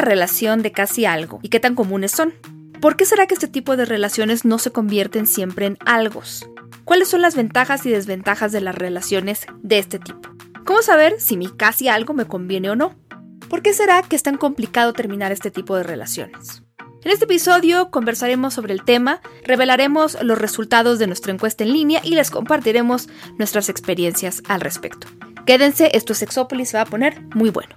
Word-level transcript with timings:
Relación 0.00 0.62
de 0.62 0.72
casi 0.72 1.04
algo 1.04 1.40
y 1.42 1.48
qué 1.48 1.60
tan 1.60 1.74
comunes 1.74 2.12
son? 2.12 2.34
¿Por 2.80 2.96
qué 2.96 3.04
será 3.04 3.26
que 3.26 3.34
este 3.34 3.48
tipo 3.48 3.76
de 3.76 3.84
relaciones 3.84 4.44
no 4.44 4.58
se 4.58 4.72
convierten 4.72 5.26
siempre 5.26 5.66
en 5.66 5.78
algos? 5.84 6.48
¿Cuáles 6.84 7.08
son 7.08 7.20
las 7.20 7.36
ventajas 7.36 7.84
y 7.86 7.90
desventajas 7.90 8.52
de 8.52 8.60
las 8.60 8.74
relaciones 8.74 9.46
de 9.62 9.78
este 9.78 9.98
tipo? 9.98 10.30
¿Cómo 10.64 10.82
saber 10.82 11.20
si 11.20 11.36
mi 11.36 11.48
casi 11.48 11.88
algo 11.88 12.14
me 12.14 12.24
conviene 12.24 12.70
o 12.70 12.76
no? 12.76 12.94
¿Por 13.48 13.62
qué 13.62 13.74
será 13.74 14.02
que 14.02 14.16
es 14.16 14.22
tan 14.22 14.36
complicado 14.36 14.92
terminar 14.92 15.32
este 15.32 15.50
tipo 15.50 15.76
de 15.76 15.82
relaciones? 15.82 16.62
En 17.02 17.10
este 17.10 17.24
episodio 17.24 17.90
conversaremos 17.90 18.54
sobre 18.54 18.74
el 18.74 18.84
tema, 18.84 19.20
revelaremos 19.42 20.18
los 20.22 20.38
resultados 20.38 20.98
de 20.98 21.06
nuestra 21.06 21.32
encuesta 21.32 21.64
en 21.64 21.72
línea 21.72 22.00
y 22.04 22.14
les 22.14 22.30
compartiremos 22.30 23.08
nuestras 23.38 23.68
experiencias 23.68 24.42
al 24.48 24.60
respecto. 24.60 25.06
Quédense, 25.46 25.90
esto 25.94 26.12
es 26.12 26.18
Sexópolis, 26.18 26.68
se 26.68 26.76
va 26.76 26.82
a 26.82 26.86
poner 26.86 27.22
muy 27.34 27.50
bueno. 27.50 27.74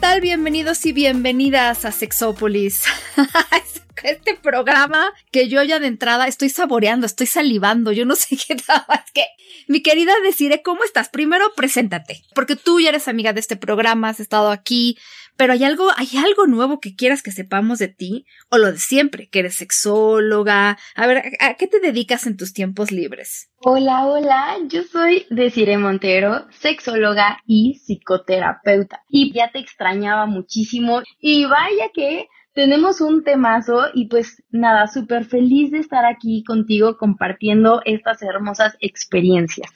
Tal? 0.00 0.20
Bienvenidos 0.22 0.86
y 0.86 0.92
bienvenidas 0.92 1.84
a 1.84 1.92
Sexópolis. 1.92 2.84
este 4.02 4.34
programa 4.34 5.12
que 5.30 5.48
yo 5.48 5.62
ya 5.62 5.78
de 5.78 5.88
entrada 5.88 6.26
estoy 6.26 6.48
saboreando, 6.48 7.04
estoy 7.04 7.26
salivando, 7.26 7.92
yo 7.92 8.06
no 8.06 8.16
sé 8.16 8.36
qué 8.48 8.56
tal. 8.56 8.82
Es 9.04 9.12
que, 9.12 9.26
mi 9.70 9.82
querida 9.82 10.12
Deciré, 10.24 10.62
¿cómo 10.62 10.82
estás? 10.82 11.08
Primero, 11.10 11.44
preséntate, 11.54 12.24
porque 12.34 12.56
tú 12.56 12.80
ya 12.80 12.88
eres 12.88 13.06
amiga 13.06 13.32
de 13.32 13.38
este 13.38 13.54
programa, 13.54 14.08
has 14.08 14.18
estado 14.18 14.50
aquí, 14.50 14.98
pero 15.36 15.52
hay 15.52 15.62
algo, 15.62 15.90
hay 15.96 16.08
algo 16.16 16.48
nuevo 16.48 16.80
que 16.80 16.96
quieras 16.96 17.22
que 17.22 17.30
sepamos 17.30 17.78
de 17.78 17.86
ti, 17.86 18.26
o 18.48 18.58
lo 18.58 18.72
de 18.72 18.78
siempre, 18.78 19.28
que 19.28 19.38
eres 19.38 19.54
sexóloga. 19.54 20.76
A 20.96 21.06
ver, 21.06 21.22
¿a, 21.38 21.54
qué 21.54 21.68
te 21.68 21.78
dedicas 21.78 22.26
en 22.26 22.36
tus 22.36 22.52
tiempos 22.52 22.90
libres? 22.90 23.48
Hola, 23.58 24.06
hola, 24.06 24.56
yo 24.66 24.82
soy 24.82 25.24
Desiree 25.30 25.78
Montero, 25.78 26.48
sexóloga 26.50 27.38
y 27.46 27.78
psicoterapeuta. 27.78 29.04
Y 29.08 29.32
ya 29.32 29.52
te 29.52 29.60
extrañaba 29.60 30.26
muchísimo. 30.26 31.02
Y 31.20 31.44
vaya 31.44 31.90
que 31.94 32.26
tenemos 32.52 33.00
un 33.00 33.24
temazo 33.24 33.86
y 33.94 34.08
pues 34.08 34.42
nada, 34.50 34.86
súper 34.88 35.24
feliz 35.24 35.70
de 35.70 35.78
estar 35.78 36.04
aquí 36.04 36.44
contigo 36.44 36.96
compartiendo 36.96 37.80
estas 37.84 38.22
hermosas 38.22 38.76
experiencias 38.80 39.70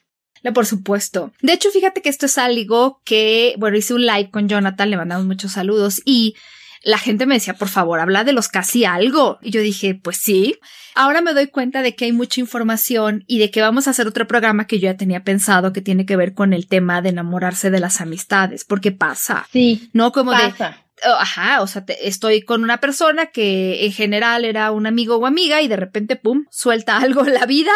por 0.53 0.67
supuesto. 0.67 1.33
De 1.41 1.53
hecho, 1.53 1.71
fíjate 1.71 2.03
que 2.03 2.09
esto 2.09 2.27
es 2.27 2.39
algo 2.39 3.01
que, 3.05 3.55
bueno, 3.59 3.77
hice 3.77 3.95
un 3.95 4.05
live 4.05 4.31
con 4.31 4.49
Jonathan, 4.49 4.91
le 4.91 4.97
mandamos 4.97 5.27
muchos 5.27 5.53
saludos 5.53 6.03
y 6.05 6.35
la 6.83 6.99
gente 6.99 7.25
me 7.25 7.35
decía, 7.35 7.55
por 7.55 7.69
favor, 7.69 7.99
habla 7.99 8.25
de 8.25 8.35
los 8.35 8.49
casi 8.49 8.85
algo. 8.85 9.39
Y 9.41 9.51
yo 9.51 9.63
dije, 9.63 9.95
pues 9.95 10.19
sí. 10.19 10.59
Ahora 10.95 11.23
me 11.23 11.33
doy 11.33 11.47
cuenta 11.47 11.81
de 11.81 11.97
que 11.97 12.05
hay 12.05 12.13
mucha 12.13 12.41
información 12.41 13.25
y 13.27 13.39
de 13.39 13.51
que 13.51 13.63
vamos 13.63 13.87
a 13.87 13.91
hacer 13.91 14.07
otro 14.07 14.27
programa 14.27 14.67
que 14.67 14.79
yo 14.79 14.85
ya 14.85 14.97
tenía 14.97 15.25
pensado 15.25 15.73
que 15.73 15.81
tiene 15.81 16.05
que 16.05 16.17
ver 16.17 16.35
con 16.35 16.53
el 16.53 16.69
tema 16.69 17.01
de 17.01 17.09
enamorarse 17.09 17.71
de 17.71 17.81
las 17.81 18.03
amistades, 18.03 18.65
porque 18.65 18.93
pasa. 18.93 19.47
Sí. 19.51 19.89
No 19.95 20.13
como 20.13 20.33
pasa. 20.33 20.69
de 20.69 20.84
ajá, 21.03 21.63
o 21.63 21.67
sea, 21.67 21.85
estoy 22.01 22.43
con 22.43 22.63
una 22.63 22.81
persona 22.81 23.27
que 23.27 23.85
en 23.85 23.93
general 23.93 24.45
era 24.45 24.71
un 24.71 24.87
amigo 24.87 25.17
o 25.17 25.27
amiga 25.27 25.63
y 25.63 25.69
de 25.69 25.77
repente, 25.77 26.17
pum, 26.17 26.45
suelta 26.51 26.97
algo 26.99 27.27
en 27.27 27.35
la 27.35 27.47
vida 27.47 27.73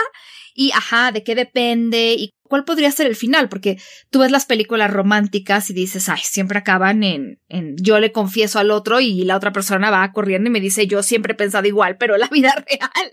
y 0.54 0.72
ajá, 0.72 1.12
de 1.12 1.22
qué 1.22 1.34
depende 1.36 2.14
y 2.18 2.34
cuál 2.42 2.64
podría 2.64 2.90
ser 2.90 3.06
el 3.06 3.14
final, 3.14 3.48
porque 3.48 3.78
tú 4.10 4.20
ves 4.20 4.32
las 4.32 4.46
películas 4.46 4.90
románticas 4.90 5.70
y 5.70 5.74
dices, 5.74 6.08
ay, 6.08 6.20
siempre 6.24 6.58
acaban 6.58 7.04
en, 7.04 7.40
en 7.48 7.76
yo 7.76 8.00
le 8.00 8.10
confieso 8.10 8.58
al 8.58 8.72
otro 8.72 8.98
y 9.00 9.22
la 9.24 9.36
otra 9.36 9.52
persona 9.52 9.90
va 9.90 10.10
corriendo 10.12 10.48
y 10.48 10.52
me 10.52 10.60
dice, 10.60 10.86
yo 10.86 11.02
siempre 11.02 11.34
he 11.34 11.36
pensado 11.36 11.68
igual, 11.68 11.96
pero 11.96 12.16
la 12.16 12.26
vida 12.32 12.52
real 12.68 13.12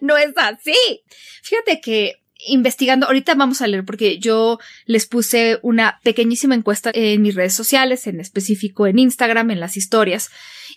no 0.00 0.16
es 0.16 0.32
así. 0.36 1.02
Fíjate 1.42 1.80
que 1.80 2.25
investigando, 2.46 3.06
ahorita 3.06 3.34
vamos 3.34 3.60
a 3.60 3.66
leer 3.66 3.84
porque 3.84 4.18
yo 4.18 4.58
les 4.84 5.06
puse 5.06 5.58
una 5.62 6.00
pequeñísima 6.02 6.54
encuesta 6.54 6.90
en 6.94 7.22
mis 7.22 7.34
redes 7.34 7.54
sociales, 7.54 8.06
en 8.06 8.20
específico 8.20 8.86
en 8.86 8.98
Instagram, 8.98 9.50
en 9.50 9.60
las 9.60 9.76
historias, 9.76 10.30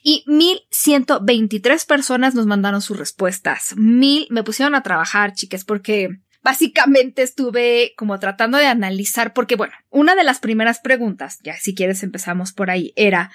y 0.03 0.23
1123 0.27 1.85
personas 1.85 2.35
nos 2.35 2.45
mandaron 2.45 2.81
sus 2.81 2.97
respuestas. 2.97 3.75
Mil 3.75 4.27
me 4.29 4.43
pusieron 4.43 4.75
a 4.75 4.83
trabajar, 4.83 5.33
chicas, 5.33 5.65
porque 5.65 6.09
básicamente 6.41 7.21
estuve 7.21 7.93
como 7.97 8.19
tratando 8.19 8.57
de 8.57 8.65
analizar, 8.65 9.33
porque 9.33 9.55
bueno, 9.55 9.73
una 9.89 10.15
de 10.15 10.23
las 10.23 10.39
primeras 10.39 10.79
preguntas, 10.79 11.39
ya 11.43 11.55
si 11.57 11.75
quieres 11.75 12.03
empezamos 12.03 12.53
por 12.53 12.69
ahí, 12.69 12.93
era 12.95 13.31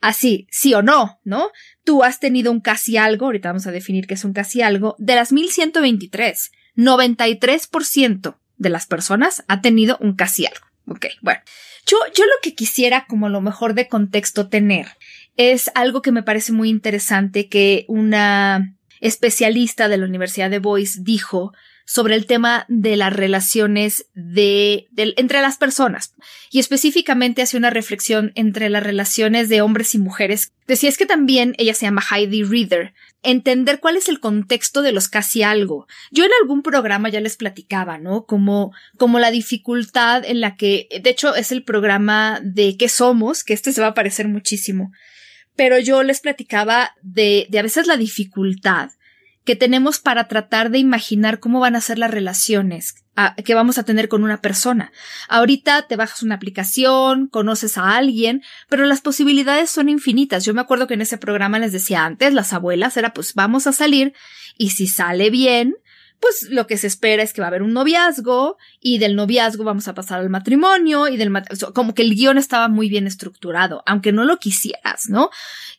así, 0.00 0.46
sí 0.50 0.74
o 0.74 0.82
no, 0.82 1.20
¿no? 1.24 1.50
Tú 1.84 2.04
has 2.04 2.20
tenido 2.20 2.52
un 2.52 2.60
casi 2.60 2.96
algo, 2.96 3.26
ahorita 3.26 3.50
vamos 3.50 3.66
a 3.66 3.72
definir 3.72 4.06
qué 4.06 4.14
es 4.14 4.24
un 4.24 4.32
casi 4.32 4.62
algo, 4.62 4.94
de 4.98 5.14
las 5.14 5.32
1123, 5.32 6.52
93% 6.78 8.36
de 8.56 8.70
las 8.70 8.86
personas 8.86 9.44
ha 9.48 9.60
tenido 9.60 9.98
un 10.00 10.14
casi 10.14 10.46
algo. 10.46 10.66
Ok, 10.86 11.06
bueno. 11.20 11.40
Yo, 11.86 11.98
yo 12.14 12.24
lo 12.24 12.32
que 12.42 12.54
quisiera 12.54 13.06
como 13.06 13.28
lo 13.28 13.40
mejor 13.40 13.74
de 13.74 13.88
contexto 13.88 14.48
tener 14.48 14.86
es 15.36 15.70
algo 15.74 16.02
que 16.02 16.12
me 16.12 16.22
parece 16.22 16.52
muy 16.52 16.68
interesante 16.68 17.48
que 17.48 17.84
una 17.88 18.74
especialista 19.00 19.88
de 19.88 19.96
la 19.96 20.06
Universidad 20.06 20.50
de 20.50 20.58
Boise 20.58 21.00
dijo 21.02 21.52
sobre 21.88 22.16
el 22.16 22.26
tema 22.26 22.66
de 22.68 22.96
las 22.96 23.14
relaciones 23.14 24.06
de, 24.12 24.88
entre 24.94 25.40
las 25.40 25.56
personas 25.56 26.14
y 26.50 26.58
específicamente 26.58 27.40
hace 27.40 27.56
una 27.56 27.70
reflexión 27.70 28.30
entre 28.34 28.68
las 28.68 28.82
relaciones 28.82 29.48
de 29.48 29.62
hombres 29.62 29.94
y 29.94 29.98
mujeres. 29.98 30.52
Decía 30.66 30.90
es 30.90 30.98
que 30.98 31.06
también 31.06 31.54
ella 31.56 31.72
se 31.72 31.86
llama 31.86 32.04
Heidi 32.10 32.42
Reader. 32.42 32.92
Entender 33.22 33.80
cuál 33.80 33.96
es 33.96 34.08
el 34.08 34.20
contexto 34.20 34.82
de 34.82 34.92
los 34.92 35.08
casi 35.08 35.42
algo. 35.42 35.86
Yo 36.10 36.24
en 36.24 36.30
algún 36.40 36.62
programa 36.62 37.08
ya 37.08 37.20
les 37.20 37.36
platicaba, 37.36 37.98
¿no? 37.98 38.26
Como, 38.26 38.72
como 38.96 39.18
la 39.18 39.30
dificultad 39.30 40.24
en 40.24 40.40
la 40.40 40.56
que, 40.56 40.88
de 41.02 41.10
hecho, 41.10 41.34
es 41.34 41.50
el 41.50 41.64
programa 41.64 42.40
de 42.42 42.76
qué 42.76 42.88
somos, 42.88 43.42
que 43.42 43.54
este 43.54 43.72
se 43.72 43.80
va 43.80 43.88
a 43.88 43.94
parecer 43.94 44.28
muchísimo 44.28 44.92
pero 45.58 45.80
yo 45.80 46.04
les 46.04 46.20
platicaba 46.20 46.94
de, 47.02 47.48
de 47.50 47.58
a 47.58 47.62
veces 47.62 47.88
la 47.88 47.96
dificultad 47.96 48.90
que 49.48 49.56
tenemos 49.56 49.98
para 49.98 50.28
tratar 50.28 50.68
de 50.68 50.76
imaginar 50.76 51.40
cómo 51.40 51.58
van 51.58 51.74
a 51.74 51.80
ser 51.80 51.98
las 51.98 52.10
relaciones 52.10 52.96
que 53.46 53.54
vamos 53.54 53.78
a 53.78 53.82
tener 53.82 54.10
con 54.10 54.22
una 54.22 54.42
persona. 54.42 54.92
Ahorita 55.26 55.86
te 55.88 55.96
bajas 55.96 56.22
una 56.22 56.34
aplicación, 56.34 57.28
conoces 57.28 57.78
a 57.78 57.96
alguien, 57.96 58.42
pero 58.68 58.84
las 58.84 59.00
posibilidades 59.00 59.70
son 59.70 59.88
infinitas. 59.88 60.44
Yo 60.44 60.52
me 60.52 60.60
acuerdo 60.60 60.86
que 60.86 60.92
en 60.92 61.00
ese 61.00 61.16
programa 61.16 61.58
les 61.58 61.72
decía 61.72 62.04
antes, 62.04 62.34
las 62.34 62.52
abuelas 62.52 62.98
era 62.98 63.14
pues 63.14 63.32
vamos 63.32 63.66
a 63.66 63.72
salir 63.72 64.12
y 64.58 64.68
si 64.70 64.86
sale 64.86 65.30
bien, 65.30 65.76
pues 66.20 66.48
lo 66.50 66.66
que 66.66 66.76
se 66.76 66.86
espera 66.86 67.22
es 67.22 67.32
que 67.32 67.40
va 67.40 67.46
a 67.46 67.48
haber 67.48 67.62
un 67.62 67.72
noviazgo 67.72 68.56
y 68.80 68.98
del 68.98 69.14
noviazgo 69.14 69.64
vamos 69.64 69.86
a 69.88 69.94
pasar 69.94 70.20
al 70.20 70.30
matrimonio 70.30 71.08
y 71.08 71.16
del 71.16 71.32
como 71.74 71.94
que 71.94 72.02
el 72.02 72.14
guion 72.14 72.38
estaba 72.38 72.68
muy 72.68 72.88
bien 72.88 73.06
estructurado, 73.06 73.82
aunque 73.86 74.12
no 74.12 74.24
lo 74.24 74.38
quisieras, 74.38 75.08
¿no? 75.08 75.30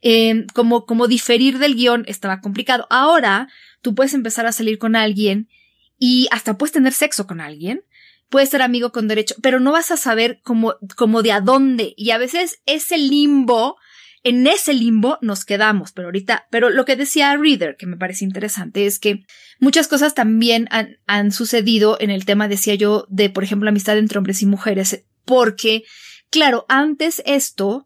Eh, 0.01 0.45
como, 0.53 0.85
como 0.85 1.07
diferir 1.07 1.59
del 1.59 1.75
guion 1.75 2.05
estaba 2.07 2.39
complicado. 2.39 2.87
Ahora 2.89 3.49
tú 3.81 3.95
puedes 3.95 4.13
empezar 4.13 4.45
a 4.45 4.51
salir 4.51 4.77
con 4.77 4.95
alguien 4.95 5.49
y 5.97 6.27
hasta 6.31 6.57
puedes 6.57 6.71
tener 6.71 6.93
sexo 6.93 7.27
con 7.27 7.41
alguien. 7.41 7.83
Puedes 8.29 8.49
ser 8.49 8.61
amigo 8.61 8.91
con 8.91 9.07
derecho, 9.07 9.35
pero 9.41 9.59
no 9.59 9.71
vas 9.71 9.89
a 9.89 9.97
saber 9.97 10.39
cómo, 10.43 10.75
cómo 10.95 11.23
de 11.23 11.31
a 11.31 11.41
dónde. 11.41 11.95
Y 11.97 12.11
a 12.11 12.19
veces 12.19 12.61
ese 12.67 12.97
limbo 12.99 13.77
en 14.23 14.45
ese 14.47 14.73
limbo 14.73 15.17
nos 15.21 15.45
quedamos, 15.45 15.91
pero 15.91 16.07
ahorita, 16.07 16.47
pero 16.51 16.69
lo 16.69 16.85
que 16.85 16.95
decía 16.95 17.35
Reader, 17.37 17.77
que 17.77 17.85
me 17.85 17.97
parece 17.97 18.25
interesante, 18.25 18.85
es 18.85 18.99
que 18.99 19.23
muchas 19.59 19.87
cosas 19.87 20.13
también 20.13 20.67
han, 20.71 20.97
han 21.07 21.31
sucedido 21.31 21.97
en 21.99 22.09
el 22.09 22.25
tema, 22.25 22.47
decía 22.47 22.75
yo, 22.75 23.05
de, 23.09 23.29
por 23.29 23.43
ejemplo, 23.43 23.69
amistad 23.69 23.97
entre 23.97 24.17
hombres 24.17 24.41
y 24.41 24.45
mujeres, 24.45 25.03
porque, 25.25 25.83
claro, 26.29 26.65
antes 26.67 27.21
esto 27.25 27.85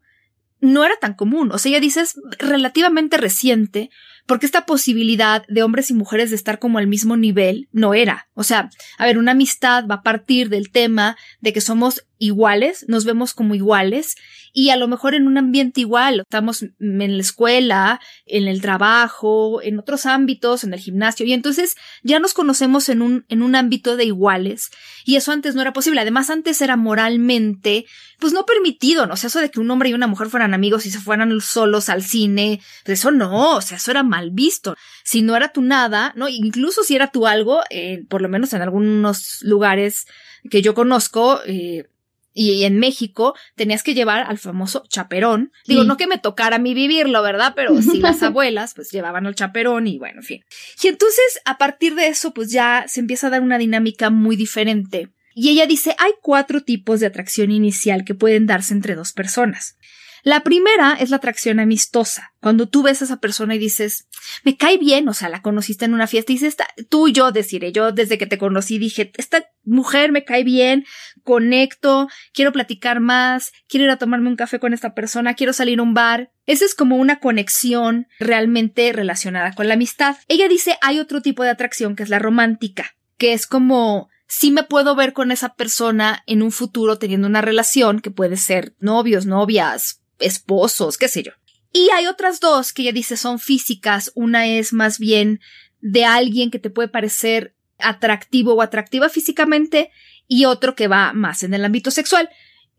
no 0.59 0.85
era 0.85 0.95
tan 0.95 1.13
común, 1.13 1.51
o 1.51 1.57
sea, 1.57 1.73
ya 1.73 1.79
dices 1.79 2.15
relativamente 2.39 3.17
reciente, 3.17 3.89
porque 4.25 4.45
esta 4.45 4.65
posibilidad 4.65 5.45
de 5.47 5.63
hombres 5.63 5.89
y 5.89 5.93
mujeres 5.93 6.29
de 6.29 6.37
estar 6.37 6.59
como 6.59 6.77
al 6.77 6.87
mismo 6.87 7.17
nivel 7.17 7.67
no 7.73 7.93
era. 7.93 8.29
O 8.33 8.43
sea, 8.43 8.69
a 8.97 9.05
ver, 9.05 9.17
una 9.17 9.31
amistad 9.31 9.85
va 9.89 9.95
a 9.95 10.03
partir 10.03 10.47
del 10.49 10.71
tema 10.71 11.17
de 11.41 11.51
que 11.51 11.61
somos 11.61 12.05
iguales, 12.23 12.85
nos 12.87 13.03
vemos 13.03 13.33
como 13.33 13.53
iguales 13.53 14.15
y 14.53 14.69
a 14.69 14.77
lo 14.77 14.87
mejor 14.87 15.13
en 15.13 15.27
un 15.27 15.37
ambiente 15.37 15.81
igual, 15.81 16.21
estamos 16.21 16.63
en 16.63 17.17
la 17.17 17.21
escuela, 17.21 17.99
en 18.25 18.47
el 18.47 18.61
trabajo, 18.61 19.61
en 19.61 19.77
otros 19.79 20.05
ámbitos, 20.05 20.63
en 20.63 20.73
el 20.73 20.79
gimnasio 20.79 21.25
y 21.25 21.33
entonces 21.33 21.75
ya 22.01 22.19
nos 22.19 22.33
conocemos 22.33 22.87
en 22.87 23.01
un, 23.01 23.25
en 23.27 23.41
un 23.41 23.55
ámbito 23.55 23.97
de 23.97 24.05
iguales 24.05 24.71
y 25.03 25.17
eso 25.17 25.33
antes 25.33 25.53
no 25.53 25.61
era 25.61 25.73
posible. 25.73 25.99
Además 25.99 26.29
antes 26.29 26.61
era 26.61 26.77
moralmente 26.77 27.85
pues 28.19 28.31
no 28.31 28.45
permitido, 28.45 29.05
¿no? 29.05 29.15
O 29.15 29.17
sea, 29.17 29.27
eso 29.27 29.41
de 29.41 29.51
que 29.51 29.59
un 29.59 29.69
hombre 29.69 29.89
y 29.89 29.93
una 29.93 30.07
mujer 30.07 30.29
fueran 30.29 30.53
amigos 30.53 30.85
y 30.85 30.91
se 30.91 30.99
fueran 30.99 31.41
solos 31.41 31.89
al 31.89 32.03
cine, 32.03 32.61
pues 32.85 32.99
eso 32.99 33.11
no, 33.11 33.57
o 33.57 33.61
sea, 33.61 33.75
eso 33.75 33.91
era 33.91 34.03
mal 34.03 34.31
visto. 34.31 34.77
Si 35.03 35.21
no 35.21 35.35
era 35.35 35.51
tu 35.51 35.61
nada, 35.61 36.13
¿no? 36.15 36.29
Incluso 36.29 36.83
si 36.83 36.95
era 36.95 37.11
tu 37.11 37.27
algo, 37.27 37.63
eh, 37.69 38.05
por 38.07 38.21
lo 38.21 38.29
menos 38.29 38.53
en 38.53 38.61
algunos 38.61 39.41
lugares 39.41 40.07
que 40.49 40.61
yo 40.61 40.73
conozco, 40.73 41.41
eh, 41.45 41.89
y 42.33 42.63
en 42.63 42.79
México 42.79 43.35
tenías 43.55 43.83
que 43.83 43.93
llevar 43.93 44.23
al 44.23 44.37
famoso 44.37 44.83
chaperón. 44.89 45.51
Digo, 45.67 45.83
no 45.83 45.97
que 45.97 46.07
me 46.07 46.17
tocara 46.17 46.55
a 46.55 46.59
mí 46.59 46.73
vivirlo, 46.73 47.21
¿verdad? 47.21 47.53
Pero 47.55 47.79
sí 47.81 47.99
las 47.99 48.23
abuelas 48.23 48.73
pues 48.73 48.91
llevaban 48.91 49.27
al 49.27 49.35
chaperón 49.35 49.87
y 49.87 49.99
bueno, 49.99 50.19
en 50.21 50.25
fin. 50.25 50.41
Y 50.81 50.87
entonces 50.87 51.39
a 51.45 51.57
partir 51.57 51.95
de 51.95 52.07
eso 52.07 52.33
pues 52.33 52.51
ya 52.51 52.85
se 52.87 52.99
empieza 52.99 53.27
a 53.27 53.29
dar 53.29 53.41
una 53.41 53.57
dinámica 53.57 54.09
muy 54.09 54.35
diferente. 54.35 55.09
Y 55.35 55.49
ella 55.49 55.65
dice, 55.65 55.95
hay 55.97 56.11
cuatro 56.21 56.61
tipos 56.61 56.99
de 56.99 57.07
atracción 57.07 57.51
inicial 57.51 58.03
que 58.05 58.13
pueden 58.13 58.45
darse 58.45 58.73
entre 58.73 58.95
dos 58.95 59.13
personas. 59.13 59.77
La 60.23 60.39
primera 60.39 60.93
es 60.93 61.09
la 61.09 61.17
atracción 61.17 61.59
amistosa, 61.59 62.33
cuando 62.39 62.69
tú 62.69 62.81
ves 62.81 63.01
a 63.01 63.05
esa 63.05 63.19
persona 63.19 63.55
y 63.55 63.59
dices, 63.59 64.07
me 64.45 64.55
cae 64.55 64.77
bien, 64.77 65.09
o 65.09 65.13
sea, 65.13 65.27
la 65.27 65.41
conociste 65.41 65.83
en 65.83 65.93
una 65.93 66.07
fiesta 66.07 66.31
y 66.31 66.35
dices, 66.35 66.55
tú 66.87 67.09
y 67.09 67.11
yo 67.11 67.33
deciré, 67.33 67.73
yo 67.73 67.91
desde 67.91 68.17
que 68.17 68.25
te 68.25 68.37
conocí 68.37 68.77
dije, 68.77 69.11
esta 69.17 69.45
mujer 69.65 70.13
me 70.13 70.23
cae 70.23 70.45
bien, 70.45 70.85
conecto, 71.23 72.07
quiero 72.33 72.53
platicar 72.53 73.01
más, 73.01 73.51
quiero 73.67 73.85
ir 73.85 73.91
a 73.91 73.97
tomarme 73.97 74.29
un 74.29 74.37
café 74.37 74.59
con 74.59 74.73
esta 74.73 74.93
persona, 74.93 75.33
quiero 75.33 75.51
salir 75.51 75.79
a 75.79 75.83
un 75.83 75.93
bar. 75.93 76.31
Esa 76.45 76.63
es 76.63 76.73
como 76.73 76.95
una 76.95 77.19
conexión 77.19 78.07
realmente 78.17 78.93
relacionada 78.93 79.51
con 79.51 79.67
la 79.67 79.73
amistad. 79.73 80.15
Ella 80.29 80.47
dice, 80.47 80.77
hay 80.81 80.99
otro 80.99 81.21
tipo 81.21 81.43
de 81.43 81.49
atracción 81.49 81.97
que 81.97 82.03
es 82.03 82.09
la 82.09 82.19
romántica, 82.19 82.95
que 83.17 83.33
es 83.33 83.45
como 83.45 84.09
sí 84.27 84.51
me 84.51 84.63
puedo 84.63 84.95
ver 84.95 85.11
con 85.11 85.31
esa 85.31 85.53
persona 85.55 86.23
en 86.27 86.41
un 86.41 86.51
futuro 86.51 86.97
teniendo 86.97 87.27
una 87.27 87.41
relación 87.41 87.99
que 87.99 88.09
puede 88.09 88.37
ser 88.37 88.73
novios, 88.79 89.25
novias, 89.25 90.02
esposos, 90.25 90.97
qué 90.97 91.07
sé 91.07 91.23
yo. 91.23 91.31
Y 91.71 91.89
hay 91.89 92.07
otras 92.07 92.39
dos 92.39 92.71
que 92.71 92.83
ella 92.83 92.91
dice 92.91 93.17
son 93.17 93.39
físicas. 93.39 94.11
Una 94.15 94.47
es 94.47 94.73
más 94.73 94.99
bien 94.99 95.39
de 95.81 96.05
alguien 96.05 96.51
que 96.51 96.59
te 96.59 96.69
puede 96.69 96.87
parecer 96.87 97.55
atractivo 97.79 98.53
o 98.53 98.61
atractiva 98.61 99.09
físicamente 99.09 99.91
y 100.27 100.45
otro 100.45 100.75
que 100.75 100.87
va 100.87 101.13
más 101.13 101.43
en 101.43 101.53
el 101.53 101.65
ámbito 101.65 101.91
sexual. 101.91 102.29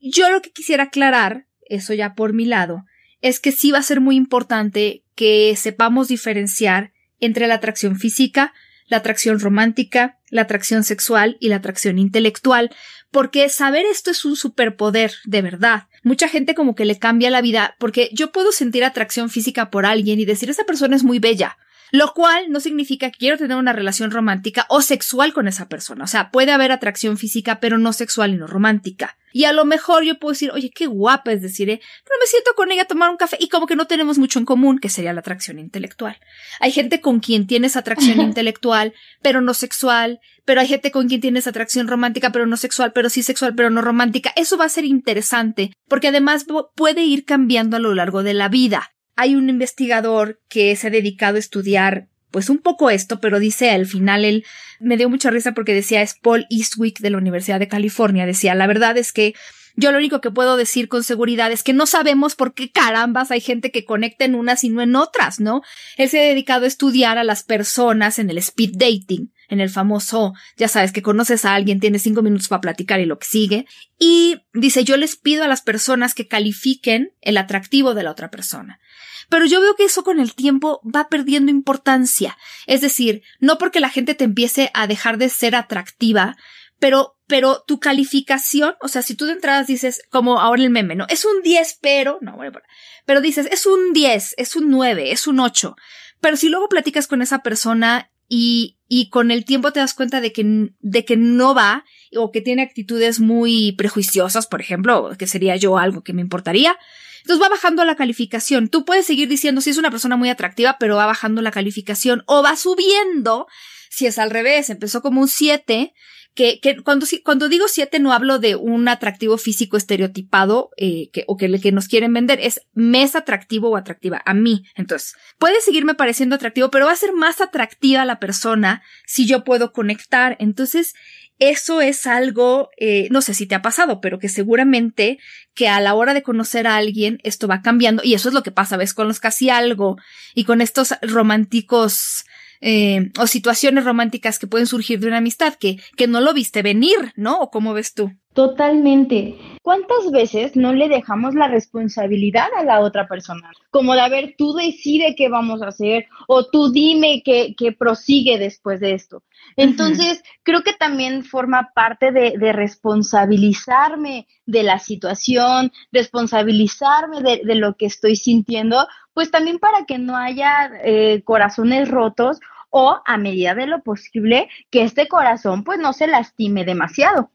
Yo 0.00 0.30
lo 0.30 0.42
que 0.42 0.50
quisiera 0.50 0.84
aclarar, 0.84 1.46
eso 1.68 1.92
ya 1.92 2.14
por 2.14 2.32
mi 2.32 2.44
lado, 2.44 2.84
es 3.20 3.40
que 3.40 3.52
sí 3.52 3.72
va 3.72 3.78
a 3.78 3.82
ser 3.82 4.00
muy 4.00 4.16
importante 4.16 5.04
que 5.14 5.54
sepamos 5.56 6.08
diferenciar 6.08 6.92
entre 7.20 7.46
la 7.46 7.54
atracción 7.54 7.98
física, 7.98 8.52
la 8.86 8.98
atracción 8.98 9.40
romántica, 9.40 10.20
la 10.28 10.42
atracción 10.42 10.84
sexual 10.84 11.36
y 11.40 11.48
la 11.48 11.56
atracción 11.56 11.98
intelectual, 11.98 12.74
porque 13.10 13.48
saber 13.48 13.86
esto 13.86 14.10
es 14.10 14.24
un 14.24 14.36
superpoder, 14.36 15.12
de 15.24 15.42
verdad. 15.42 15.88
Mucha 16.04 16.28
gente 16.28 16.54
como 16.54 16.74
que 16.74 16.84
le 16.84 16.98
cambia 16.98 17.30
la 17.30 17.40
vida, 17.40 17.74
porque 17.78 18.10
yo 18.12 18.30
puedo 18.30 18.52
sentir 18.52 18.84
atracción 18.84 19.30
física 19.30 19.70
por 19.70 19.86
alguien 19.86 20.20
y 20.20 20.26
decir 20.26 20.50
esa 20.50 20.64
persona 20.64 20.94
es 20.94 21.02
muy 21.02 21.18
bella, 21.18 21.56
lo 21.94 22.12
cual 22.12 22.50
no 22.50 22.58
significa 22.58 23.08
que 23.12 23.18
quiero 23.18 23.38
tener 23.38 23.56
una 23.56 23.72
relación 23.72 24.10
romántica 24.10 24.66
o 24.68 24.82
sexual 24.82 25.32
con 25.32 25.46
esa 25.46 25.68
persona. 25.68 26.02
O 26.02 26.08
sea, 26.08 26.32
puede 26.32 26.50
haber 26.50 26.72
atracción 26.72 27.16
física, 27.16 27.60
pero 27.60 27.78
no 27.78 27.92
sexual 27.92 28.34
y 28.34 28.36
no 28.36 28.48
romántica. 28.48 29.16
Y 29.32 29.44
a 29.44 29.52
lo 29.52 29.64
mejor 29.64 30.02
yo 30.02 30.18
puedo 30.18 30.32
decir, 30.32 30.50
oye, 30.50 30.72
qué 30.74 30.88
guapa 30.88 31.30
es 31.30 31.40
decir, 31.40 31.70
¿eh? 31.70 31.80
pero 32.02 32.16
me 32.20 32.26
siento 32.26 32.50
con 32.56 32.72
ella 32.72 32.82
a 32.82 32.86
tomar 32.86 33.10
un 33.10 33.16
café 33.16 33.36
y 33.38 33.48
como 33.48 33.68
que 33.68 33.76
no 33.76 33.86
tenemos 33.86 34.18
mucho 34.18 34.40
en 34.40 34.44
común, 34.44 34.80
que 34.80 34.88
sería 34.88 35.12
la 35.12 35.20
atracción 35.20 35.60
intelectual. 35.60 36.18
Hay 36.58 36.72
gente 36.72 37.00
con 37.00 37.20
quien 37.20 37.46
tienes 37.46 37.76
atracción 37.76 38.20
intelectual, 38.20 38.92
pero 39.22 39.40
no 39.40 39.54
sexual, 39.54 40.18
pero 40.44 40.60
hay 40.60 40.66
gente 40.66 40.90
con 40.90 41.06
quien 41.06 41.20
tienes 41.20 41.46
atracción 41.46 41.86
romántica, 41.86 42.32
pero 42.32 42.46
no 42.46 42.56
sexual, 42.56 42.92
pero 42.92 43.08
sí 43.08 43.22
sexual, 43.22 43.54
pero 43.54 43.70
no 43.70 43.82
romántica. 43.82 44.32
Eso 44.34 44.56
va 44.56 44.64
a 44.64 44.68
ser 44.68 44.84
interesante, 44.84 45.70
porque 45.86 46.08
además 46.08 46.44
puede 46.74 47.04
ir 47.04 47.24
cambiando 47.24 47.76
a 47.76 47.80
lo 47.80 47.94
largo 47.94 48.24
de 48.24 48.34
la 48.34 48.48
vida 48.48 48.93
hay 49.16 49.34
un 49.34 49.48
investigador 49.48 50.40
que 50.48 50.74
se 50.76 50.88
ha 50.88 50.90
dedicado 50.90 51.36
a 51.36 51.40
estudiar 51.40 52.08
pues 52.30 52.50
un 52.50 52.58
poco 52.58 52.90
esto, 52.90 53.20
pero 53.20 53.38
dice 53.38 53.70
al 53.70 53.86
final 53.86 54.24
él 54.24 54.44
me 54.80 54.96
dio 54.96 55.08
mucha 55.08 55.30
risa 55.30 55.52
porque 55.52 55.72
decía 55.72 56.02
es 56.02 56.14
Paul 56.14 56.46
Eastwick 56.50 56.98
de 56.98 57.10
la 57.10 57.18
Universidad 57.18 57.60
de 57.60 57.68
California, 57.68 58.26
decía 58.26 58.54
la 58.56 58.66
verdad 58.66 58.96
es 58.98 59.12
que 59.12 59.34
yo 59.76 59.90
lo 59.90 59.98
único 59.98 60.20
que 60.20 60.30
puedo 60.30 60.56
decir 60.56 60.88
con 60.88 61.02
seguridad 61.02 61.50
es 61.50 61.62
que 61.62 61.72
no 61.72 61.86
sabemos 61.86 62.36
por 62.36 62.54
qué 62.54 62.70
carambas 62.70 63.30
hay 63.30 63.40
gente 63.40 63.70
que 63.72 63.84
conecta 63.84 64.24
en 64.24 64.36
unas 64.36 64.62
y 64.62 64.68
no 64.68 64.82
en 64.82 64.94
otras, 64.94 65.40
¿no? 65.40 65.62
Él 65.96 66.08
se 66.08 66.20
ha 66.20 66.28
dedicado 66.28 66.64
a 66.64 66.68
estudiar 66.68 67.18
a 67.18 67.24
las 67.24 67.42
personas 67.42 68.18
en 68.20 68.30
el 68.30 68.38
speed 68.38 68.74
dating, 68.74 69.32
en 69.48 69.60
el 69.60 69.70
famoso, 69.70 70.32
ya 70.56 70.68
sabes, 70.68 70.92
que 70.92 71.02
conoces 71.02 71.44
a 71.44 71.54
alguien, 71.54 71.80
tienes 71.80 72.02
cinco 72.02 72.22
minutos 72.22 72.48
para 72.48 72.60
platicar 72.60 73.00
y 73.00 73.06
lo 73.06 73.18
que 73.18 73.26
sigue. 73.26 73.66
Y 73.98 74.42
dice, 74.52 74.84
yo 74.84 74.96
les 74.96 75.16
pido 75.16 75.44
a 75.44 75.48
las 75.48 75.62
personas 75.62 76.14
que 76.14 76.28
califiquen 76.28 77.12
el 77.20 77.36
atractivo 77.36 77.94
de 77.94 78.02
la 78.02 78.10
otra 78.10 78.30
persona. 78.30 78.80
Pero 79.28 79.46
yo 79.46 79.60
veo 79.60 79.74
que 79.76 79.84
eso 79.84 80.04
con 80.04 80.20
el 80.20 80.34
tiempo 80.34 80.80
va 80.84 81.08
perdiendo 81.08 81.50
importancia. 81.50 82.36
Es 82.66 82.80
decir, 82.80 83.22
no 83.40 83.58
porque 83.58 83.80
la 83.80 83.88
gente 83.88 84.14
te 84.14 84.24
empiece 84.24 84.70
a 84.74 84.86
dejar 84.86 85.18
de 85.18 85.28
ser 85.28 85.54
atractiva, 85.54 86.36
pero, 86.78 87.16
pero 87.26 87.64
tu 87.66 87.80
calificación, 87.80 88.74
o 88.80 88.88
sea, 88.88 89.02
si 89.02 89.14
tú 89.14 89.26
de 89.26 89.32
entradas 89.32 89.66
dices, 89.66 90.02
como 90.10 90.40
ahora 90.40 90.62
el 90.62 90.70
meme, 90.70 90.94
¿no? 90.94 91.06
Es 91.08 91.24
un 91.24 91.42
10, 91.42 91.78
pero, 91.80 92.18
no, 92.20 92.36
bueno, 92.36 92.60
pero 93.06 93.20
dices, 93.20 93.48
es 93.50 93.66
un 93.66 93.92
10, 93.92 94.34
es 94.36 94.56
un 94.56 94.70
9, 94.70 95.12
es 95.12 95.26
un 95.26 95.40
8. 95.40 95.76
Pero 96.20 96.36
si 96.36 96.48
luego 96.48 96.68
platicas 96.68 97.06
con 97.06 97.22
esa 97.22 97.40
persona 97.40 98.10
y, 98.28 98.78
y 98.88 99.10
con 99.10 99.30
el 99.30 99.44
tiempo 99.44 99.72
te 99.72 99.80
das 99.80 99.94
cuenta 99.94 100.20
de 100.20 100.32
que, 100.32 100.70
de 100.80 101.04
que 101.04 101.16
no 101.16 101.54
va 101.54 101.84
o 102.16 102.30
que 102.30 102.40
tiene 102.40 102.62
actitudes 102.62 103.20
muy 103.20 103.72
prejuiciosas, 103.72 104.46
por 104.46 104.60
ejemplo, 104.60 105.10
que 105.18 105.26
sería 105.26 105.56
yo 105.56 105.78
algo 105.78 106.02
que 106.02 106.12
me 106.12 106.22
importaría, 106.22 106.76
entonces 107.24 107.42
va 107.42 107.48
bajando 107.48 107.84
la 107.86 107.96
calificación. 107.96 108.68
Tú 108.68 108.84
puedes 108.84 109.06
seguir 109.06 109.28
diciendo 109.28 109.62
si 109.62 109.70
es 109.70 109.78
una 109.78 109.90
persona 109.90 110.16
muy 110.16 110.28
atractiva, 110.28 110.76
pero 110.78 110.96
va 110.96 111.06
bajando 111.06 111.40
la 111.40 111.50
calificación 111.50 112.22
o 112.26 112.42
va 112.42 112.54
subiendo 112.54 113.46
si 113.88 114.06
es 114.06 114.18
al 114.18 114.30
revés. 114.30 114.68
Empezó 114.68 115.00
como 115.00 115.22
un 115.22 115.28
7, 115.28 115.94
que, 116.34 116.60
que 116.60 116.76
cuando, 116.82 117.06
cuando 117.24 117.48
digo 117.48 117.68
7 117.68 118.00
no 118.00 118.12
hablo 118.12 118.38
de 118.38 118.56
un 118.56 118.88
atractivo 118.88 119.38
físico 119.38 119.76
estereotipado 119.76 120.70
eh, 120.76 121.10
que, 121.12 121.24
o 121.28 121.36
que, 121.36 121.60
que 121.60 121.72
nos 121.72 121.88
quieren 121.88 122.12
vender, 122.12 122.40
es 122.40 122.62
me 122.72 123.02
es 123.02 123.14
atractivo 123.14 123.70
o 123.70 123.76
atractiva 123.76 124.20
a 124.26 124.34
mí. 124.34 124.64
Entonces, 124.74 125.14
puede 125.38 125.60
seguirme 125.60 125.94
pareciendo 125.94 126.34
atractivo, 126.34 126.70
pero 126.70 126.86
va 126.86 126.92
a 126.92 126.96
ser 126.96 127.12
más 127.12 127.40
atractiva 127.40 128.04
la 128.04 128.18
persona 128.18 128.82
si 129.06 129.26
yo 129.26 129.44
puedo 129.44 129.72
conectar. 129.72 130.36
Entonces, 130.40 130.94
eso 131.38 131.80
es 131.80 132.06
algo, 132.06 132.70
eh, 132.76 133.08
no 133.10 133.20
sé 133.20 133.34
si 133.34 133.46
te 133.46 133.54
ha 133.54 133.62
pasado, 133.62 134.00
pero 134.00 134.18
que 134.18 134.28
seguramente 134.28 135.18
que 135.54 135.68
a 135.68 135.80
la 135.80 135.94
hora 135.94 136.14
de 136.14 136.22
conocer 136.22 136.66
a 136.66 136.76
alguien 136.76 137.18
esto 137.22 137.48
va 137.48 137.62
cambiando 137.62 138.02
y 138.04 138.14
eso 138.14 138.28
es 138.28 138.34
lo 138.34 138.42
que 138.42 138.52
pasa, 138.52 138.76
ves, 138.76 138.94
con 138.94 139.08
los 139.08 139.20
casi 139.20 139.50
algo 139.50 139.96
y 140.34 140.44
con 140.44 140.60
estos 140.60 140.94
románticos 141.02 142.24
eh, 142.66 143.10
o 143.20 143.26
situaciones 143.26 143.84
románticas 143.84 144.38
que 144.38 144.46
pueden 144.46 144.66
surgir 144.66 144.98
de 144.98 145.08
una 145.08 145.18
amistad 145.18 145.54
que, 145.54 145.78
que 145.98 146.06
no 146.06 146.22
lo 146.22 146.32
viste 146.32 146.62
venir, 146.62 147.12
¿no? 147.14 147.38
¿O 147.40 147.50
cómo 147.50 147.74
ves 147.74 147.92
tú? 147.92 148.10
Totalmente. 148.32 149.36
¿Cuántas 149.62 150.10
veces 150.10 150.56
no 150.56 150.72
le 150.72 150.88
dejamos 150.88 151.34
la 151.34 151.46
responsabilidad 151.46 152.48
a 152.58 152.64
la 152.64 152.80
otra 152.80 153.06
persona? 153.06 153.52
Como 153.70 153.94
de, 153.94 154.00
a 154.00 154.08
ver, 154.08 154.34
tú 154.36 154.54
decide 154.54 155.14
qué 155.16 155.28
vamos 155.28 155.62
a 155.62 155.68
hacer 155.68 156.06
o 156.26 156.46
tú 156.46 156.72
dime 156.72 157.22
qué, 157.24 157.54
prosigue 157.78 158.38
después 158.38 158.80
de 158.80 158.94
esto. 158.94 159.22
Entonces, 159.56 160.22
creo 160.42 160.62
que 160.62 160.72
también 160.72 161.22
forma 161.22 161.70
parte 161.74 162.10
de, 162.10 162.52
responsabilizarme 162.52 164.26
de 164.46 164.62
la 164.64 164.80
situación, 164.80 165.70
responsabilizarme 165.92 167.22
de, 167.22 167.54
lo 167.54 167.76
que 167.76 167.86
estoy 167.86 168.16
sintiendo, 168.16 168.88
pues 169.12 169.30
también 169.30 169.60
para 169.60 169.84
que 169.86 169.98
no 169.98 170.16
haya 170.16 170.72
eh, 170.82 171.22
corazones 171.24 171.88
rotos 171.88 172.40
o 172.76 173.00
a 173.06 173.18
medida 173.18 173.54
de 173.54 173.68
lo 173.68 173.84
posible 173.84 174.48
que 174.68 174.82
este 174.82 175.06
corazón 175.06 175.62
pues 175.62 175.78
no 175.78 175.92
se 175.92 176.08
lastime 176.08 176.64
demasiado. 176.64 177.30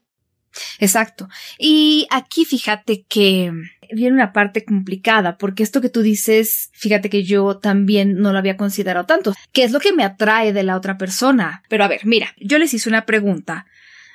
Exacto. 0.78 1.30
Y 1.58 2.06
aquí 2.10 2.44
fíjate 2.44 3.06
que 3.08 3.50
viene 3.90 4.14
una 4.14 4.34
parte 4.34 4.66
complicada, 4.66 5.38
porque 5.38 5.62
esto 5.62 5.80
que 5.80 5.88
tú 5.88 6.02
dices, 6.02 6.68
fíjate 6.74 7.08
que 7.08 7.22
yo 7.22 7.56
también 7.56 8.18
no 8.18 8.32
lo 8.32 8.38
había 8.38 8.58
considerado 8.58 9.06
tanto. 9.06 9.32
¿Qué 9.50 9.64
es 9.64 9.72
lo 9.72 9.80
que 9.80 9.94
me 9.94 10.04
atrae 10.04 10.52
de 10.52 10.62
la 10.62 10.76
otra 10.76 10.98
persona? 10.98 11.62
Pero 11.70 11.84
a 11.84 11.88
ver, 11.88 12.04
mira, 12.04 12.34
yo 12.36 12.58
les 12.58 12.74
hice 12.74 12.90
una 12.90 13.06
pregunta 13.06 13.64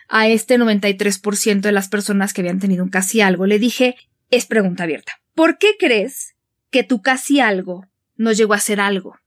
a 0.07 0.27
este 0.27 0.59
93% 0.59 1.61
de 1.61 1.71
las 1.71 1.89
personas 1.89 2.33
que 2.33 2.41
habían 2.41 2.59
tenido 2.59 2.83
un 2.83 2.91
casi 2.91 3.21
algo. 3.21 3.47
Le 3.47 3.57
dije, 3.57 3.95
es 4.29 4.45
pregunta 4.45 4.83
abierta. 4.83 5.13
¿Por 5.33 5.57
qué 5.57 5.75
crees 5.79 6.35
que 6.69 6.83
tu 6.83 7.01
casi 7.01 7.39
algo 7.39 7.87
no 8.15 8.31
llegó 8.31 8.53
a 8.53 8.59
ser 8.59 8.79
algo? 8.79 9.17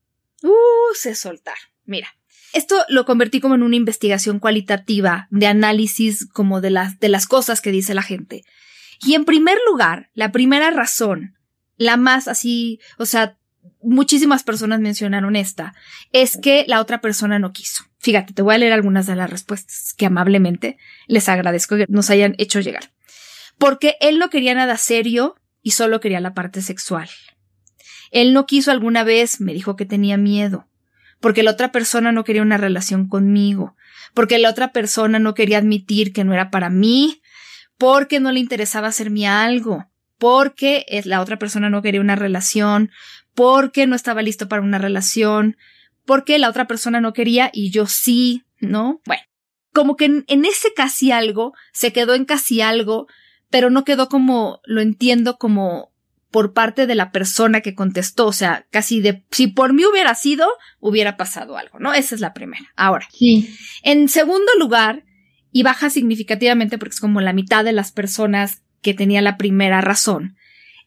Uh, 0.43 0.93
sé 0.95 1.15
soltar. 1.15 1.57
Mira, 1.89 2.15
esto 2.53 2.75
lo 2.87 3.03
convertí 3.03 3.39
como 3.39 3.55
en 3.55 3.63
una 3.63 3.75
investigación 3.75 4.37
cualitativa 4.37 5.27
de 5.31 5.47
análisis 5.47 6.27
como 6.27 6.61
de 6.61 6.69
las, 6.69 6.99
de 6.99 7.09
las 7.09 7.25
cosas 7.25 7.61
que 7.61 7.71
dice 7.71 7.95
la 7.95 8.03
gente. 8.03 8.43
Y 9.01 9.15
en 9.15 9.25
primer 9.25 9.57
lugar, 9.67 10.11
la 10.13 10.31
primera 10.31 10.69
razón, 10.69 11.35
la 11.77 11.97
más 11.97 12.27
así, 12.27 12.79
o 12.99 13.07
sea, 13.07 13.37
muchísimas 13.81 14.43
personas 14.43 14.79
mencionaron 14.79 15.35
esta, 15.35 15.73
es 16.11 16.37
que 16.37 16.63
la 16.67 16.79
otra 16.79 17.01
persona 17.01 17.39
no 17.39 17.53
quiso. 17.53 17.85
Fíjate, 17.97 18.33
te 18.33 18.43
voy 18.43 18.53
a 18.53 18.59
leer 18.59 18.73
algunas 18.73 19.07
de 19.07 19.15
las 19.15 19.29
respuestas 19.29 19.95
que 19.97 20.05
amablemente 20.05 20.77
les 21.07 21.27
agradezco 21.27 21.75
que 21.75 21.85
nos 21.89 22.11
hayan 22.11 22.35
hecho 22.37 22.59
llegar. 22.59 22.91
Porque 23.57 23.95
él 23.99 24.19
no 24.19 24.29
quería 24.29 24.53
nada 24.53 24.77
serio 24.77 25.35
y 25.63 25.71
solo 25.71 25.99
quería 25.99 26.19
la 26.19 26.35
parte 26.35 26.61
sexual. 26.61 27.09
Él 28.11 28.33
no 28.33 28.45
quiso 28.45 28.69
alguna 28.69 29.03
vez, 29.03 29.41
me 29.41 29.53
dijo 29.53 29.75
que 29.75 29.85
tenía 29.85 30.17
miedo, 30.17 30.68
porque 31.19 31.43
la 31.43 31.51
otra 31.51 31.71
persona 31.71 32.11
no 32.11 32.23
quería 32.23 32.41
una 32.41 32.57
relación 32.57 33.07
conmigo, 33.07 33.75
porque 34.13 34.37
la 34.39 34.49
otra 34.49 34.71
persona 34.71 35.19
no 35.19 35.33
quería 35.33 35.57
admitir 35.57 36.13
que 36.13 36.23
no 36.23 36.33
era 36.33 36.49
para 36.49 36.69
mí, 36.69 37.21
porque 37.77 38.19
no 38.19 38.31
le 38.31 38.39
interesaba 38.39 38.87
hacerme 38.87 39.27
algo, 39.27 39.85
porque 40.17 40.85
la 41.05 41.21
otra 41.21 41.39
persona 41.39 41.69
no 41.69 41.81
quería 41.81 42.01
una 42.01 42.15
relación, 42.15 42.91
porque 43.33 43.87
no 43.87 43.95
estaba 43.95 44.21
listo 44.21 44.47
para 44.47 44.61
una 44.61 44.77
relación, 44.77 45.57
porque 46.05 46.39
la 46.39 46.49
otra 46.49 46.67
persona 46.67 47.01
no 47.01 47.13
quería 47.13 47.49
y 47.53 47.71
yo 47.71 47.85
sí, 47.85 48.43
¿no? 48.59 49.01
Bueno, 49.05 49.23
como 49.73 49.95
que 49.95 50.05
en, 50.05 50.25
en 50.27 50.45
ese 50.45 50.73
casi 50.73 51.11
algo 51.11 51.53
se 51.71 51.93
quedó 51.93 52.15
en 52.15 52.25
casi 52.25 52.61
algo, 52.61 53.07
pero 53.49 53.69
no 53.69 53.83
quedó 53.83 54.09
como, 54.09 54.59
lo 54.65 54.81
entiendo 54.81 55.37
como 55.37 55.93
por 56.31 56.53
parte 56.53 56.85
de 56.85 56.95
la 56.95 57.11
persona 57.11 57.61
que 57.61 57.73
contestó, 57.73 58.27
o 58.27 58.33
sea, 58.33 58.67
casi 58.69 59.01
de, 59.01 59.23
si 59.31 59.47
por 59.47 59.73
mí 59.73 59.83
hubiera 59.85 60.13
sido, 60.15 60.47
hubiera 60.79 61.17
pasado 61.17 61.57
algo, 61.57 61.79
¿no? 61.79 61.93
Esa 61.93 62.15
es 62.15 62.21
la 62.21 62.33
primera. 62.33 62.71
Ahora, 62.75 63.07
sí. 63.11 63.55
En 63.83 64.09
segundo 64.09 64.51
lugar, 64.59 65.05
y 65.51 65.63
baja 65.63 65.89
significativamente 65.89 66.77
porque 66.77 66.93
es 66.93 66.99
como 66.99 67.21
la 67.21 67.33
mitad 67.33 67.63
de 67.63 67.73
las 67.73 67.91
personas 67.91 68.61
que 68.81 68.93
tenía 68.93 69.21
la 69.21 69.37
primera 69.37 69.81
razón, 69.81 70.37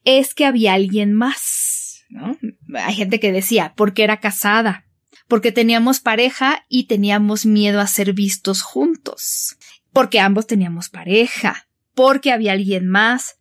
es 0.04 0.34
que 0.34 0.44
había 0.44 0.74
alguien 0.74 1.12
más, 1.12 2.04
¿no? 2.08 2.36
Hay 2.74 2.94
gente 2.94 3.20
que 3.20 3.32
decía, 3.32 3.74
porque 3.76 4.04
era 4.04 4.20
casada, 4.20 4.86
porque 5.28 5.52
teníamos 5.52 6.00
pareja 6.00 6.64
y 6.68 6.84
teníamos 6.84 7.46
miedo 7.46 7.80
a 7.80 7.86
ser 7.86 8.12
vistos 8.12 8.62
juntos, 8.62 9.56
porque 9.92 10.20
ambos 10.20 10.46
teníamos 10.46 10.88
pareja, 10.88 11.68
porque 11.94 12.32
había 12.32 12.52
alguien 12.52 12.88
más, 12.88 13.36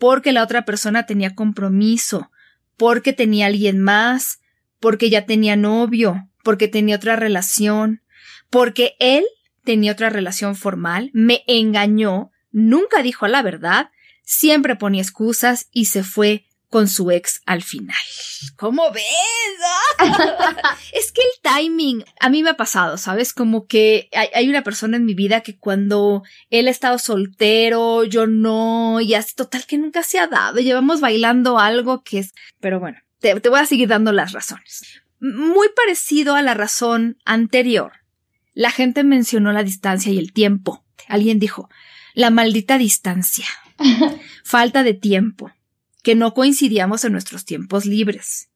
porque 0.00 0.32
la 0.32 0.42
otra 0.42 0.64
persona 0.64 1.04
tenía 1.04 1.34
compromiso, 1.34 2.30
porque 2.78 3.12
tenía 3.12 3.46
alguien 3.46 3.78
más, 3.78 4.40
porque 4.80 5.10
ya 5.10 5.26
tenía 5.26 5.56
novio, 5.56 6.26
porque 6.42 6.68
tenía 6.68 6.96
otra 6.96 7.16
relación, 7.16 8.00
porque 8.48 8.96
él 8.98 9.24
tenía 9.62 9.92
otra 9.92 10.08
relación 10.08 10.56
formal, 10.56 11.10
me 11.12 11.44
engañó, 11.46 12.30
nunca 12.50 13.02
dijo 13.02 13.28
la 13.28 13.42
verdad, 13.42 13.90
siempre 14.22 14.74
ponía 14.74 15.02
excusas 15.02 15.68
y 15.70 15.84
se 15.84 16.02
fue 16.02 16.46
con 16.70 16.88
su 16.88 17.10
ex 17.10 17.42
al 17.46 17.62
final. 17.62 17.96
¿Cómo 18.56 18.90
ves? 18.92 19.04
es 20.94 21.12
que 21.12 21.20
el 21.20 21.42
timing 21.42 22.04
a 22.20 22.30
mí 22.30 22.42
me 22.42 22.50
ha 22.50 22.56
pasado, 22.56 22.96
¿sabes? 22.96 23.34
Como 23.34 23.66
que 23.66 24.08
hay, 24.12 24.48
una 24.48 24.62
persona 24.62 24.96
en 24.96 25.04
mi 25.04 25.14
vida 25.14 25.42
que 25.42 25.58
cuando 25.58 26.22
él 26.48 26.68
ha 26.68 26.70
estado 26.70 26.98
soltero, 26.98 28.04
yo 28.04 28.26
no, 28.26 29.00
y 29.00 29.14
así 29.14 29.34
total 29.34 29.66
que 29.66 29.78
nunca 29.78 30.04
se 30.04 30.20
ha 30.20 30.28
dado. 30.28 30.60
Llevamos 30.60 31.00
bailando 31.00 31.58
algo 31.58 32.02
que 32.02 32.20
es, 32.20 32.32
pero 32.60 32.78
bueno, 32.78 32.98
te, 33.18 33.38
te 33.40 33.48
voy 33.48 33.60
a 33.60 33.66
seguir 33.66 33.88
dando 33.88 34.12
las 34.12 34.32
razones. 34.32 35.02
Muy 35.18 35.68
parecido 35.74 36.36
a 36.36 36.42
la 36.42 36.54
razón 36.54 37.18
anterior. 37.24 37.92
La 38.54 38.70
gente 38.70 39.02
mencionó 39.04 39.52
la 39.52 39.64
distancia 39.64 40.12
y 40.12 40.18
el 40.18 40.32
tiempo. 40.32 40.84
Alguien 41.08 41.40
dijo, 41.40 41.68
la 42.14 42.30
maldita 42.30 42.78
distancia. 42.78 43.46
Falta 44.44 44.82
de 44.82 44.94
tiempo 44.94 45.52
que 46.02 46.14
no 46.14 46.34
coincidíamos 46.34 47.04
en 47.04 47.12
nuestros 47.12 47.44
tiempos 47.44 47.86
libres. 47.86 48.50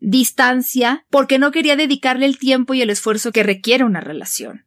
Distancia, 0.00 1.06
porque 1.10 1.38
no 1.38 1.50
quería 1.50 1.76
dedicarle 1.76 2.26
el 2.26 2.38
tiempo 2.38 2.74
y 2.74 2.82
el 2.82 2.90
esfuerzo 2.90 3.32
que 3.32 3.42
requiere 3.42 3.84
una 3.84 4.00
relación. 4.00 4.64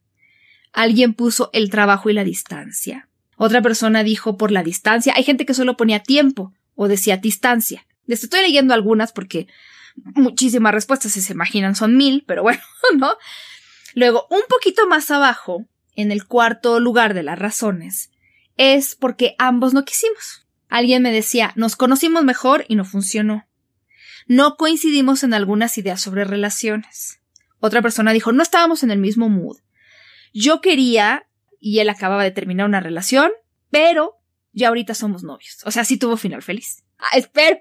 Alguien 0.74 1.14
puso 1.14 1.50
el 1.54 1.70
trabajo 1.70 2.10
y 2.10 2.14
la 2.14 2.24
distancia. 2.24 3.10
Otra 3.38 3.62
persona 3.62 4.04
dijo 4.04 4.38
por 4.38 4.52
la 4.52 4.64
distancia. 4.64 5.14
Hay 5.16 5.24
gente 5.24 5.46
que 5.46 5.54
solo 5.54 5.78
ponía 5.78 6.04
tiempo 6.04 6.54
o 6.76 6.88
decía 6.88 7.18
distancia. 7.18 7.86
Les 8.06 8.24
estoy 8.24 8.42
leyendo 8.42 8.74
algunas 8.74 9.12
porque 9.12 9.48
muchísimas 9.96 10.74
respuestas, 10.74 11.12
si 11.12 11.22
se 11.22 11.34
imaginan, 11.34 11.76
son 11.76 11.98
mil, 11.98 12.24
pero 12.28 12.44
bueno, 12.44 12.62
¿no? 12.98 13.16
Luego, 13.94 14.28
un 14.30 14.42
poquito 14.48 14.88
más 14.88 15.12
abajo, 15.12 15.66
en 15.96 16.12
el 16.12 16.26
cuarto 16.26 16.80
lugar 16.80 17.14
de 17.14 17.24
las 17.24 17.38
razones, 17.38 18.12
es 18.58 18.96
porque 18.96 19.36
ambos 19.38 19.74
no 19.74 19.84
quisimos. 19.86 20.46
Alguien 20.72 21.04
me 21.04 21.12
decía, 21.12 21.52
nos 21.58 21.76
conocimos 21.76 22.24
mejor 22.24 22.64
y 22.70 22.76
no 22.76 22.86
funcionó. 22.86 23.46
No 24.26 24.56
coincidimos 24.56 25.22
en 25.24 25.34
algunas 25.34 25.78
ideas 25.78 26.00
sobre 26.00 26.24
relaciones. 26.24 27.20
Otra 27.60 27.82
persona 27.82 28.14
dijo, 28.14 28.32
no 28.32 28.42
estábamos 28.42 28.82
en 28.82 28.90
el 28.90 28.98
mismo 28.98 29.28
mood. 29.28 29.58
Yo 30.34 30.62
quería, 30.62 31.28
y 31.60 31.80
él 31.80 31.90
acababa 31.90 32.24
de 32.24 32.32
terminar 32.32 32.68
una 32.68 32.80
relación, 32.80 33.32
pero 33.70 34.16
ya 34.54 34.70
ahorita 34.70 34.94
somos 34.94 35.24
novios. 35.24 35.58
O 35.66 35.72
sea, 35.72 35.84
sí 35.84 35.98
tuvo 35.98 36.16
final 36.16 36.42
feliz. 36.42 36.86
Ah, 36.98 37.18
espero. 37.18 37.60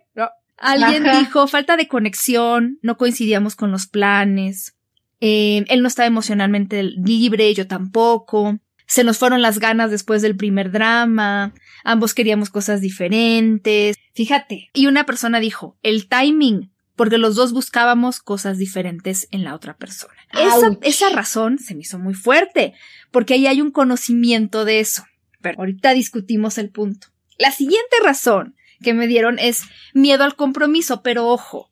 Alguien 0.56 1.02
dijo, 1.18 1.48
falta 1.48 1.76
de 1.76 1.88
conexión, 1.88 2.78
no 2.80 2.96
coincidíamos 2.96 3.56
con 3.56 3.72
los 3.72 3.88
planes. 3.88 4.76
Eh, 5.20 5.64
él 5.66 5.82
no 5.82 5.88
estaba 5.88 6.06
emocionalmente 6.06 6.84
libre, 6.84 7.52
yo 7.54 7.66
tampoco 7.66 8.60
se 8.90 9.04
nos 9.04 9.18
fueron 9.18 9.40
las 9.40 9.60
ganas 9.60 9.92
después 9.92 10.20
del 10.20 10.36
primer 10.36 10.72
drama, 10.72 11.54
ambos 11.84 12.12
queríamos 12.12 12.50
cosas 12.50 12.80
diferentes. 12.80 13.96
Fíjate, 14.14 14.68
y 14.74 14.88
una 14.88 15.06
persona 15.06 15.38
dijo, 15.38 15.78
el 15.84 16.08
timing, 16.08 16.72
porque 16.96 17.16
los 17.16 17.36
dos 17.36 17.52
buscábamos 17.52 18.18
cosas 18.18 18.58
diferentes 18.58 19.28
en 19.30 19.44
la 19.44 19.54
otra 19.54 19.76
persona. 19.76 20.16
Esa, 20.32 20.76
esa, 20.82 21.08
razón 21.10 21.60
se 21.60 21.76
me 21.76 21.82
hizo 21.82 22.00
muy 22.00 22.14
fuerte, 22.14 22.74
porque 23.12 23.34
ahí 23.34 23.46
hay 23.46 23.60
un 23.60 23.70
conocimiento 23.70 24.64
de 24.64 24.80
eso. 24.80 25.04
Pero 25.40 25.60
ahorita 25.60 25.94
discutimos 25.94 26.58
el 26.58 26.70
punto. 26.70 27.06
La 27.38 27.52
siguiente 27.52 27.96
razón 28.02 28.56
que 28.82 28.92
me 28.92 29.06
dieron 29.06 29.38
es 29.38 29.62
miedo 29.94 30.24
al 30.24 30.34
compromiso, 30.34 31.00
pero 31.02 31.28
ojo, 31.28 31.70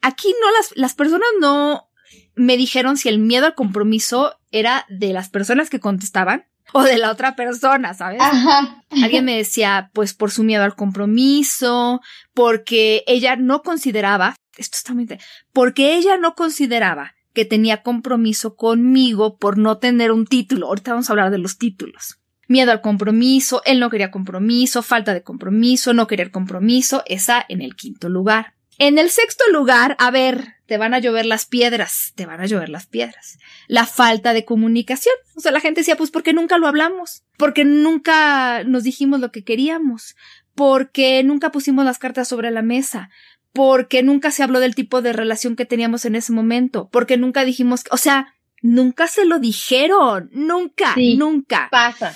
aquí 0.00 0.34
no 0.40 0.50
las, 0.52 0.72
las 0.76 0.94
personas 0.94 1.28
no 1.40 1.90
me 2.36 2.56
dijeron 2.56 2.96
si 2.96 3.10
el 3.10 3.18
miedo 3.18 3.44
al 3.44 3.54
compromiso 3.54 4.40
era 4.50 4.86
de 4.88 5.12
las 5.12 5.28
personas 5.28 5.68
que 5.68 5.78
contestaban 5.78 6.46
o 6.72 6.82
de 6.82 6.98
la 6.98 7.10
otra 7.10 7.36
persona, 7.36 7.94
¿sabes? 7.94 8.20
Ajá. 8.20 8.84
Alguien 8.90 9.24
me 9.24 9.36
decía, 9.36 9.90
pues 9.92 10.14
por 10.14 10.30
su 10.30 10.42
miedo 10.42 10.64
al 10.64 10.74
compromiso, 10.74 12.00
porque 12.32 13.04
ella 13.06 13.36
no 13.36 13.62
consideraba, 13.62 14.36
esto 14.56 14.76
está 14.76 14.94
muy, 14.94 15.06
porque 15.52 15.96
ella 15.96 16.16
no 16.16 16.34
consideraba 16.34 17.14
que 17.32 17.44
tenía 17.44 17.82
compromiso 17.82 18.56
conmigo 18.56 19.36
por 19.36 19.58
no 19.58 19.78
tener 19.78 20.12
un 20.12 20.26
título. 20.26 20.68
Ahorita 20.68 20.92
vamos 20.92 21.10
a 21.10 21.12
hablar 21.12 21.30
de 21.30 21.38
los 21.38 21.58
títulos. 21.58 22.18
Miedo 22.46 22.72
al 22.72 22.80
compromiso, 22.80 23.62
él 23.64 23.80
no 23.80 23.90
quería 23.90 24.10
compromiso, 24.10 24.82
falta 24.82 25.14
de 25.14 25.22
compromiso, 25.22 25.92
no 25.94 26.06
querer 26.06 26.30
compromiso, 26.30 27.02
esa 27.06 27.44
en 27.48 27.62
el 27.62 27.74
quinto 27.74 28.08
lugar. 28.08 28.54
En 28.78 28.98
el 28.98 29.10
sexto 29.10 29.44
lugar, 29.52 29.96
a 29.98 30.10
ver, 30.10 30.53
te 30.66 30.78
van 30.78 30.94
a 30.94 30.98
llover 30.98 31.26
las 31.26 31.46
piedras, 31.46 32.12
te 32.14 32.26
van 32.26 32.40
a 32.40 32.46
llover 32.46 32.68
las 32.68 32.86
piedras. 32.86 33.38
La 33.66 33.86
falta 33.86 34.32
de 34.32 34.44
comunicación. 34.44 35.14
O 35.36 35.40
sea, 35.40 35.52
la 35.52 35.60
gente 35.60 35.80
decía, 35.80 35.96
pues 35.96 36.10
porque 36.10 36.32
nunca 36.32 36.58
lo 36.58 36.66
hablamos, 36.66 37.24
porque 37.36 37.64
nunca 37.64 38.64
nos 38.64 38.82
dijimos 38.82 39.20
lo 39.20 39.30
que 39.30 39.44
queríamos, 39.44 40.16
porque 40.54 41.22
nunca 41.22 41.52
pusimos 41.52 41.84
las 41.84 41.98
cartas 41.98 42.28
sobre 42.28 42.50
la 42.50 42.62
mesa, 42.62 43.10
porque 43.52 44.02
nunca 44.02 44.30
se 44.30 44.42
habló 44.42 44.60
del 44.60 44.74
tipo 44.74 45.02
de 45.02 45.12
relación 45.12 45.56
que 45.56 45.66
teníamos 45.66 46.04
en 46.04 46.16
ese 46.16 46.32
momento, 46.32 46.88
porque 46.90 47.16
nunca 47.16 47.44
dijimos, 47.44 47.84
o 47.90 47.96
sea, 47.96 48.34
nunca 48.62 49.06
se 49.06 49.24
lo 49.26 49.38
dijeron, 49.38 50.30
nunca, 50.32 50.94
nunca. 50.96 51.68
Pasa. 51.70 52.14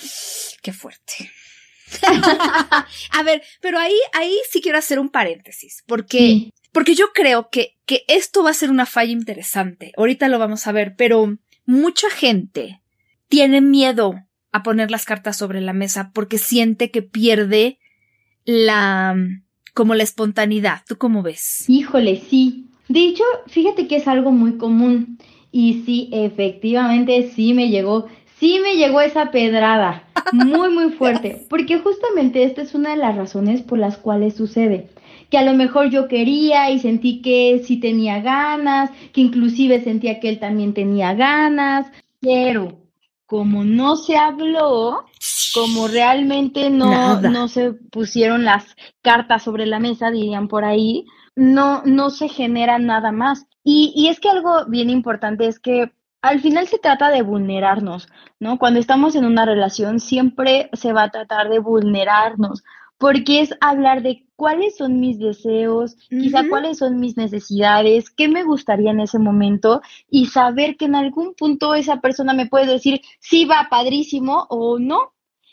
Qué 0.61 0.73
fuerte. 0.73 1.31
a 3.11 3.23
ver, 3.23 3.41
pero 3.61 3.79
ahí, 3.79 3.97
ahí 4.13 4.37
sí 4.49 4.61
quiero 4.61 4.77
hacer 4.77 4.99
un 4.99 5.09
paréntesis, 5.09 5.83
porque, 5.87 6.51
porque 6.71 6.95
yo 6.95 7.11
creo 7.13 7.49
que, 7.49 7.77
que 7.89 8.05
esto 8.07 8.43
va 8.43 8.51
a 8.51 8.53
ser 8.53 8.69
una 8.69 8.85
falla 8.85 9.11
interesante. 9.11 9.93
Ahorita 9.97 10.27
lo 10.27 10.37
vamos 10.37 10.67
a 10.67 10.71
ver, 10.71 10.93
pero 10.95 11.39
mucha 11.65 12.07
gente 12.11 12.83
tiene 13.29 13.61
miedo 13.61 14.13
a 14.51 14.61
poner 14.61 14.91
las 14.91 15.05
cartas 15.05 15.37
sobre 15.37 15.59
la 15.59 15.73
mesa 15.73 16.11
porque 16.13 16.37
siente 16.37 16.91
que 16.91 17.01
pierde 17.01 17.79
la, 18.45 19.15
como 19.73 19.95
la 19.95 20.03
espontaneidad. 20.03 20.83
¿Tú 20.87 20.99
cómo 20.99 21.23
ves? 21.23 21.67
Híjole, 21.67 22.21
sí. 22.29 22.67
De 22.89 22.99
hecho, 22.99 23.23
fíjate 23.47 23.87
que 23.87 23.95
es 23.95 24.07
algo 24.07 24.29
muy 24.29 24.59
común. 24.59 25.17
Y 25.51 25.81
sí, 25.83 26.09
efectivamente, 26.11 27.31
sí 27.35 27.55
me 27.55 27.69
llegó 27.69 28.07
sí 28.39 28.59
me 28.61 28.75
llegó 28.75 29.01
esa 29.01 29.31
pedrada 29.31 30.03
muy 30.31 30.69
muy 30.69 30.91
fuerte, 30.91 31.47
porque 31.49 31.79
justamente 31.79 32.43
esta 32.43 32.61
es 32.61 32.75
una 32.75 32.91
de 32.91 32.97
las 32.97 33.15
razones 33.15 33.63
por 33.63 33.79
las 33.79 33.97
cuales 33.97 34.35
sucede, 34.35 34.89
que 35.29 35.37
a 35.37 35.43
lo 35.43 35.53
mejor 35.53 35.89
yo 35.89 36.07
quería 36.07 36.71
y 36.71 36.79
sentí 36.79 37.21
que 37.21 37.61
sí 37.63 37.77
tenía 37.77 38.21
ganas, 38.21 38.91
que 39.13 39.21
inclusive 39.21 39.83
sentía 39.83 40.19
que 40.19 40.29
él 40.29 40.39
también 40.39 40.73
tenía 40.73 41.13
ganas, 41.13 41.91
pero 42.19 42.79
como 43.25 43.63
no 43.63 43.95
se 43.95 44.17
habló, 44.17 45.05
como 45.53 45.87
realmente 45.87 46.69
no, 46.69 47.21
no 47.21 47.47
se 47.47 47.73
pusieron 47.73 48.43
las 48.43 48.75
cartas 49.01 49.43
sobre 49.43 49.67
la 49.67 49.79
mesa, 49.79 50.09
dirían 50.09 50.47
por 50.47 50.65
ahí, 50.65 51.05
no, 51.35 51.83
no 51.85 52.09
se 52.09 52.27
genera 52.27 52.79
nada 52.79 53.11
más. 53.11 53.45
Y, 53.63 53.93
y 53.95 54.07
es 54.07 54.19
que 54.19 54.29
algo 54.29 54.65
bien 54.65 54.89
importante 54.89 55.45
es 55.45 55.59
que 55.59 55.91
al 56.21 56.41
final 56.41 56.67
se 56.67 56.79
trata 56.79 57.09
de 57.09 57.21
vulnerarnos, 57.21 58.09
¿no? 58.39 58.57
Cuando 58.57 58.79
estamos 58.79 59.15
en 59.15 59.25
una 59.25 59.45
relación 59.45 59.99
siempre 59.99 60.69
se 60.73 60.91
va 60.91 61.03
a 61.03 61.11
tratar 61.11 61.49
de 61.49 61.59
vulnerarnos, 61.59 62.63
porque 62.97 63.41
es 63.41 63.53
hablar 63.61 64.01
de 64.01 64.25
cuáles 64.39 64.77
son 64.77 65.01
mis 65.01 65.19
deseos, 65.19 65.97
quizá 66.09 66.47
cuáles 66.47 66.77
son 66.77 66.97
mis 66.97 67.17
necesidades, 67.17 68.09
qué 68.09 68.29
me 68.29 68.45
gustaría 68.45 68.91
en 68.91 69.01
ese 69.01 69.19
momento 69.19 69.81
y 70.09 70.27
saber 70.27 70.77
que 70.77 70.85
en 70.85 70.95
algún 70.95 71.33
punto 71.33 71.75
esa 71.75 71.99
persona 71.99 72.33
me 72.33 72.45
puede 72.45 72.65
decir 72.65 73.01
sí 73.19 73.43
va 73.43 73.67
padrísimo 73.69 74.47
o 74.49 74.79
no. 74.79 75.11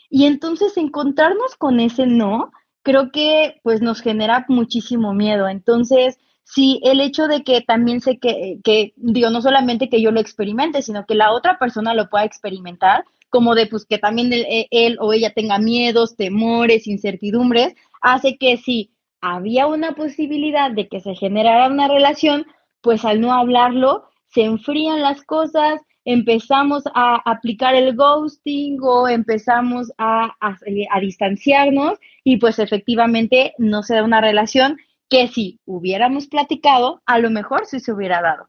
Y 0.09 0.23
entonces 0.25 0.77
encontrarnos 0.77 1.57
con 1.57 1.81
ese 1.81 2.05
no, 2.05 2.53
creo 2.81 3.11
que 3.11 3.59
pues 3.61 3.81
nos 3.81 3.99
genera 3.99 4.45
muchísimo 4.47 5.13
miedo. 5.13 5.49
Entonces, 5.49 6.17
sí, 6.45 6.79
el 6.85 7.01
hecho 7.01 7.27
de 7.27 7.43
que 7.43 7.59
también 7.59 7.99
sé 7.99 8.19
que, 8.19 8.61
que, 8.63 8.93
digo, 8.95 9.29
no 9.31 9.41
solamente 9.41 9.89
que 9.89 10.01
yo 10.01 10.11
lo 10.11 10.21
experimente, 10.21 10.81
sino 10.81 11.05
que 11.05 11.15
la 11.15 11.33
otra 11.33 11.59
persona 11.59 11.93
lo 11.93 12.09
pueda 12.09 12.23
experimentar, 12.23 13.03
como 13.29 13.55
de 13.55 13.67
pues 13.67 13.85
que 13.85 13.97
también 13.97 14.31
e, 14.33 14.67
él, 14.71 14.97
o 14.99 15.13
ella 15.13 15.33
tenga 15.33 15.59
miedos, 15.59 16.15
temores, 16.15 16.87
incertidumbres, 16.87 17.75
hace 18.01 18.37
que 18.37 18.57
si 18.57 18.91
había 19.21 19.67
una 19.67 19.93
posibilidad 19.93 20.71
de 20.71 20.87
que 20.87 20.99
se 20.99 21.15
generara 21.15 21.67
una 21.67 21.87
relación, 21.87 22.45
pues 22.81 23.03
al 23.05 23.21
no 23.21 23.33
hablarlo, 23.33 24.05
se 24.27 24.43
enfrían 24.43 25.01
las 25.01 25.23
cosas, 25.23 25.81
empezamos 26.05 26.83
a 26.93 27.21
aplicar 27.29 27.75
el 27.75 27.95
ghosting 27.95 28.77
o 28.81 29.07
empezamos 29.09 29.91
a, 29.97 30.33
a, 30.39 30.57
a, 30.91 30.99
distanciarnos 30.99 31.99
y 32.23 32.37
pues 32.37 32.59
efectivamente 32.59 33.53
no 33.57 33.83
se 33.83 33.95
da 33.95 34.03
una 34.03 34.21
relación 34.21 34.77
que 35.09 35.27
si 35.27 35.59
hubiéramos 35.65 36.27
platicado, 36.27 37.01
a 37.05 37.19
lo 37.19 37.29
mejor 37.29 37.65
sí 37.65 37.79
se 37.79 37.91
hubiera 37.91 38.21
dado. 38.21 38.47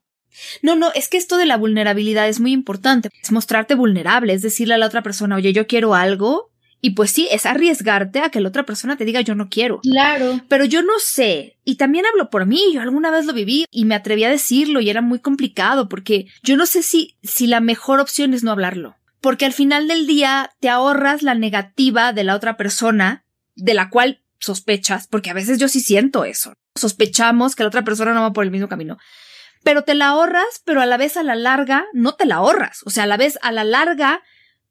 No, 0.63 0.77
no, 0.77 0.93
es 0.95 1.09
que 1.09 1.17
esto 1.17 1.37
de 1.37 1.47
la 1.47 1.57
vulnerabilidad 1.57 2.29
es 2.29 2.41
muy 2.41 2.53
importante. 2.53 3.11
Es 3.23 3.33
mostrarte 3.33 3.75
vulnerable, 3.75 4.33
es 4.33 4.43
decirle 4.43 4.75
a 4.75 4.79
la 4.79 4.87
otra 4.87 5.03
persona, 5.03 5.37
oye, 5.37 5.53
yo 5.53 5.67
quiero 5.67 5.95
algo. 5.95 6.51
Y 6.81 6.91
pues 6.91 7.11
sí, 7.11 7.27
es 7.33 7.45
arriesgarte 7.45 8.21
a 8.21 8.31
que 8.31 8.41
la 8.41 8.49
otra 8.49 8.65
persona 8.65 8.97
te 8.97 9.05
diga 9.05 9.21
yo 9.21 9.35
no 9.35 9.49
quiero. 9.49 9.81
Claro. 9.81 10.41
Pero 10.49 10.65
yo 10.65 10.83
no 10.83 10.93
sé. 11.01 11.57
Y 11.65 11.75
también 11.75 12.07
hablo 12.07 12.31
por 12.31 12.47
mí. 12.47 12.63
Yo 12.73 12.81
alguna 12.81 13.11
vez 13.11 13.27
lo 13.27 13.33
viví 13.33 13.65
y 13.71 13.85
me 13.85 13.97
atreví 13.97 14.23
a 14.23 14.31
decirlo 14.31 14.81
y 14.81 14.89
era 14.89 15.01
muy 15.01 15.19
complicado 15.19 15.89
porque 15.89 16.27
yo 16.45 16.57
no 16.57 16.67
sé 16.67 16.83
si, 16.83 17.17
si 17.23 17.49
la 17.49 17.61
mejor 17.61 17.99
opción 17.99 18.33
es 18.33 18.45
no 18.45 18.53
hablarlo. 18.53 18.97
Porque 19.21 19.45
al 19.45 19.53
final 19.53 19.89
del 19.89 20.07
día 20.07 20.53
te 20.61 20.69
ahorras 20.69 21.23
la 21.23 21.35
negativa 21.35 22.13
de 22.13 22.23
la 22.23 22.37
otra 22.37 22.57
persona, 22.57 23.25
de 23.57 23.75
la 23.75 23.91
cual 23.91 24.21
sospechas, 24.39 25.09
porque 25.09 25.31
a 25.31 25.35
veces 25.35 25.59
yo 25.59 25.67
sí 25.67 25.81
siento 25.81 26.25
eso. 26.25 26.55
Sospechamos 26.77 27.57
que 27.57 27.65
la 27.65 27.69
otra 27.69 27.83
persona 27.83 28.15
no 28.15 28.23
va 28.23 28.33
por 28.33 28.45
el 28.45 28.53
mismo 28.53 28.69
camino 28.69 28.99
pero 29.63 29.83
te 29.85 29.95
la 29.95 30.09
ahorras, 30.09 30.63
pero 30.65 30.81
a 30.81 30.87
la 30.87 30.97
vez 30.97 31.17
a 31.17 31.23
la 31.23 31.35
larga 31.35 31.87
no 31.93 32.15
te 32.15 32.27
la 32.27 32.37
ahorras. 32.37 32.83
O 32.85 32.91
sea, 32.91 33.05
a 33.05 33.07
la 33.07 33.17
vez 33.17 33.39
a 33.43 33.53
la 33.53 33.65
larga 33.65 34.23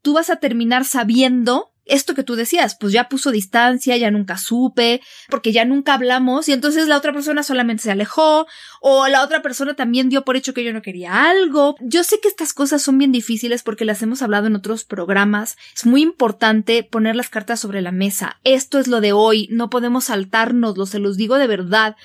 tú 0.01 0.13
vas 0.13 0.29
a 0.29 0.37
terminar 0.37 0.85
sabiendo 0.85 1.73
esto 1.89 2.15
que 2.15 2.23
tú 2.23 2.35
decías, 2.35 2.77
pues 2.79 2.93
ya 2.93 3.09
puso 3.09 3.31
distancia, 3.31 3.97
ya 3.97 4.11
nunca 4.11 4.37
supe, 4.37 5.01
porque 5.29 5.51
ya 5.51 5.65
nunca 5.65 5.93
hablamos 5.93 6.47
y 6.49 6.53
entonces 6.53 6.87
la 6.87 6.97
otra 6.97 7.13
persona 7.13 7.43
solamente 7.43 7.83
se 7.83 7.91
alejó 7.91 8.47
o 8.81 9.07
la 9.07 9.23
otra 9.23 9.41
persona 9.41 9.75
también 9.75 10.09
dio 10.09 10.23
por 10.23 10.35
hecho 10.35 10.53
que 10.53 10.63
yo 10.63 10.73
no 10.73 10.81
quería 10.81 11.29
algo. 11.29 11.75
Yo 11.79 12.03
sé 12.03 12.19
que 12.19 12.27
estas 12.27 12.53
cosas 12.53 12.81
son 12.81 12.97
bien 12.97 13.11
difíciles 13.11 13.63
porque 13.63 13.85
las 13.85 14.01
hemos 14.01 14.21
hablado 14.21 14.47
en 14.47 14.55
otros 14.55 14.83
programas. 14.83 15.57
Es 15.75 15.85
muy 15.85 16.01
importante 16.01 16.83
poner 16.83 17.15
las 17.15 17.29
cartas 17.29 17.59
sobre 17.59 17.81
la 17.81 17.91
mesa. 17.91 18.39
Esto 18.43 18.79
es 18.79 18.87
lo 18.87 19.01
de 19.01 19.13
hoy, 19.13 19.47
no 19.51 19.69
podemos 19.69 20.05
saltarnos, 20.05 20.75
se 20.89 20.99
los 20.99 21.17
digo 21.17 21.37
de 21.37 21.47
verdad 21.47 21.95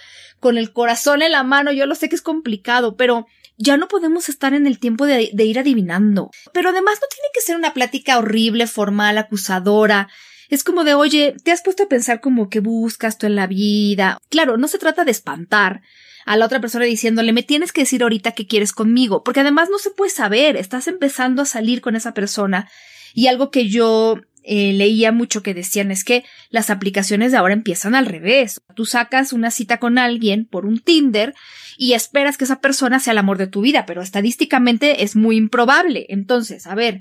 con 0.40 0.58
el 0.58 0.72
corazón 0.72 1.22
en 1.22 1.32
la 1.32 1.44
mano. 1.44 1.72
Yo 1.72 1.86
lo 1.86 1.94
sé 1.94 2.08
que 2.08 2.16
es 2.16 2.22
complicado, 2.22 2.96
pero 2.96 3.26
ya 3.58 3.76
no 3.76 3.88
podemos 3.88 4.28
estar 4.28 4.54
en 4.54 4.66
el 4.66 4.78
tiempo 4.78 5.06
de, 5.06 5.30
ir 5.32 5.58
adivinando. 5.58 6.30
Pero 6.52 6.70
además 6.70 6.98
no 7.00 7.06
tiene 7.08 7.28
que 7.32 7.40
ser 7.40 7.56
una 7.56 7.74
plática 7.74 8.18
horrible, 8.18 8.66
formal, 8.66 9.18
acusadora. 9.18 10.08
Es 10.48 10.64
como 10.64 10.84
de, 10.84 10.94
oye, 10.94 11.34
te 11.44 11.52
has 11.52 11.62
puesto 11.62 11.84
a 11.84 11.88
pensar 11.88 12.20
como 12.20 12.48
que 12.48 12.60
buscas 12.60 13.18
tú 13.18 13.26
en 13.26 13.36
la 13.36 13.46
vida. 13.46 14.18
Claro, 14.28 14.56
no 14.56 14.68
se 14.68 14.78
trata 14.78 15.04
de 15.04 15.12
espantar 15.12 15.82
a 16.24 16.36
la 16.36 16.46
otra 16.46 16.60
persona 16.60 16.84
diciéndole, 16.84 17.32
me 17.32 17.42
tienes 17.42 17.72
que 17.72 17.82
decir 17.82 18.02
ahorita 18.02 18.32
qué 18.32 18.46
quieres 18.46 18.72
conmigo, 18.72 19.24
porque 19.24 19.40
además 19.40 19.68
no 19.70 19.78
se 19.78 19.90
puede 19.90 20.10
saber, 20.10 20.56
estás 20.56 20.86
empezando 20.86 21.42
a 21.42 21.46
salir 21.46 21.80
con 21.80 21.96
esa 21.96 22.14
persona. 22.14 22.70
Y 23.14 23.26
algo 23.26 23.50
que 23.50 23.68
yo 23.68 24.20
eh, 24.44 24.72
leía 24.72 25.12
mucho 25.12 25.42
que 25.42 25.54
decían 25.54 25.90
es 25.90 26.02
que 26.04 26.24
las 26.50 26.70
aplicaciones 26.70 27.30
de 27.30 27.38
ahora 27.38 27.54
empiezan 27.54 27.94
al 27.94 28.06
revés. 28.06 28.60
Tú 28.74 28.84
sacas 28.84 29.32
una 29.32 29.50
cita 29.50 29.78
con 29.78 29.98
alguien 29.98 30.46
por 30.46 30.66
un 30.66 30.80
Tinder 30.80 31.34
y 31.78 31.92
esperas 31.92 32.36
que 32.36 32.44
esa 32.44 32.60
persona 32.60 32.98
sea 32.98 33.12
el 33.12 33.18
amor 33.18 33.38
de 33.38 33.46
tu 33.46 33.60
vida, 33.60 33.86
pero 33.86 34.02
estadísticamente 34.02 35.04
es 35.04 35.14
muy 35.14 35.36
improbable. 35.36 36.06
Entonces, 36.08 36.66
a 36.66 36.74
ver, 36.74 37.00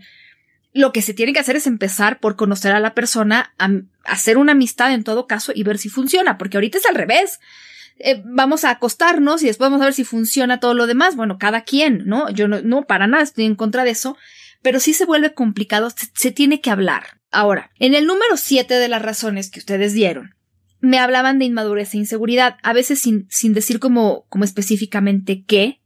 lo 0.74 0.92
que 0.92 1.02
se 1.02 1.14
tiene 1.14 1.34
que 1.34 1.40
hacer 1.40 1.56
es 1.56 1.68
empezar 1.68 2.20
por 2.20 2.36
conocer 2.36 2.74
a 2.74 2.80
la 2.80 2.94
persona, 2.94 3.54
hacer 4.06 4.38
una 4.38 4.54
amistad 4.54 4.94
en 4.94 5.04
todo 5.04 5.28
caso 5.28 5.52
y 5.54 5.64
ver 5.64 5.78
si 5.78 5.90
funciona, 5.90 6.38
porque 6.38 6.58
ahorita 6.58 6.78
es 6.78 6.86
al 6.86 6.96
revés. 6.96 7.40
Eh, 7.98 8.22
vamos 8.26 8.64
a 8.64 8.72
acostarnos 8.72 9.44
y 9.44 9.48
después 9.48 9.70
vamos 9.70 9.82
a 9.82 9.86
ver 9.86 9.94
si 9.94 10.04
funciona 10.04 10.60
todo 10.60 10.74
lo 10.74 10.88
demás. 10.88 11.16
Bueno, 11.16 11.38
cada 11.38 11.62
quien, 11.64 12.04
¿no? 12.06 12.30
Yo 12.30 12.48
no, 12.48 12.62
no 12.62 12.84
para 12.84 13.08
nada 13.08 13.24
estoy 13.24 13.46
en 13.46 13.56
contra 13.56 13.84
de 13.84 13.92
eso, 13.92 14.18
pero 14.62 14.80
sí 14.80 14.94
se 14.94 15.06
vuelve 15.06 15.34
complicado, 15.34 15.92
se 16.14 16.32
tiene 16.32 16.62
que 16.62 16.70
hablar. 16.70 17.21
Ahora, 17.32 17.72
en 17.80 17.96
el 17.96 18.06
número 18.06 18.36
7 18.36 18.74
de 18.74 18.88
las 18.90 19.02
razones 19.02 19.50
que 19.50 19.60
ustedes 19.60 19.94
dieron, 19.94 20.36
me 20.82 21.00
hablaban 21.00 21.40
de 21.40 21.46
inmadurez 21.46 21.94
e 21.94 21.98
inseguridad, 21.98 22.58
a 22.62 22.74
veces 22.74 23.00
sin, 23.00 23.28
sin 23.30 23.54
decir 23.54 23.80
como, 23.80 24.26
como 24.30 24.44
específicamente 24.44 25.44
qué, 25.46 25.80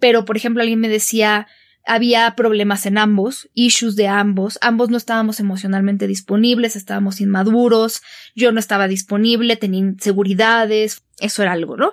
pero 0.00 0.24
por 0.24 0.36
ejemplo 0.36 0.62
alguien 0.62 0.80
me 0.80 0.88
decía, 0.88 1.46
había 1.86 2.34
problemas 2.34 2.86
en 2.86 2.98
ambos, 2.98 3.48
issues 3.54 3.94
de 3.94 4.08
ambos, 4.08 4.58
ambos 4.60 4.90
no 4.90 4.96
estábamos 4.96 5.38
emocionalmente 5.38 6.06
disponibles, 6.06 6.76
estábamos 6.76 7.20
inmaduros, 7.20 8.02
yo 8.34 8.50
no 8.50 8.58
estaba 8.58 8.88
disponible, 8.88 9.56
tenía 9.56 9.80
inseguridades, 9.80 11.02
eso 11.20 11.42
era 11.42 11.52
algo, 11.52 11.76
¿no? 11.76 11.92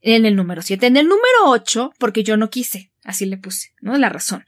En 0.00 0.26
el 0.26 0.36
número 0.36 0.62
7. 0.62 0.86
En 0.86 0.96
el 0.96 1.08
número 1.08 1.46
8, 1.46 1.92
porque 1.98 2.22
yo 2.22 2.36
no 2.36 2.50
quise, 2.50 2.92
así 3.02 3.26
le 3.26 3.36
puse, 3.36 3.72
¿no? 3.80 3.96
La 3.98 4.08
razón. 4.08 4.44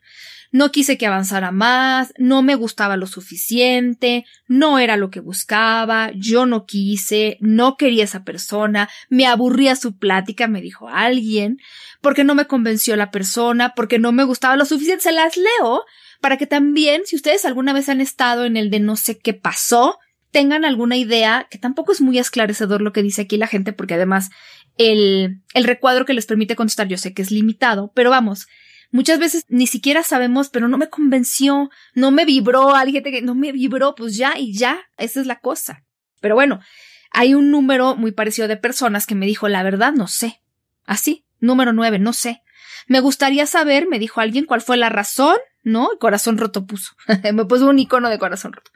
No 0.52 0.72
quise 0.72 0.98
que 0.98 1.06
avanzara 1.06 1.52
más, 1.52 2.12
no 2.18 2.42
me 2.42 2.54
gustaba 2.56 2.96
lo 2.96 3.06
suficiente, 3.06 4.24
no 4.48 4.78
era 4.78 4.96
lo 4.96 5.10
que 5.10 5.20
buscaba, 5.20 6.10
yo 6.14 6.46
no 6.46 6.66
quise, 6.66 7.38
no 7.40 7.76
quería 7.76 8.04
esa 8.04 8.24
persona, 8.24 8.88
me 9.08 9.26
aburría 9.26 9.76
su 9.76 9.96
plática, 9.96 10.48
me 10.48 10.60
dijo 10.60 10.88
alguien, 10.88 11.58
porque 12.00 12.24
no 12.24 12.34
me 12.34 12.46
convenció 12.46 12.96
la 12.96 13.10
persona, 13.10 13.74
porque 13.74 13.98
no 13.98 14.12
me 14.12 14.24
gustaba 14.24 14.56
lo 14.56 14.64
suficiente, 14.64 15.04
se 15.04 15.12
las 15.12 15.36
leo 15.36 15.84
para 16.20 16.36
que 16.36 16.46
también, 16.46 17.02
si 17.06 17.16
ustedes 17.16 17.44
alguna 17.44 17.72
vez 17.72 17.88
han 17.88 18.00
estado 18.00 18.44
en 18.44 18.56
el 18.56 18.70
de 18.70 18.80
no 18.80 18.96
sé 18.96 19.18
qué 19.18 19.34
pasó, 19.34 19.98
tengan 20.30 20.64
alguna 20.64 20.96
idea, 20.96 21.46
que 21.50 21.58
tampoco 21.58 21.92
es 21.92 22.00
muy 22.00 22.18
esclarecedor 22.18 22.82
lo 22.82 22.92
que 22.92 23.02
dice 23.02 23.22
aquí 23.22 23.36
la 23.36 23.46
gente, 23.46 23.72
porque 23.72 23.94
además 23.94 24.30
el, 24.76 25.42
el 25.54 25.64
recuadro 25.64 26.04
que 26.04 26.14
les 26.14 26.26
permite 26.26 26.56
contestar 26.56 26.88
yo 26.88 26.98
sé 26.98 27.14
que 27.14 27.22
es 27.22 27.30
limitado, 27.30 27.92
pero 27.94 28.10
vamos, 28.10 28.46
muchas 28.90 29.18
veces 29.18 29.44
ni 29.48 29.66
siquiera 29.66 30.02
sabemos, 30.02 30.48
pero 30.48 30.68
no 30.68 30.78
me 30.78 30.88
convenció, 30.88 31.70
no 31.94 32.10
me 32.10 32.24
vibró, 32.24 32.74
alguien 32.74 33.02
que 33.02 33.22
no 33.22 33.34
me 33.34 33.52
vibró, 33.52 33.94
pues 33.94 34.16
ya 34.16 34.38
y 34.38 34.52
ya, 34.56 34.80
esa 34.98 35.20
es 35.20 35.26
la 35.26 35.40
cosa. 35.40 35.84
Pero 36.20 36.34
bueno, 36.34 36.60
hay 37.10 37.34
un 37.34 37.50
número 37.50 37.96
muy 37.96 38.12
parecido 38.12 38.48
de 38.48 38.56
personas 38.56 39.06
que 39.06 39.14
me 39.14 39.26
dijo, 39.26 39.48
la 39.48 39.62
verdad, 39.62 39.92
no 39.92 40.06
sé. 40.06 40.40
Así, 40.84 41.24
número 41.40 41.72
nueve, 41.72 41.98
no 41.98 42.12
sé. 42.12 42.42
Me 42.86 43.00
gustaría 43.00 43.46
saber, 43.46 43.86
me 43.88 43.98
dijo 43.98 44.20
alguien, 44.20 44.46
cuál 44.46 44.60
fue 44.60 44.76
la 44.76 44.88
razón, 44.88 45.36
¿no? 45.62 45.88
Corazón 45.98 46.38
roto 46.38 46.66
puso. 46.66 46.92
me 47.32 47.44
puso 47.44 47.66
un 47.66 47.78
icono 47.78 48.08
de 48.08 48.18
corazón 48.18 48.52
roto. 48.52 48.70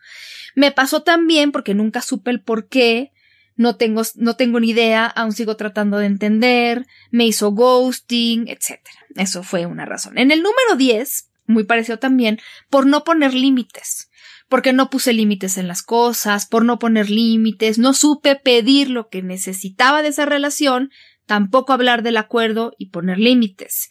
Me 0.54 0.72
pasó 0.72 1.02
también 1.02 1.52
porque 1.52 1.74
nunca 1.74 2.00
supe 2.00 2.30
el 2.30 2.40
por 2.40 2.68
qué, 2.68 3.12
no 3.56 3.76
tengo, 3.76 4.02
no 4.16 4.36
tengo 4.36 4.60
ni 4.60 4.70
idea, 4.70 5.06
aún 5.06 5.32
sigo 5.32 5.56
tratando 5.56 5.98
de 5.98 6.06
entender, 6.06 6.86
me 7.10 7.26
hizo 7.26 7.52
ghosting, 7.52 8.48
etc. 8.48 8.80
Eso 9.16 9.42
fue 9.42 9.66
una 9.66 9.84
razón. 9.84 10.18
En 10.18 10.30
el 10.30 10.42
número 10.42 10.76
10, 10.76 11.30
muy 11.46 11.64
parecido 11.64 11.98
también, 11.98 12.40
por 12.70 12.86
no 12.86 13.04
poner 13.04 13.34
límites. 13.34 14.10
Porque 14.48 14.72
no 14.72 14.90
puse 14.90 15.12
límites 15.12 15.56
en 15.56 15.68
las 15.68 15.82
cosas, 15.82 16.46
por 16.46 16.64
no 16.64 16.78
poner 16.78 17.10
límites, 17.10 17.78
no 17.78 17.94
supe 17.94 18.36
pedir 18.36 18.90
lo 18.90 19.08
que 19.08 19.22
necesitaba 19.22 20.02
de 20.02 20.08
esa 20.08 20.26
relación, 20.26 20.90
tampoco 21.26 21.72
hablar 21.72 22.02
del 22.02 22.18
acuerdo 22.18 22.72
y 22.78 22.90
poner 22.90 23.18
límites. 23.18 23.88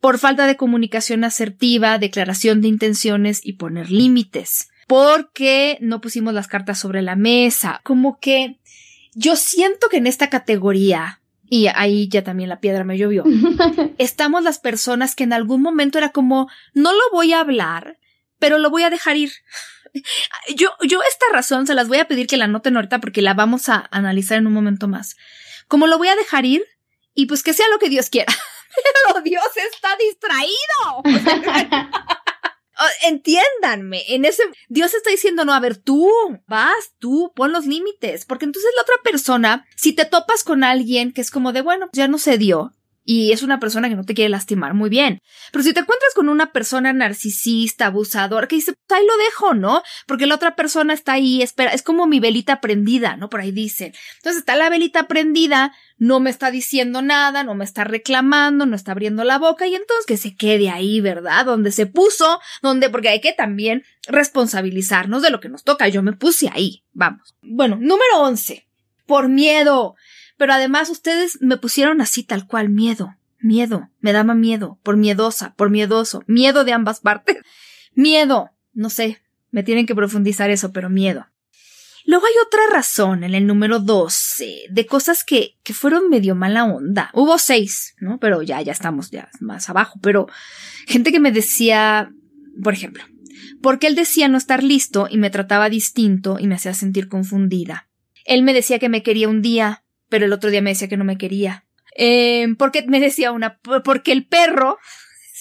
Por 0.00 0.18
falta 0.18 0.46
de 0.46 0.56
comunicación 0.56 1.24
asertiva, 1.24 1.98
declaración 1.98 2.60
de 2.60 2.68
intenciones 2.68 3.40
y 3.44 3.54
poner 3.54 3.90
límites. 3.90 4.68
Porque 4.88 5.78
no 5.80 6.00
pusimos 6.00 6.34
las 6.34 6.48
cartas 6.48 6.78
sobre 6.78 7.02
la 7.02 7.14
mesa. 7.14 7.80
Como 7.84 8.18
que 8.18 8.58
Yo 9.14 9.36
siento 9.36 9.88
que 9.88 9.98
en 9.98 10.06
esta 10.06 10.30
categoría, 10.30 11.20
y 11.48 11.66
ahí 11.66 12.08
ya 12.08 12.24
también 12.24 12.48
la 12.48 12.60
piedra 12.60 12.84
me 12.84 12.96
llovió, 12.96 13.24
estamos 13.98 14.42
las 14.42 14.58
personas 14.58 15.14
que 15.14 15.24
en 15.24 15.32
algún 15.32 15.62
momento 15.62 15.98
era 15.98 16.10
como, 16.10 16.48
no 16.72 16.92
lo 16.92 17.02
voy 17.12 17.32
a 17.32 17.40
hablar, 17.40 17.98
pero 18.38 18.58
lo 18.58 18.70
voy 18.70 18.82
a 18.82 18.90
dejar 18.90 19.16
ir. 19.16 19.32
Yo, 20.56 20.70
yo 20.88 21.00
esta 21.06 21.26
razón 21.32 21.66
se 21.66 21.74
las 21.74 21.86
voy 21.86 21.98
a 21.98 22.08
pedir 22.08 22.26
que 22.26 22.38
la 22.38 22.46
noten 22.46 22.76
ahorita 22.76 22.98
porque 22.98 23.20
la 23.20 23.34
vamos 23.34 23.68
a 23.68 23.88
analizar 23.90 24.38
en 24.38 24.46
un 24.46 24.54
momento 24.54 24.88
más. 24.88 25.16
Como 25.68 25.86
lo 25.86 25.98
voy 25.98 26.08
a 26.08 26.16
dejar 26.16 26.46
ir 26.46 26.64
y 27.14 27.26
pues 27.26 27.42
que 27.42 27.52
sea 27.52 27.68
lo 27.68 27.78
que 27.78 27.90
Dios 27.90 28.08
quiera. 28.08 28.32
Pero 29.06 29.20
Dios 29.20 29.44
está 29.70 29.94
distraído. 29.98 31.02
Entiéndanme, 33.04 34.02
en 34.08 34.24
ese 34.24 34.42
Dios 34.68 34.94
está 34.94 35.10
diciendo, 35.10 35.44
no, 35.44 35.54
a 35.54 35.60
ver, 35.60 35.76
tú 35.76 36.10
vas, 36.46 36.92
tú 36.98 37.32
pon 37.34 37.52
los 37.52 37.66
límites, 37.66 38.24
porque 38.24 38.44
entonces 38.44 38.70
la 38.76 38.82
otra 38.82 38.96
persona, 39.02 39.66
si 39.76 39.92
te 39.92 40.04
topas 40.04 40.44
con 40.44 40.64
alguien 40.64 41.12
que 41.12 41.20
es 41.20 41.30
como 41.30 41.52
de, 41.52 41.62
bueno, 41.62 41.88
ya 41.92 42.08
no 42.08 42.18
se 42.18 42.38
dio, 42.38 42.72
y 43.04 43.32
es 43.32 43.42
una 43.42 43.58
persona 43.58 43.88
que 43.88 43.96
no 43.96 44.04
te 44.04 44.14
quiere 44.14 44.28
lastimar, 44.28 44.74
muy 44.74 44.88
bien. 44.88 45.20
Pero 45.50 45.64
si 45.64 45.72
te 45.72 45.80
encuentras 45.80 46.14
con 46.14 46.28
una 46.28 46.52
persona 46.52 46.92
narcisista, 46.92 47.86
abusador, 47.86 48.46
que 48.46 48.56
dice, 48.56 48.74
pues 48.86 49.00
ahí 49.00 49.06
lo 49.06 49.16
dejo, 49.24 49.54
¿no? 49.54 49.82
Porque 50.06 50.26
la 50.26 50.36
otra 50.36 50.54
persona 50.54 50.94
está 50.94 51.14
ahí, 51.14 51.42
espera, 51.42 51.72
es 51.72 51.82
como 51.82 52.06
mi 52.06 52.20
velita 52.20 52.60
prendida, 52.60 53.16
¿no? 53.16 53.28
Por 53.28 53.40
ahí 53.40 53.50
dicen. 53.50 53.92
Entonces 54.18 54.40
está 54.40 54.54
la 54.56 54.70
velita 54.70 55.08
prendida, 55.08 55.72
no 55.98 56.20
me 56.20 56.30
está 56.30 56.50
diciendo 56.50 57.02
nada, 57.02 57.44
no 57.44 57.54
me 57.54 57.64
está 57.64 57.84
reclamando, 57.84 58.66
no 58.66 58.76
está 58.76 58.92
abriendo 58.92 59.24
la 59.24 59.38
boca 59.38 59.66
y 59.66 59.74
entonces 59.74 60.06
que 60.06 60.16
se 60.16 60.36
quede 60.36 60.70
ahí, 60.70 61.00
¿verdad? 61.00 61.44
Donde 61.44 61.72
se 61.72 61.86
puso, 61.86 62.40
donde, 62.62 62.88
porque 62.88 63.08
hay 63.08 63.20
que 63.20 63.32
también 63.32 63.84
responsabilizarnos 64.06 65.22
de 65.22 65.30
lo 65.30 65.40
que 65.40 65.48
nos 65.48 65.64
toca. 65.64 65.88
Yo 65.88 66.02
me 66.02 66.12
puse 66.12 66.50
ahí, 66.52 66.84
vamos. 66.92 67.34
Bueno, 67.42 67.76
número 67.76 68.20
11. 68.20 68.66
Por 69.06 69.28
miedo. 69.28 69.96
Pero 70.42 70.54
además 70.54 70.90
ustedes 70.90 71.40
me 71.40 71.56
pusieron 71.56 72.00
así 72.00 72.24
tal 72.24 72.48
cual, 72.48 72.68
miedo, 72.68 73.14
miedo, 73.38 73.90
me 74.00 74.12
daba 74.12 74.34
miedo, 74.34 74.80
por 74.82 74.96
miedosa, 74.96 75.54
por 75.54 75.70
miedoso, 75.70 76.24
miedo 76.26 76.64
de 76.64 76.72
ambas 76.72 76.98
partes. 76.98 77.36
Miedo, 77.94 78.50
no 78.72 78.90
sé, 78.90 79.22
me 79.52 79.62
tienen 79.62 79.86
que 79.86 79.94
profundizar 79.94 80.50
eso, 80.50 80.72
pero 80.72 80.90
miedo. 80.90 81.28
Luego 82.06 82.26
hay 82.26 82.32
otra 82.44 82.62
razón 82.72 83.22
en 83.22 83.36
el 83.36 83.46
número 83.46 83.78
12 83.78 84.64
de 84.68 84.86
cosas 84.86 85.22
que, 85.22 85.60
que 85.62 85.74
fueron 85.74 86.10
medio 86.10 86.34
mala 86.34 86.64
onda. 86.64 87.10
Hubo 87.14 87.38
seis, 87.38 87.94
¿no? 88.00 88.18
Pero 88.18 88.42
ya, 88.42 88.60
ya 88.62 88.72
estamos 88.72 89.12
ya 89.12 89.30
más 89.38 89.70
abajo. 89.70 90.00
Pero 90.02 90.26
gente 90.88 91.12
que 91.12 91.20
me 91.20 91.30
decía, 91.30 92.10
por 92.60 92.72
ejemplo, 92.72 93.04
porque 93.62 93.86
él 93.86 93.94
decía 93.94 94.26
no 94.26 94.38
estar 94.38 94.64
listo 94.64 95.06
y 95.08 95.18
me 95.18 95.30
trataba 95.30 95.70
distinto 95.70 96.38
y 96.40 96.48
me 96.48 96.56
hacía 96.56 96.74
sentir 96.74 97.08
confundida. 97.08 97.88
Él 98.24 98.42
me 98.42 98.54
decía 98.54 98.80
que 98.80 98.88
me 98.88 99.04
quería 99.04 99.28
un 99.28 99.42
día, 99.42 99.81
pero 100.12 100.26
el 100.26 100.32
otro 100.34 100.50
día 100.50 100.60
me 100.60 100.68
decía 100.68 100.88
que 100.88 100.98
no 100.98 101.04
me 101.04 101.16
quería. 101.16 101.64
Eh, 101.96 102.48
porque 102.58 102.84
me 102.86 103.00
decía 103.00 103.32
una, 103.32 103.58
porque 103.82 104.12
el 104.12 104.26
perro, 104.26 104.76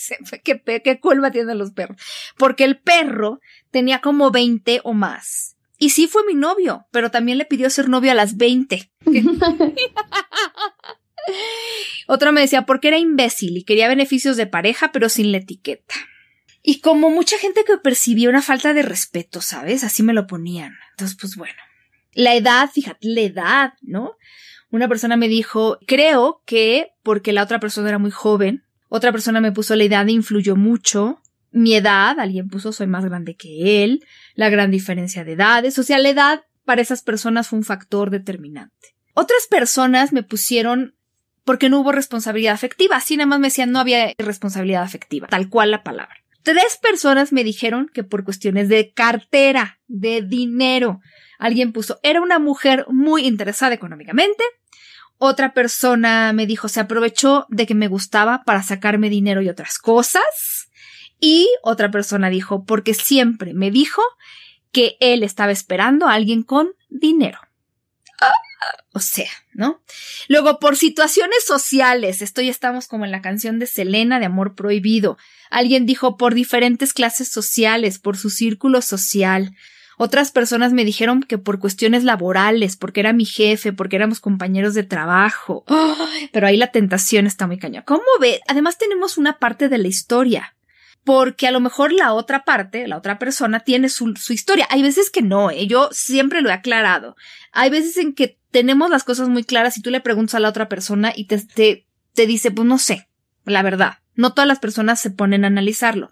qué, 0.45 0.62
qué 0.81 0.99
culpa 1.01 1.29
tienen 1.29 1.57
los 1.57 1.71
perros, 1.71 2.01
porque 2.38 2.63
el 2.63 2.79
perro 2.79 3.41
tenía 3.69 3.99
como 3.99 4.31
20 4.31 4.79
o 4.86 4.93
más. 4.93 5.57
Y 5.77 5.89
sí 5.89 6.07
fue 6.07 6.25
mi 6.25 6.36
novio, 6.36 6.88
pero 6.89 7.12
también 7.12 7.38
le 7.38 7.43
pidió 7.43 7.69
ser 7.69 7.89
novio 7.89 8.12
a 8.12 8.15
las 8.15 8.38
20. 8.38 8.89
Otra 12.07 12.31
me 12.31 12.39
decía 12.39 12.65
porque 12.65 12.88
era 12.88 12.97
imbécil 12.97 13.57
y 13.57 13.65
quería 13.65 13.89
beneficios 13.89 14.38
de 14.38 14.47
pareja, 14.47 14.93
pero 14.93 15.10
sin 15.10 15.34
la 15.34 15.39
etiqueta. 15.39 15.95
Y 16.63 16.79
como 16.79 17.10
mucha 17.10 17.38
gente 17.38 17.65
que 17.65 17.77
percibía 17.77 18.29
una 18.29 18.41
falta 18.41 18.73
de 18.73 18.84
respeto, 18.84 19.41
¿sabes? 19.41 19.84
Así 19.84 20.01
me 20.01 20.13
lo 20.13 20.27
ponían. 20.27 20.77
Entonces, 20.91 21.17
pues 21.19 21.36
bueno. 21.36 21.60
La 22.13 22.36
edad, 22.36 22.69
fíjate, 22.71 23.10
la 23.10 23.21
edad, 23.21 23.73
¿no? 23.81 24.15
Una 24.71 24.88
persona 24.88 25.17
me 25.17 25.27
dijo, 25.27 25.77
creo 25.86 26.41
que 26.45 26.93
porque 27.03 27.34
la 27.34 27.43
otra 27.43 27.60
persona 27.60 27.89
era 27.89 27.99
muy 27.99 28.12
joven, 28.12 28.63
otra 28.88 29.12
persona 29.12 29.41
me 29.41 29.51
puso 29.51 29.75
la 29.75 29.84
edad 29.84 30.07
e 30.07 30.13
influyó 30.13 30.55
mucho, 30.55 31.21
mi 31.51 31.75
edad, 31.75 32.19
alguien 32.19 32.47
puso 32.47 32.71
soy 32.71 32.88
más 32.88 33.05
grande 33.05 33.36
que 33.36 33.84
él, 33.84 34.05
la 34.34 34.49
gran 34.49 34.71
diferencia 34.71 35.23
de 35.23 35.34
edades, 35.34 35.77
o 35.77 35.84
sea, 35.84 35.99
la 35.99 36.10
edad 36.10 36.41
para 36.65 36.81
esas 36.81 37.01
personas 37.01 37.49
fue 37.49 37.60
un 37.60 37.65
factor 37.65 38.10
determinante. 38.10 38.95
Otras 39.13 39.47
personas 39.49 40.13
me 40.13 40.23
pusieron 40.23 40.95
porque 41.43 41.69
no 41.69 41.79
hubo 41.79 41.91
responsabilidad 41.91 42.53
afectiva, 42.53 42.95
así 42.95 43.17
nada 43.17 43.27
más 43.27 43.39
me 43.39 43.47
decían 43.47 43.71
no 43.71 43.79
había 43.79 44.13
responsabilidad 44.17 44.84
afectiva, 44.84 45.27
tal 45.27 45.49
cual 45.49 45.71
la 45.71 45.84
palabra. 45.84 46.15
Tres 46.43 46.79
personas 46.81 47.34
me 47.34 47.43
dijeron 47.43 47.89
que 47.93 48.03
por 48.03 48.23
cuestiones 48.23 48.69
de 48.69 48.93
cartera, 48.93 49.79
de 49.88 50.21
dinero, 50.21 51.01
alguien 51.38 51.71
puso 51.71 51.99
era 52.03 52.21
una 52.21 52.39
mujer 52.39 52.86
muy 52.89 53.27
interesada 53.27 53.73
económicamente, 53.73 54.43
otra 55.23 55.53
persona 55.53 56.34
me 56.34 56.47
dijo, 56.47 56.67
se 56.67 56.79
aprovechó 56.79 57.45
de 57.49 57.67
que 57.67 57.75
me 57.75 57.88
gustaba 57.88 58.41
para 58.43 58.63
sacarme 58.63 59.07
dinero 59.07 59.43
y 59.43 59.49
otras 59.49 59.77
cosas. 59.77 60.23
Y 61.19 61.47
otra 61.62 61.91
persona 61.91 62.31
dijo, 62.31 62.65
porque 62.65 62.95
siempre 62.95 63.53
me 63.53 63.69
dijo 63.69 64.01
que 64.71 64.97
él 64.99 65.21
estaba 65.21 65.51
esperando 65.51 66.07
a 66.07 66.13
alguien 66.13 66.41
con 66.41 66.71
dinero. 66.89 67.38
o 68.93 68.99
sea, 68.99 69.29
¿no? 69.53 69.84
Luego, 70.27 70.57
por 70.57 70.75
situaciones 70.75 71.45
sociales, 71.45 72.23
esto 72.23 72.41
ya 72.41 72.49
estamos 72.49 72.88
como 72.88 73.05
en 73.05 73.12
la 73.12 73.21
canción 73.21 73.60
de 73.60 73.67
Selena 73.67 74.19
de 74.19 74.25
Amor 74.25 74.55
Prohibido. 74.55 75.19
Alguien 75.51 75.86
dijo 75.86 76.17
por 76.17 76.34
diferentes 76.34 76.93
clases 76.93 77.27
sociales, 77.29 77.99
por 77.99 78.17
su 78.17 78.31
círculo 78.31 78.81
social. 78.81 79.55
Otras 80.03 80.31
personas 80.31 80.73
me 80.73 80.83
dijeron 80.83 81.21
que 81.21 81.37
por 81.37 81.59
cuestiones 81.59 82.03
laborales, 82.03 82.75
porque 82.75 83.01
era 83.01 83.13
mi 83.13 83.23
jefe, 83.23 83.71
porque 83.71 83.97
éramos 83.97 84.19
compañeros 84.19 84.73
de 84.73 84.81
trabajo. 84.81 85.63
pero 86.33 86.47
ahí 86.47 86.57
la 86.57 86.71
tentación 86.71 87.27
está 87.27 87.45
muy 87.45 87.59
caña. 87.59 87.83
¿Cómo 87.85 88.01
ve? 88.19 88.41
Además 88.47 88.79
tenemos 88.79 89.19
una 89.19 89.37
parte 89.37 89.69
de 89.69 89.77
la 89.77 89.87
historia. 89.87 90.55
Porque 91.03 91.47
a 91.47 91.51
lo 91.51 91.59
mejor 91.59 91.93
la 91.93 92.13
otra 92.13 92.45
parte, 92.45 92.87
la 92.87 92.97
otra 92.97 93.19
persona, 93.19 93.59
tiene 93.59 93.89
su, 93.89 94.15
su 94.15 94.33
historia. 94.33 94.65
Hay 94.71 94.81
veces 94.81 95.11
que 95.11 95.21
no, 95.21 95.51
¿eh? 95.51 95.67
yo 95.67 95.89
siempre 95.91 96.41
lo 96.41 96.49
he 96.49 96.53
aclarado. 96.53 97.15
Hay 97.51 97.69
veces 97.69 97.95
en 97.97 98.15
que 98.15 98.39
tenemos 98.49 98.89
las 98.89 99.03
cosas 99.03 99.29
muy 99.29 99.43
claras 99.43 99.77
y 99.77 99.83
tú 99.83 99.91
le 99.91 100.01
preguntas 100.01 100.33
a 100.33 100.39
la 100.39 100.49
otra 100.49 100.67
persona 100.67 101.13
y 101.15 101.27
te, 101.27 101.37
te, 101.45 101.85
te 102.15 102.25
dice, 102.25 102.49
pues 102.49 102.67
no 102.67 102.79
sé, 102.79 103.07
la 103.45 103.61
verdad. 103.61 103.99
No 104.15 104.33
todas 104.33 104.47
las 104.47 104.57
personas 104.57 104.99
se 104.99 105.11
ponen 105.11 105.43
a 105.43 105.47
analizarlo. 105.49 106.09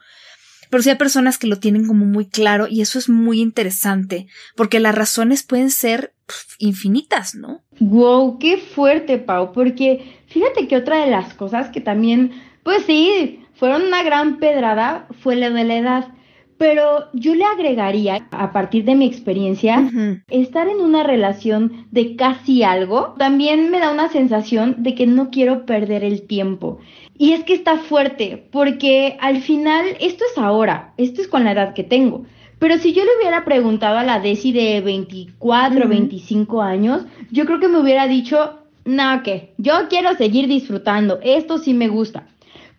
Pero 0.69 0.83
sí 0.83 0.89
hay 0.89 0.95
personas 0.95 1.37
que 1.37 1.47
lo 1.47 1.59
tienen 1.59 1.87
como 1.87 2.05
muy 2.05 2.27
claro 2.27 2.67
y 2.69 2.81
eso 2.81 2.99
es 2.99 3.09
muy 3.09 3.41
interesante, 3.41 4.27
porque 4.55 4.79
las 4.79 4.95
razones 4.95 5.43
pueden 5.43 5.71
ser 5.71 6.13
infinitas, 6.59 7.35
¿no? 7.35 7.61
Wow, 7.79 8.37
qué 8.39 8.57
fuerte, 8.57 9.17
Pau, 9.17 9.51
porque 9.51 10.21
fíjate 10.27 10.67
que 10.67 10.77
otra 10.77 11.03
de 11.03 11.11
las 11.11 11.33
cosas 11.33 11.69
que 11.69 11.81
también, 11.81 12.31
pues 12.63 12.83
sí, 12.85 13.39
fueron 13.55 13.83
una 13.83 14.03
gran 14.03 14.37
pedrada 14.37 15.07
fue 15.21 15.35
la 15.35 15.49
de 15.49 15.63
la 15.63 15.77
edad. 15.77 16.07
Pero 16.57 17.05
yo 17.13 17.35
le 17.35 17.45
agregaría, 17.45 18.27
a 18.31 18.51
partir 18.51 18.83
de 18.83 18.93
mi 18.93 19.05
experiencia, 19.05 19.89
estar 20.27 20.67
en 20.67 20.81
una 20.81 21.03
relación 21.03 21.87
de 21.89 22.17
casi 22.17 22.63
algo, 22.63 23.15
también 23.17 23.71
me 23.71 23.79
da 23.79 23.93
una 23.93 24.09
sensación 24.09 24.75
de 24.79 24.93
que 24.93 25.07
no 25.07 25.29
quiero 25.29 25.65
perder 25.65 26.03
el 26.03 26.27
tiempo. 26.27 26.79
Y 27.21 27.33
es 27.33 27.43
que 27.43 27.53
está 27.53 27.75
fuerte, 27.77 28.47
porque 28.49 29.17
al 29.19 29.41
final 29.41 29.85
esto 29.99 30.23
es 30.31 30.37
ahora, 30.37 30.93
esto 30.95 31.21
es 31.21 31.27
con 31.27 31.43
la 31.43 31.51
edad 31.51 31.73
que 31.73 31.83
tengo. 31.83 32.23
Pero 32.59 32.77
si 32.77 32.93
yo 32.93 33.03
le 33.03 33.09
hubiera 33.19 33.43
preguntado 33.43 33.97
a 33.97 34.05
la 34.05 34.21
Desi 34.21 34.53
de 34.53 34.79
24 34.79 35.85
o 35.85 35.89
25 35.89 36.61
años, 36.61 37.05
yo 37.29 37.45
creo 37.45 37.59
que 37.59 37.67
me 37.67 37.77
hubiera 37.77 38.07
dicho, 38.07 38.59
no, 38.85 39.21
que 39.21 39.53
yo 39.57 39.73
quiero 39.89 40.15
seguir 40.15 40.47
disfrutando, 40.47 41.19
esto 41.21 41.57
sí 41.57 41.73
me 41.73 41.89
gusta. 41.89 42.25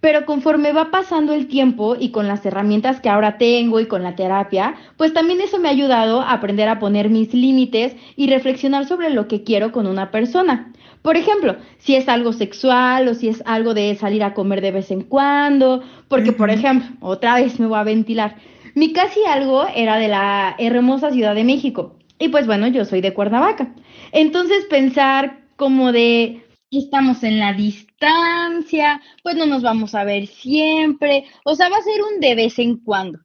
Pero 0.00 0.24
conforme 0.24 0.72
va 0.72 0.90
pasando 0.90 1.34
el 1.34 1.46
tiempo 1.46 1.94
y 2.00 2.10
con 2.10 2.26
las 2.26 2.44
herramientas 2.46 3.02
que 3.02 3.10
ahora 3.10 3.36
tengo 3.36 3.78
y 3.78 3.88
con 3.88 4.02
la 4.02 4.16
terapia, 4.16 4.74
pues 4.96 5.12
también 5.12 5.42
eso 5.42 5.58
me 5.58 5.68
ha 5.68 5.72
ayudado 5.72 6.22
a 6.22 6.32
aprender 6.32 6.70
a 6.70 6.78
poner 6.78 7.10
mis 7.10 7.34
límites 7.34 7.94
y 8.16 8.26
reflexionar 8.28 8.86
sobre 8.86 9.10
lo 9.10 9.28
que 9.28 9.44
quiero 9.44 9.70
con 9.70 9.86
una 9.86 10.10
persona. 10.10 10.72
Por 11.02 11.16
ejemplo, 11.16 11.56
si 11.78 11.96
es 11.96 12.08
algo 12.08 12.32
sexual 12.32 13.08
o 13.08 13.14
si 13.14 13.28
es 13.28 13.42
algo 13.46 13.74
de 13.74 13.94
salir 13.94 14.22
a 14.22 14.34
comer 14.34 14.60
de 14.60 14.72
vez 14.72 14.90
en 14.90 15.02
cuando, 15.02 15.82
porque 16.08 16.32
por 16.32 16.50
ejemplo, 16.50 16.88
otra 17.00 17.36
vez 17.36 17.58
me 17.58 17.66
voy 17.66 17.78
a 17.78 17.84
ventilar, 17.84 18.36
mi 18.74 18.92
casi 18.92 19.20
algo 19.26 19.66
era 19.74 19.96
de 19.96 20.08
la 20.08 20.54
hermosa 20.58 21.10
Ciudad 21.10 21.34
de 21.34 21.44
México 21.44 21.96
y 22.18 22.28
pues 22.28 22.46
bueno, 22.46 22.68
yo 22.68 22.84
soy 22.84 23.00
de 23.00 23.14
Cuernavaca. 23.14 23.74
Entonces 24.12 24.66
pensar 24.66 25.40
como 25.56 25.90
de 25.90 26.44
estamos 26.70 27.22
en 27.24 27.38
la 27.38 27.52
distancia, 27.54 29.00
pues 29.22 29.36
no 29.36 29.46
nos 29.46 29.62
vamos 29.62 29.94
a 29.94 30.04
ver 30.04 30.26
siempre, 30.26 31.24
o 31.44 31.54
sea, 31.54 31.68
va 31.68 31.78
a 31.78 31.82
ser 31.82 32.00
un 32.02 32.20
de 32.20 32.34
vez 32.34 32.58
en 32.58 32.76
cuando. 32.78 33.18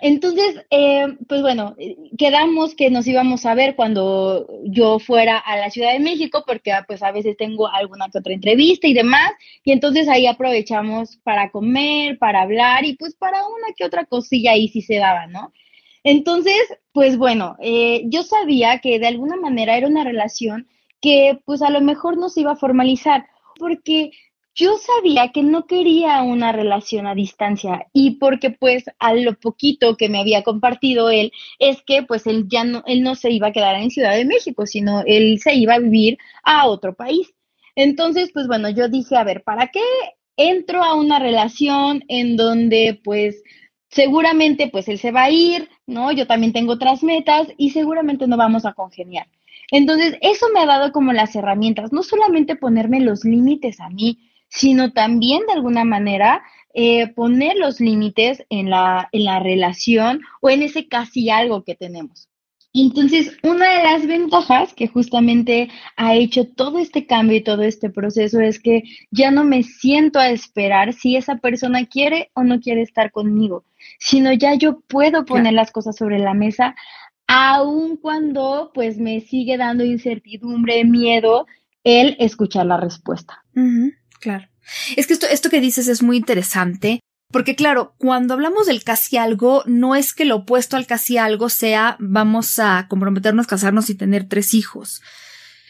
Entonces, 0.00 0.64
eh, 0.70 1.06
pues 1.28 1.42
bueno, 1.42 1.74
quedamos 2.16 2.74
que 2.74 2.90
nos 2.90 3.06
íbamos 3.06 3.44
a 3.46 3.54
ver 3.54 3.74
cuando 3.74 4.46
yo 4.64 4.98
fuera 4.98 5.38
a 5.38 5.56
la 5.56 5.70
Ciudad 5.70 5.92
de 5.92 6.00
México, 6.00 6.44
porque 6.46 6.72
ah, 6.72 6.84
pues 6.86 7.02
a 7.02 7.12
veces 7.12 7.36
tengo 7.36 7.68
alguna 7.68 8.08
que 8.08 8.18
otra 8.18 8.34
entrevista 8.34 8.86
y 8.86 8.94
demás, 8.94 9.32
y 9.64 9.72
entonces 9.72 10.08
ahí 10.08 10.26
aprovechamos 10.26 11.16
para 11.18 11.50
comer, 11.50 12.18
para 12.18 12.42
hablar 12.42 12.84
y 12.84 12.96
pues 12.96 13.14
para 13.14 13.46
una 13.46 13.74
que 13.76 13.84
otra 13.84 14.04
cosilla 14.04 14.52
ahí 14.52 14.68
sí 14.68 14.82
se 14.82 14.96
daba, 14.96 15.26
¿no? 15.26 15.52
Entonces, 16.04 16.60
pues 16.92 17.16
bueno, 17.16 17.56
eh, 17.60 18.02
yo 18.06 18.22
sabía 18.22 18.78
que 18.80 18.98
de 18.98 19.06
alguna 19.06 19.36
manera 19.36 19.76
era 19.76 19.88
una 19.88 20.04
relación 20.04 20.68
que 21.00 21.40
pues 21.44 21.62
a 21.62 21.70
lo 21.70 21.80
mejor 21.80 22.16
no 22.16 22.28
se 22.28 22.42
iba 22.42 22.52
a 22.52 22.56
formalizar, 22.56 23.26
porque 23.58 24.10
yo 24.54 24.76
sabía 24.78 25.32
que 25.32 25.42
no 25.42 25.66
quería 25.66 26.22
una 26.22 26.52
relación 26.52 27.06
a 27.06 27.14
distancia 27.14 27.86
y 27.92 28.12
porque 28.12 28.50
pues 28.50 28.84
a 28.98 29.14
lo 29.14 29.34
poquito 29.34 29.96
que 29.96 30.08
me 30.08 30.20
había 30.20 30.42
compartido 30.42 31.10
él 31.10 31.32
es 31.58 31.82
que 31.82 32.02
pues 32.04 32.26
él 32.26 32.46
ya 32.48 32.64
no, 32.64 32.82
él 32.86 33.02
no 33.02 33.16
se 33.16 33.30
iba 33.30 33.48
a 33.48 33.52
quedar 33.52 33.74
en 33.76 33.90
Ciudad 33.90 34.14
de 34.14 34.24
México, 34.24 34.66
sino 34.66 35.02
él 35.06 35.40
se 35.40 35.54
iba 35.54 35.74
a 35.74 35.80
vivir 35.80 36.18
a 36.44 36.66
otro 36.68 36.94
país. 36.94 37.34
Entonces, 37.76 38.30
pues 38.32 38.46
bueno, 38.46 38.68
yo 38.70 38.88
dije, 38.88 39.16
a 39.16 39.24
ver, 39.24 39.42
¿para 39.42 39.68
qué 39.68 39.82
entro 40.36 40.82
a 40.84 40.94
una 40.94 41.18
relación 41.18 42.04
en 42.08 42.36
donde 42.36 43.00
pues 43.02 43.42
seguramente 43.90 44.68
pues 44.68 44.88
él 44.88 44.98
se 44.98 45.12
va 45.12 45.24
a 45.24 45.30
ir, 45.30 45.68
¿no? 45.86 46.12
Yo 46.12 46.26
también 46.26 46.52
tengo 46.52 46.72
otras 46.72 47.02
metas 47.02 47.48
y 47.56 47.70
seguramente 47.70 48.26
no 48.26 48.36
vamos 48.36 48.64
a 48.66 48.72
congeniar. 48.72 49.28
Entonces, 49.70 50.16
eso 50.20 50.46
me 50.52 50.60
ha 50.60 50.66
dado 50.66 50.92
como 50.92 51.12
las 51.12 51.34
herramientas, 51.34 51.92
no 51.92 52.02
solamente 52.02 52.56
ponerme 52.56 53.00
los 53.00 53.24
límites 53.24 53.80
a 53.80 53.88
mí, 53.88 54.18
sino 54.54 54.92
también 54.92 55.42
de 55.46 55.52
alguna 55.52 55.84
manera 55.84 56.42
eh, 56.72 57.08
poner 57.08 57.56
los 57.56 57.80
límites 57.80 58.44
en 58.50 58.70
la, 58.70 59.08
en 59.12 59.24
la 59.24 59.40
relación 59.40 60.22
o 60.40 60.48
en 60.48 60.62
ese 60.62 60.88
casi 60.88 61.28
algo 61.28 61.64
que 61.64 61.74
tenemos. 61.74 62.28
Entonces, 62.72 63.36
una 63.44 63.78
de 63.78 63.84
las 63.84 64.06
ventajas 64.06 64.74
que 64.74 64.88
justamente 64.88 65.68
ha 65.96 66.14
hecho 66.14 66.48
todo 66.48 66.78
este 66.80 67.06
cambio 67.06 67.36
y 67.36 67.44
todo 67.44 67.62
este 67.62 67.88
proceso 67.90 68.40
es 68.40 68.58
que 68.58 68.82
ya 69.12 69.30
no 69.30 69.44
me 69.44 69.62
siento 69.62 70.18
a 70.18 70.30
esperar 70.30 70.92
si 70.92 71.16
esa 71.16 71.36
persona 71.36 71.86
quiere 71.86 72.30
o 72.34 72.42
no 72.42 72.60
quiere 72.60 72.82
estar 72.82 73.12
conmigo, 73.12 73.64
sino 74.00 74.32
ya 74.32 74.54
yo 74.54 74.80
puedo 74.80 75.24
poner 75.24 75.52
las 75.52 75.70
cosas 75.70 75.94
sobre 75.96 76.18
la 76.18 76.34
mesa, 76.34 76.74
aun 77.28 77.96
cuando 77.96 78.72
pues 78.74 78.98
me 78.98 79.20
sigue 79.20 79.56
dando 79.56 79.84
incertidumbre, 79.84 80.84
miedo 80.84 81.46
el 81.84 82.16
escuchar 82.18 82.66
la 82.66 82.78
respuesta. 82.78 83.44
Claro. 84.24 84.48
Es 84.96 85.06
que 85.06 85.12
esto, 85.12 85.26
esto 85.26 85.50
que 85.50 85.60
dices 85.60 85.86
es 85.86 86.02
muy 86.02 86.16
interesante, 86.16 87.00
porque 87.30 87.54
claro, 87.54 87.94
cuando 87.98 88.32
hablamos 88.32 88.66
del 88.66 88.82
casi 88.82 89.18
algo, 89.18 89.62
no 89.66 89.94
es 89.94 90.14
que 90.14 90.24
lo 90.24 90.36
opuesto 90.36 90.78
al 90.78 90.86
casi 90.86 91.18
algo 91.18 91.50
sea 91.50 91.96
vamos 92.00 92.58
a 92.58 92.86
comprometernos, 92.88 93.46
casarnos 93.46 93.90
y 93.90 93.94
tener 93.94 94.26
tres 94.26 94.54
hijos. 94.54 95.02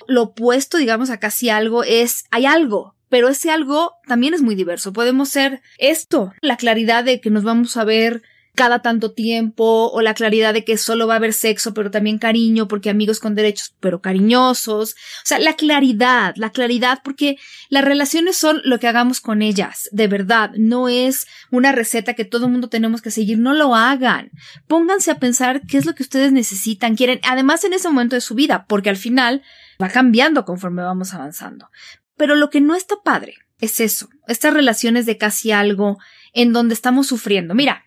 Lo 0.07 0.23
opuesto, 0.23 0.79
digamos, 0.79 1.11
a 1.11 1.19
casi 1.19 1.49
algo 1.49 1.83
es 1.83 2.27
hay 2.31 2.47
algo, 2.47 2.95
pero 3.09 3.29
ese 3.29 3.51
algo 3.51 3.95
también 4.07 4.35
es 4.35 4.43
muy 4.43 4.55
diverso. 4.55 4.93
Podemos 4.93 5.31
ser 5.31 5.61
esto, 5.79 6.33
la 6.41 6.57
claridad 6.57 7.03
de 7.03 7.21
que 7.21 7.31
nos 7.31 7.43
vamos 7.43 7.77
a 7.77 7.83
ver 7.83 8.23
cada 8.55 8.81
tanto 8.81 9.13
tiempo 9.13 9.91
o 9.93 10.01
la 10.01 10.15
claridad 10.15 10.55
de 10.55 10.65
que 10.65 10.79
solo 10.79 11.07
va 11.07 11.15
a 11.15 11.17
haber 11.17 11.33
sexo 11.33 11.75
pero 11.75 11.91
también 11.91 12.19
cariño 12.19 12.69
porque 12.69 12.91
amigos 12.91 13.19
con 13.19 13.35
derechos 13.35 13.75
pero 13.81 14.01
cariñosos. 14.01 14.93
O 14.93 15.27
sea, 15.27 15.39
la 15.39 15.55
claridad, 15.55 16.35
la 16.37 16.51
claridad 16.51 17.01
porque 17.05 17.37
las 17.69 17.85
relaciones 17.85 18.37
son 18.37 18.61
lo 18.65 18.79
que 18.79 18.89
hagamos 18.89 19.21
con 19.21 19.43
ellas, 19.43 19.89
de 19.93 20.07
verdad, 20.07 20.51
no 20.57 20.89
es 20.89 21.27
una 21.51 21.73
receta 21.73 22.15
que 22.15 22.25
todo 22.25 22.47
el 22.47 22.53
mundo 22.53 22.69
tenemos 22.69 23.03
que 23.03 23.11
seguir, 23.11 23.39
no 23.39 23.55
lo 23.55 23.75
hagan. 23.75 24.31
Pónganse 24.67 25.11
a 25.11 25.19
pensar 25.19 25.63
qué 25.69 25.79
es 25.79 25.87
lo 25.87 25.95
que 25.95 26.03
ustedes 26.03 26.33
necesitan, 26.33 26.97
quieren, 26.97 27.21
además 27.25 27.65
en 27.65 27.73
ese 27.73 27.89
momento 27.89 28.17
de 28.17 28.21
su 28.21 28.35
vida, 28.35 28.67
porque 28.69 28.91
al 28.91 28.97
final 28.97 29.43
va 29.83 29.89
cambiando 29.89 30.45
conforme 30.45 30.83
vamos 30.83 31.15
avanzando. 31.15 31.69
Pero 32.17 32.37
lo 32.37 32.51
que 32.51 32.61
no 32.61 32.75
está 32.75 32.97
padre 33.05 33.35
es 33.61 33.81
eso, 33.81 34.09
estas 34.29 34.55
relaciones 34.55 35.07
de 35.07 35.19
casi 35.19 35.51
algo 35.51 35.99
en 36.33 36.53
donde 36.53 36.75
estamos 36.75 37.07
sufriendo. 37.07 37.55
Mira, 37.55 37.84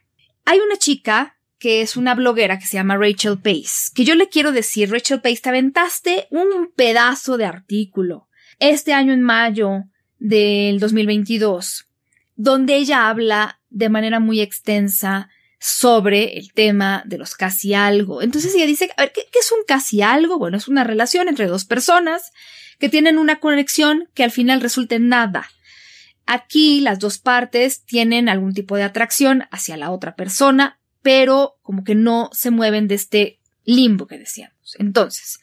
hay 0.47 0.60
una 0.60 0.77
chica 0.77 1.38
que 1.60 1.81
es 1.81 1.97
una 1.97 2.15
bloguera 2.15 2.57
que 2.57 2.65
se 2.65 2.77
llama 2.77 2.95
Rachel 2.95 3.38
Pace, 3.38 3.91
que 3.93 4.05
yo 4.05 4.15
le 4.15 4.29
quiero 4.29 4.53
decir, 4.53 4.89
Rachel 4.89 5.19
Pace, 5.19 5.41
te 5.41 5.49
aventaste 5.49 6.27
un 6.31 6.71
pedazo 6.73 7.36
de 7.36 7.43
artículo 7.43 8.29
este 8.60 8.93
año 8.93 9.12
en 9.12 9.21
mayo 9.21 9.83
del 10.19 10.79
2022, 10.79 11.88
donde 12.38 12.77
ella 12.77 13.10
habla 13.10 13.60
de 13.69 13.89
manera 13.89 14.21
muy 14.21 14.39
extensa 14.39 15.29
sobre 15.60 16.38
el 16.38 16.53
tema 16.53 17.03
de 17.05 17.17
los 17.17 17.36
casi 17.36 17.73
algo. 17.73 18.21
Entonces 18.21 18.55
ella 18.55 18.67
dice, 18.67 18.89
a 18.95 19.01
ver, 19.01 19.12
¿qué, 19.12 19.23
¿qué, 19.29 19.39
es 19.39 19.51
un 19.51 19.65
casi 19.67 20.01
algo? 20.01 20.39
Bueno, 20.39 20.55
es 20.55 20.69
una 20.69 20.86
relación 20.86 21.27
entre 21.27 21.47
dos 21.47 21.65
personas 21.65 22.31
que 22.79 22.88
tienen 22.88 23.17
una 23.17 23.41
conexión 23.41 24.07
que 24.13 24.23
al 24.23 24.31
final 24.31 24.62
resulta 24.62 24.95
en 24.95 25.10
nada. 25.10 25.49
Aquí 26.27 26.81
las 26.81 26.99
dos 26.99 27.17
partes 27.17 27.83
tienen 27.85 28.27
algún 28.27 28.53
tipo 28.53 28.75
de 28.75 28.83
atracción 28.83 29.45
hacia 29.49 29.77
la 29.77 29.91
otra 29.91 30.15
persona, 30.15 30.79
pero 31.01 31.55
como 31.61 31.85
que 31.85 31.95
no 31.95 32.29
se 32.33 32.51
mueven 32.51 32.87
de 32.87 32.95
este 32.95 33.39
limbo 33.63 34.07
que 34.07 34.17
decíamos. 34.17 34.75
Entonces, 34.77 35.39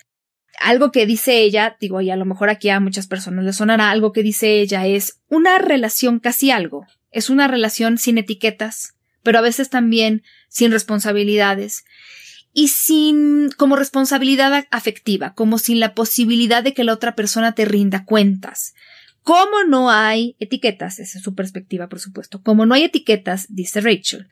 algo 0.61 0.93
que 0.93 1.07
dice 1.07 1.39
ella, 1.39 1.77
digo, 1.81 2.03
y 2.03 2.11
a 2.11 2.17
lo 2.17 2.27
mejor 2.27 2.51
aquí 2.51 2.69
a 2.69 2.81
muchas 2.81 3.07
personas 3.07 3.45
le 3.45 3.53
sonará, 3.55 3.91
algo 3.91 4.13
que 4.13 4.23
dice 4.23 4.61
ella 4.61 4.87
es 4.87 5.21
una 5.29 5.59
relación 5.59 6.21
casi 6.21 6.51
algo. 6.51 6.87
Es 7.11 7.31
una 7.31 7.49
relación 7.49 7.97
sin 7.97 8.19
etiquetas, 8.19 8.95
pero 9.23 9.39
a 9.39 9.43
veces 9.43 9.71
también 9.71 10.23
sin 10.49 10.71
responsabilidades 10.71 11.85
y 12.53 12.69
sin 12.69 13.51
como 13.57 13.77
responsabilidad 13.77 14.67
afectiva, 14.71 15.33
como 15.35 15.59
sin 15.59 15.81
la 15.81 15.95
posibilidad 15.95 16.63
de 16.63 16.75
que 16.75 16.85
la 16.85 16.93
otra 16.93 17.15
persona 17.15 17.53
te 17.53 17.65
rinda 17.65 18.05
cuentas. 18.05 18.75
Como 19.25 19.65
no 19.67 19.91
hay 19.91 20.37
etiquetas, 20.39 20.99
esa 20.99 21.19
es 21.19 21.25
su 21.25 21.35
perspectiva, 21.35 21.89
por 21.89 21.99
supuesto, 21.99 22.43
como 22.43 22.67
no 22.67 22.75
hay 22.75 22.85
etiquetas, 22.85 23.47
dice 23.49 23.81
Rachel, 23.81 24.29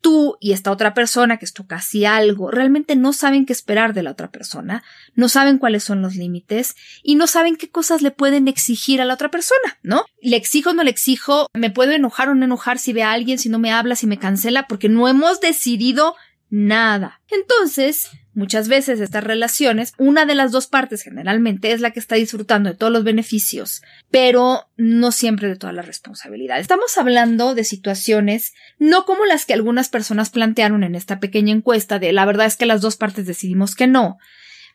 tú 0.00 0.36
y 0.40 0.52
esta 0.52 0.70
otra 0.70 0.94
persona, 0.94 1.38
que 1.38 1.44
es 1.44 1.52
tu 1.52 1.66
casi 1.66 2.04
algo, 2.06 2.50
realmente 2.50 2.96
no 2.96 3.12
saben 3.12 3.46
qué 3.46 3.52
esperar 3.52 3.92
de 3.92 4.02
la 4.02 4.10
otra 4.10 4.30
persona, 4.30 4.82
no 5.14 5.28
saben 5.28 5.58
cuáles 5.58 5.84
son 5.84 6.02
los 6.02 6.16
límites 6.16 6.74
y 7.02 7.14
no 7.14 7.26
saben 7.26 7.56
qué 7.56 7.70
cosas 7.70 8.02
le 8.02 8.10
pueden 8.10 8.48
exigir 8.48 9.00
a 9.02 9.04
la 9.04 9.14
otra 9.14 9.30
persona, 9.30 9.78
¿no? 9.82 10.04
Le 10.20 10.36
exijo 10.36 10.70
o 10.70 10.74
no 10.74 10.82
le 10.82 10.90
exijo, 10.90 11.46
me 11.54 11.70
puedo 11.70 11.92
enojar 11.92 12.30
o 12.30 12.34
no 12.34 12.44
enojar 12.44 12.78
si 12.78 12.92
ve 12.92 13.02
a 13.02 13.12
alguien, 13.12 13.38
si 13.38 13.50
no 13.50 13.58
me 13.58 13.70
habla, 13.70 13.96
si 13.96 14.06
me 14.06 14.18
cancela, 14.18 14.66
porque 14.66 14.88
no 14.88 15.08
hemos 15.08 15.40
decidido 15.40 16.16
nada. 16.50 17.20
Entonces, 17.30 18.10
muchas 18.34 18.68
veces 18.68 19.00
estas 19.00 19.24
relaciones, 19.24 19.92
una 19.98 20.26
de 20.26 20.34
las 20.34 20.52
dos 20.52 20.66
partes 20.66 21.02
generalmente 21.02 21.72
es 21.72 21.80
la 21.80 21.90
que 21.90 22.00
está 22.00 22.16
disfrutando 22.16 22.70
de 22.70 22.76
todos 22.76 22.92
los 22.92 23.04
beneficios, 23.04 23.82
pero 24.10 24.68
no 24.76 25.12
siempre 25.12 25.48
de 25.48 25.56
toda 25.56 25.72
la 25.72 25.82
responsabilidad. 25.82 26.58
Estamos 26.58 26.96
hablando 26.96 27.54
de 27.54 27.64
situaciones 27.64 28.54
no 28.78 29.04
como 29.04 29.24
las 29.24 29.44
que 29.44 29.54
algunas 29.54 29.88
personas 29.88 30.30
plantearon 30.30 30.84
en 30.84 30.94
esta 30.94 31.20
pequeña 31.20 31.52
encuesta 31.52 31.98
de 31.98 32.12
la 32.12 32.24
verdad 32.24 32.46
es 32.46 32.56
que 32.56 32.66
las 32.66 32.80
dos 32.80 32.96
partes 32.96 33.26
decidimos 33.26 33.74
que 33.74 33.86
no. 33.86 34.18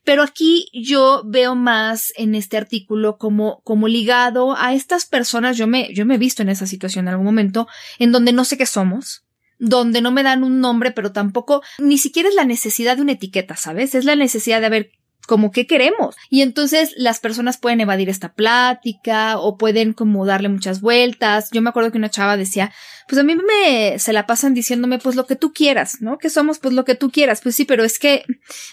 Pero 0.03 0.23
aquí 0.23 0.69
yo 0.71 1.23
veo 1.25 1.53
más 1.55 2.13
en 2.15 2.33
este 2.33 2.55
artículo 2.55 3.17
como, 3.17 3.59
como 3.65 3.89
ligado 3.89 4.55
a 4.57 4.73
estas 4.73 5.05
personas, 5.05 5.57
yo 5.57 5.67
me, 5.67 5.93
yo 5.93 6.05
me 6.05 6.15
he 6.15 6.17
visto 6.17 6.41
en 6.41 6.47
esa 6.47 6.65
situación 6.65 7.05
en 7.05 7.09
algún 7.09 7.25
momento, 7.25 7.67
en 7.99 8.13
donde 8.13 8.31
no 8.31 8.45
sé 8.45 8.57
qué 8.57 8.65
somos, 8.65 9.26
donde 9.59 10.01
no 10.01 10.11
me 10.11 10.23
dan 10.23 10.43
un 10.43 10.59
nombre, 10.61 10.91
pero 10.91 11.11
tampoco 11.11 11.61
ni 11.79 11.97
siquiera 11.97 12.29
es 12.29 12.35
la 12.35 12.45
necesidad 12.45 12.95
de 12.95 13.01
una 13.01 13.13
etiqueta, 13.13 13.55
¿sabes? 13.55 13.95
Es 13.95 14.05
la 14.05 14.15
necesidad 14.15 14.61
de 14.61 14.69
ver 14.69 14.91
como 15.27 15.51
qué 15.51 15.67
queremos. 15.67 16.15
Y 16.29 16.41
entonces 16.41 16.93
las 16.95 17.19
personas 17.19 17.57
pueden 17.57 17.81
evadir 17.81 18.09
esta 18.09 18.33
plática 18.33 19.37
o 19.37 19.57
pueden 19.57 19.93
como 19.93 20.25
darle 20.25 20.49
muchas 20.49 20.81
vueltas. 20.81 21.49
Yo 21.51 21.61
me 21.61 21.69
acuerdo 21.69 21.91
que 21.91 21.97
una 21.97 22.09
chava 22.09 22.37
decía, 22.37 22.71
pues 23.07 23.19
a 23.19 23.23
mí 23.23 23.35
me 23.35 23.99
se 23.99 24.13
la 24.13 24.25
pasan 24.25 24.53
diciéndome 24.53 24.99
pues 24.99 25.15
lo 25.15 25.27
que 25.27 25.35
tú 25.35 25.53
quieras, 25.53 25.97
¿no? 25.99 26.17
Que 26.17 26.29
somos 26.29 26.59
pues 26.59 26.73
lo 26.73 26.85
que 26.85 26.95
tú 26.95 27.11
quieras. 27.11 27.41
Pues 27.41 27.55
sí, 27.55 27.65
pero 27.65 27.83
es 27.83 27.99
que 27.99 28.23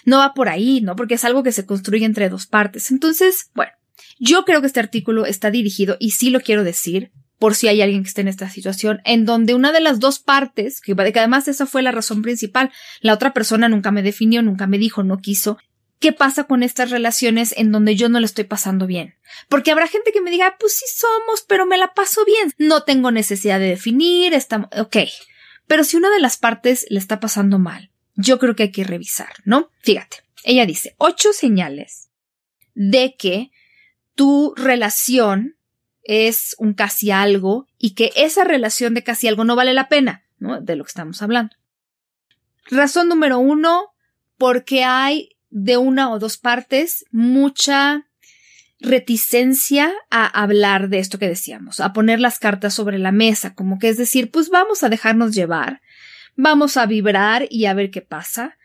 no 0.05 0.19
va 0.19 0.33
por 0.33 0.49
ahí, 0.49 0.81
¿no? 0.81 0.95
Porque 0.95 1.15
es 1.15 1.25
algo 1.25 1.43
que 1.43 1.51
se 1.51 1.65
construye 1.65 2.05
entre 2.05 2.29
dos 2.29 2.47
partes. 2.47 2.89
Entonces, 2.89 3.51
bueno, 3.53 3.73
yo 4.17 4.45
creo 4.45 4.61
que 4.61 4.67
este 4.67 4.79
artículo 4.79 5.25
está 5.25 5.51
dirigido 5.51 5.97
y 5.99 6.11
sí 6.11 6.29
lo 6.29 6.39
quiero 6.39 6.63
decir 6.63 7.11
por 7.39 7.55
si 7.55 7.67
hay 7.67 7.81
alguien 7.81 8.03
que 8.03 8.09
esté 8.09 8.21
en 8.21 8.27
esta 8.27 8.49
situación, 8.49 9.01
en 9.05 9.25
donde 9.25 9.53
una 9.53 9.71
de 9.71 9.81
las 9.81 9.99
dos 9.99 10.19
partes, 10.19 10.81
que, 10.81 10.93
además 10.93 11.47
esa 11.47 11.65
fue 11.65 11.81
la 11.81 11.91
razón 11.91 12.21
principal, 12.21 12.71
la 13.01 13.13
otra 13.13 13.33
persona 13.33 13.69
nunca 13.69 13.91
me 13.91 14.03
definió, 14.03 14.41
nunca 14.41 14.67
me 14.67 14.77
dijo, 14.77 15.03
no 15.03 15.17
quiso, 15.17 15.57
¿Qué 15.99 16.11
pasa 16.11 16.43
con 16.43 16.61
estas 16.61 16.91
relaciones 16.91 17.53
en 17.57 17.71
donde 17.71 17.95
yo 17.95 18.09
no 18.09 18.19
le 18.19 18.25
estoy 18.25 18.43
pasando 18.43 18.85
bien? 18.85 19.15
Porque 19.49 19.71
habrá 19.71 19.87
gente 19.87 20.11
que 20.11 20.21
me 20.21 20.29
diga, 20.29 20.55
pues 20.59 20.77
sí 20.77 20.85
somos, 20.93 21.43
pero 21.47 21.65
me 21.65 21.77
la 21.77 21.93
paso 21.93 22.25
bien. 22.25 22.53
No 22.57 22.83
tengo 22.83 23.11
necesidad 23.11 23.59
de 23.59 23.69
definir, 23.69 24.33
estamos, 24.33 24.69
ok. 24.77 24.97
Pero 25.67 25.83
si 25.83 25.97
una 25.97 26.09
de 26.09 26.19
las 26.19 26.37
partes 26.37 26.85
le 26.89 26.99
está 26.99 27.19
pasando 27.19 27.59
mal, 27.59 27.91
yo 28.15 28.39
creo 28.39 28.55
que 28.55 28.63
hay 28.63 28.71
que 28.71 28.83
revisar, 28.83 29.33
¿no? 29.45 29.71
Fíjate, 29.81 30.17
ella 30.43 30.65
dice, 30.65 30.95
ocho 30.97 31.33
señales 31.33 32.09
de 32.75 33.15
que 33.17 33.51
tu 34.15 34.53
relación 34.55 35.54
es 36.05 36.55
un 36.59 36.73
casi 36.73 37.11
algo 37.11 37.67
y 37.77 37.95
que 37.95 38.11
esa 38.15 38.43
relación 38.43 38.93
de 38.93 39.03
casi 39.03 39.27
algo 39.27 39.43
no 39.43 39.55
vale 39.55 39.73
la 39.73 39.89
pena, 39.89 40.23
¿no? 40.39 40.61
De 40.61 40.75
lo 40.75 40.83
que 40.83 40.89
estamos 40.89 41.21
hablando. 41.21 41.55
Razón 42.69 43.09
número 43.09 43.39
uno, 43.39 43.93
porque 44.37 44.83
hay 44.83 45.35
de 45.49 45.77
una 45.77 46.11
o 46.11 46.19
dos 46.19 46.37
partes 46.37 47.05
mucha 47.11 48.07
reticencia 48.79 49.91
a 50.11 50.25
hablar 50.27 50.89
de 50.89 50.99
esto 50.99 51.17
que 51.17 51.27
decíamos, 51.27 51.79
a 51.79 51.93
poner 51.93 52.19
las 52.19 52.39
cartas 52.39 52.73
sobre 52.73 52.99
la 52.99 53.11
mesa, 53.11 53.55
como 53.55 53.79
que 53.79 53.89
es 53.89 53.97
decir, 53.97 54.31
pues 54.31 54.49
vamos 54.49 54.83
a 54.83 54.89
dejarnos 54.89 55.33
llevar, 55.33 55.81
vamos 56.35 56.77
a 56.77 56.85
vibrar 56.85 57.47
y 57.49 57.65
a 57.65 57.73
ver 57.73 57.89
qué 57.89 58.01
pasa. 58.01 58.57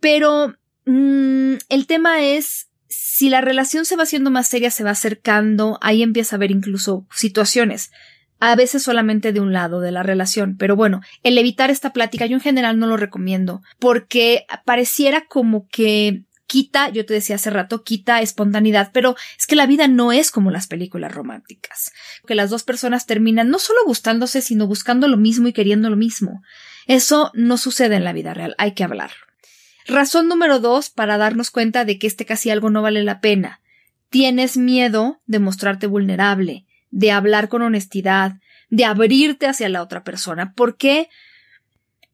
Pero 0.00 0.56
mmm, 0.84 1.54
el 1.68 1.86
tema 1.86 2.24
es 2.24 2.68
si 2.92 3.30
la 3.30 3.40
relación 3.40 3.86
se 3.86 3.96
va 3.96 4.02
haciendo 4.02 4.30
más 4.30 4.48
seria, 4.48 4.70
se 4.70 4.84
va 4.84 4.90
acercando, 4.90 5.78
ahí 5.80 6.02
empieza 6.02 6.36
a 6.36 6.38
haber 6.38 6.50
incluso 6.50 7.06
situaciones 7.10 7.90
a 8.38 8.56
veces 8.56 8.82
solamente 8.82 9.32
de 9.32 9.40
un 9.40 9.52
lado 9.52 9.80
de 9.80 9.92
la 9.92 10.02
relación. 10.02 10.56
Pero 10.58 10.74
bueno, 10.74 11.00
el 11.22 11.38
evitar 11.38 11.70
esta 11.70 11.92
plática 11.92 12.26
yo 12.26 12.34
en 12.34 12.40
general 12.40 12.78
no 12.78 12.88
lo 12.88 12.96
recomiendo 12.96 13.62
porque 13.78 14.44
pareciera 14.64 15.26
como 15.26 15.68
que 15.68 16.24
quita, 16.46 16.90
yo 16.90 17.06
te 17.06 17.14
decía 17.14 17.36
hace 17.36 17.50
rato, 17.50 17.82
quita 17.82 18.20
espontaneidad, 18.20 18.90
pero 18.92 19.16
es 19.38 19.46
que 19.46 19.56
la 19.56 19.66
vida 19.66 19.88
no 19.88 20.12
es 20.12 20.30
como 20.30 20.50
las 20.50 20.66
películas 20.66 21.14
románticas, 21.14 21.92
que 22.26 22.34
las 22.34 22.50
dos 22.50 22.62
personas 22.62 23.06
terminan 23.06 23.48
no 23.48 23.58
solo 23.58 23.78
gustándose, 23.86 24.42
sino 24.42 24.66
buscando 24.66 25.08
lo 25.08 25.16
mismo 25.16 25.48
y 25.48 25.54
queriendo 25.54 25.88
lo 25.88 25.96
mismo. 25.96 26.42
Eso 26.86 27.30
no 27.32 27.56
sucede 27.56 27.96
en 27.96 28.04
la 28.04 28.12
vida 28.12 28.34
real, 28.34 28.54
hay 28.58 28.74
que 28.74 28.84
hablarlo. 28.84 29.31
Razón 29.86 30.28
número 30.28 30.58
dos 30.60 30.90
para 30.90 31.18
darnos 31.18 31.50
cuenta 31.50 31.84
de 31.84 31.98
que 31.98 32.06
este 32.06 32.24
casi 32.26 32.50
algo 32.50 32.70
no 32.70 32.82
vale 32.82 33.02
la 33.02 33.20
pena. 33.20 33.60
Tienes 34.10 34.56
miedo 34.56 35.20
de 35.26 35.38
mostrarte 35.38 35.86
vulnerable 35.86 36.66
de 36.92 37.10
hablar 37.10 37.48
con 37.48 37.62
honestidad, 37.62 38.34
de 38.70 38.84
abrirte 38.84 39.48
hacia 39.48 39.68
la 39.68 39.82
otra 39.82 40.04
persona. 40.04 40.52
¿Por 40.54 40.76
qué? 40.76 41.08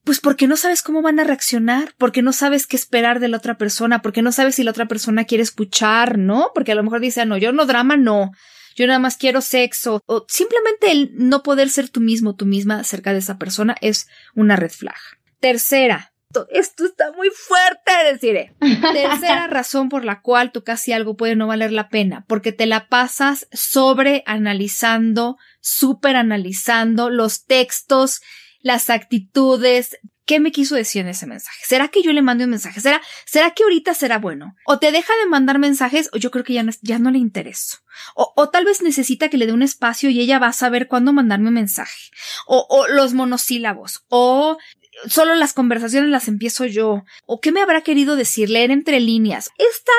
Pues 0.04 0.20
porque 0.20 0.46
no 0.46 0.56
sabes 0.56 0.82
cómo 0.82 1.02
van 1.02 1.20
a 1.20 1.24
reaccionar, 1.24 1.94
porque 1.98 2.22
no 2.22 2.32
sabes 2.32 2.66
qué 2.66 2.76
esperar 2.76 3.20
de 3.20 3.28
la 3.28 3.36
otra 3.36 3.58
persona, 3.58 4.00
porque 4.00 4.22
no 4.22 4.32
sabes 4.32 4.54
si 4.54 4.62
la 4.62 4.70
otra 4.70 4.86
persona 4.86 5.24
quiere 5.24 5.42
escuchar, 5.42 6.16
¿no? 6.16 6.52
Porque 6.54 6.72
a 6.72 6.74
lo 6.74 6.82
mejor 6.82 7.00
dice, 7.00 7.20
ah, 7.20 7.26
no, 7.26 7.36
yo 7.36 7.52
no 7.52 7.66
drama, 7.66 7.96
no, 7.96 8.30
yo 8.74 8.86
nada 8.86 9.00
más 9.00 9.16
quiero 9.18 9.40
sexo, 9.42 10.00
o 10.06 10.24
simplemente 10.28 10.92
el 10.92 11.10
no 11.14 11.42
poder 11.42 11.68
ser 11.68 11.90
tú 11.90 12.00
mismo, 12.00 12.36
tú 12.36 12.46
misma 12.46 12.84
cerca 12.84 13.12
de 13.12 13.18
esa 13.18 13.36
persona 13.36 13.76
es 13.82 14.08
una 14.34 14.56
red 14.56 14.70
flag. 14.70 14.96
Tercera, 15.40 16.12
esto 16.50 16.84
está 16.84 17.12
muy 17.12 17.30
fuerte, 17.30 17.92
deciré. 18.12 18.54
Tercera 18.60 19.46
razón 19.46 19.88
por 19.88 20.04
la 20.04 20.20
cual 20.20 20.52
tu 20.52 20.62
casi 20.62 20.92
algo 20.92 21.16
puede 21.16 21.36
no 21.36 21.46
valer 21.46 21.72
la 21.72 21.88
pena, 21.88 22.24
porque 22.28 22.52
te 22.52 22.66
la 22.66 22.88
pasas 22.88 23.48
sobre 23.52 24.22
analizando, 24.26 25.36
super 25.60 26.16
analizando 26.16 27.10
los 27.10 27.46
textos, 27.46 28.20
las 28.60 28.90
actitudes. 28.90 29.98
¿Qué 30.26 30.40
me 30.40 30.52
quiso 30.52 30.74
decir 30.74 31.00
en 31.00 31.08
ese 31.08 31.26
mensaje? 31.26 31.58
¿Será 31.64 31.88
que 31.88 32.02
yo 32.02 32.12
le 32.12 32.20
mando 32.20 32.44
un 32.44 32.50
mensaje? 32.50 32.80
¿Será, 32.80 33.00
será 33.24 33.52
que 33.52 33.62
ahorita 33.62 33.94
será 33.94 34.18
bueno? 34.18 34.54
O 34.66 34.78
te 34.78 34.92
deja 34.92 35.14
de 35.22 35.30
mandar 35.30 35.58
mensajes 35.58 36.10
o 36.12 36.18
yo 36.18 36.30
creo 36.30 36.44
que 36.44 36.52
ya 36.52 36.62
no, 36.62 36.72
ya 36.82 36.98
no 36.98 37.10
le 37.10 37.16
intereso. 37.16 37.78
O, 38.14 38.34
o 38.36 38.50
tal 38.50 38.66
vez 38.66 38.82
necesita 38.82 39.30
que 39.30 39.38
le 39.38 39.46
dé 39.46 39.54
un 39.54 39.62
espacio 39.62 40.10
y 40.10 40.20
ella 40.20 40.38
va 40.38 40.48
a 40.48 40.52
saber 40.52 40.86
cuándo 40.86 41.14
mandarme 41.14 41.48
un 41.48 41.54
mensaje. 41.54 42.10
O, 42.46 42.66
o 42.68 42.86
los 42.88 43.14
monosílabos. 43.14 44.04
O 44.08 44.58
solo 45.06 45.34
las 45.34 45.52
conversaciones 45.52 46.10
las 46.10 46.28
empiezo 46.28 46.66
yo. 46.66 47.02
¿O 47.26 47.40
qué 47.40 47.52
me 47.52 47.60
habrá 47.60 47.82
querido 47.82 48.16
decir? 48.16 48.50
Leer 48.50 48.70
entre 48.70 49.00
líneas. 49.00 49.50
Esta 49.58 49.92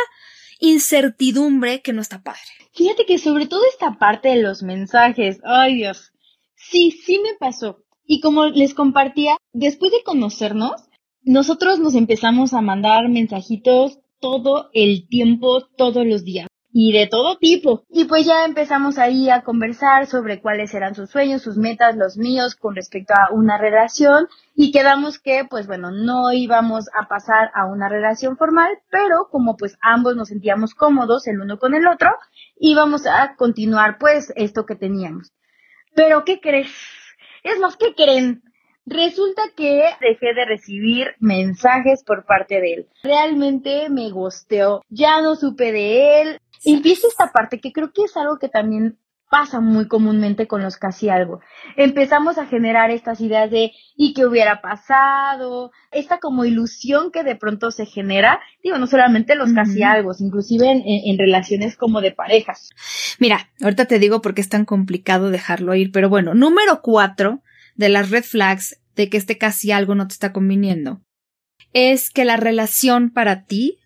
incertidumbre 0.60 1.82
que 1.82 1.94
no 1.94 2.02
está 2.02 2.22
padre. 2.22 2.42
Fíjate 2.74 3.06
que 3.06 3.18
sobre 3.18 3.48
todo 3.48 3.62
esta 3.72 3.98
parte 3.98 4.30
de 4.30 4.42
los 4.42 4.62
mensajes, 4.62 5.40
ay 5.44 5.76
Dios, 5.76 6.12
sí, 6.56 6.92
sí 6.92 7.20
me 7.20 7.36
pasó. 7.40 7.84
Y 8.06 8.22
como 8.22 8.48
les 8.48 8.74
compartía, 8.74 9.38
después 9.54 9.92
de 9.92 10.04
conocernos, 10.04 10.74
nosotros 11.22 11.80
nos 11.80 11.96
empezamos 11.96 12.54
a 12.54 12.62
mandar 12.62 13.08
mensajitos 13.10 14.00
todo 14.20 14.70
el 14.74 15.08
tiempo, 15.08 15.68
todos 15.78 16.06
los 16.06 16.24
días 16.24 16.49
y 16.82 16.94
de 16.94 17.08
todo 17.08 17.38
tipo. 17.38 17.84
Y 17.89 18.06
pues 18.06 18.26
ya 18.26 18.46
empezamos 18.46 18.98
ahí 19.00 19.30
a 19.30 19.42
conversar 19.42 20.08
sobre 20.08 20.39
cuáles 20.39 20.74
eran 20.74 20.96
sus 20.96 21.10
sueños, 21.10 21.42
sus 21.42 21.58
metas, 21.58 21.98
los 21.98 22.18
míos 22.18 22.56
con 22.56 22.74
respecto 22.74 23.13
a 23.15 23.34
una 23.34 23.58
relación 23.58 24.30
y 24.56 24.72
quedamos 24.72 25.20
que 25.20 25.44
pues 25.44 25.68
bueno, 25.68 25.92
no 25.92 26.32
íbamos 26.32 26.86
a 26.98 27.10
pasar 27.10 27.52
a 27.54 27.65
una 27.65 27.89
relación 27.89 28.38
formal, 28.38 28.80
pero 28.89 29.28
como 29.30 29.58
pues 29.58 29.78
ambos 29.82 30.15
nos 30.15 30.30
sentíamos 30.30 30.74
cómodos 30.74 31.28
el 31.28 31.42
uno 31.42 31.60
con 31.60 31.74
el 31.74 31.86
otro, 31.86 32.12
íbamos 32.56 33.06
a 33.06 33.36
continuar 33.36 33.98
pues 34.00 34.32
esto 34.38 34.65
que 34.65 34.76
teníamos. 34.76 35.34
Pero 35.96 36.24
¿qué 36.24 36.39
crees? 36.39 36.72
Es 37.44 37.60
más, 37.60 37.76
¿qué 37.76 37.94
creen? 37.94 38.42
Resulta 38.86 39.42
que 39.56 39.84
dejé 40.00 40.34
de 40.34 40.46
recibir 40.46 41.08
mensajes 41.20 42.06
por 42.06 42.26
parte 42.26 42.62
de 42.62 42.74
él. 42.74 42.88
Realmente 43.04 43.89
me 43.89 44.10
gosteó. 44.12 44.82
Ya 44.89 45.22
no 45.22 45.36
supe 45.36 45.74
de 45.74 46.22
él. 46.22 46.39
Empieza 46.65 47.08
esta 47.08 47.32
parte 47.32 47.60
que 47.60 47.72
creo 47.72 47.91
que 47.91 48.04
es 48.04 48.17
algo 48.17 48.38
que 48.38 48.50
también 48.50 48.98
pasa 49.30 49.60
muy 49.60 49.88
comúnmente 49.88 50.48
con 50.48 50.63
los 50.63 50.78
casi 50.78 51.10
algo. 51.10 51.39
Empezamos 51.78 52.38
a 52.38 52.48
generar 52.48 52.89
estas 52.89 53.22
ideas 53.22 53.52
de 53.52 53.72
¿y 53.95 54.13
qué 54.13 54.26
hubiera 54.26 54.62
pasado? 54.62 55.72
Esta 55.91 56.17
como 56.17 56.45
ilusión 56.45 57.12
que 57.12 57.24
de 57.24 57.36
pronto 57.36 57.69
se 57.72 57.86
genera, 57.86 58.39
digo, 58.63 58.78
no 58.78 58.88
solamente 58.88 59.36
los 59.36 59.54
casi 59.54 59.84
algo, 59.84 60.12
inclusive 60.19 60.72
en, 60.72 60.82
en, 60.86 61.17
relaciones 61.17 61.78
como 61.78 62.02
de 62.02 62.12
parejas. 62.12 62.69
Mira, 63.19 63.52
ahorita 63.62 63.86
te 63.86 64.00
digo 64.00 64.22
por 64.22 64.34
qué 64.34 64.41
es 64.41 64.50
tan 64.50 64.65
complicado 64.65 65.30
dejarlo 65.30 65.76
ir, 65.76 65.91
pero 65.91 66.10
bueno, 66.10 66.34
número 66.34 66.82
cuatro 66.82 67.43
de 67.76 67.89
las 67.89 68.10
red 68.10 68.24
flags 68.24 68.80
de 68.95 69.10
que 69.10 69.17
este 69.17 69.38
casi 69.38 69.72
algo 69.72 69.93
no 69.93 70.08
te 70.08 70.13
está 70.13 70.34
conviniendo 70.34 71.02
es 71.74 72.10
que 72.10 72.26
la 72.26 72.38
relación 72.38 73.12
para 73.12 73.45
ti 73.45 73.78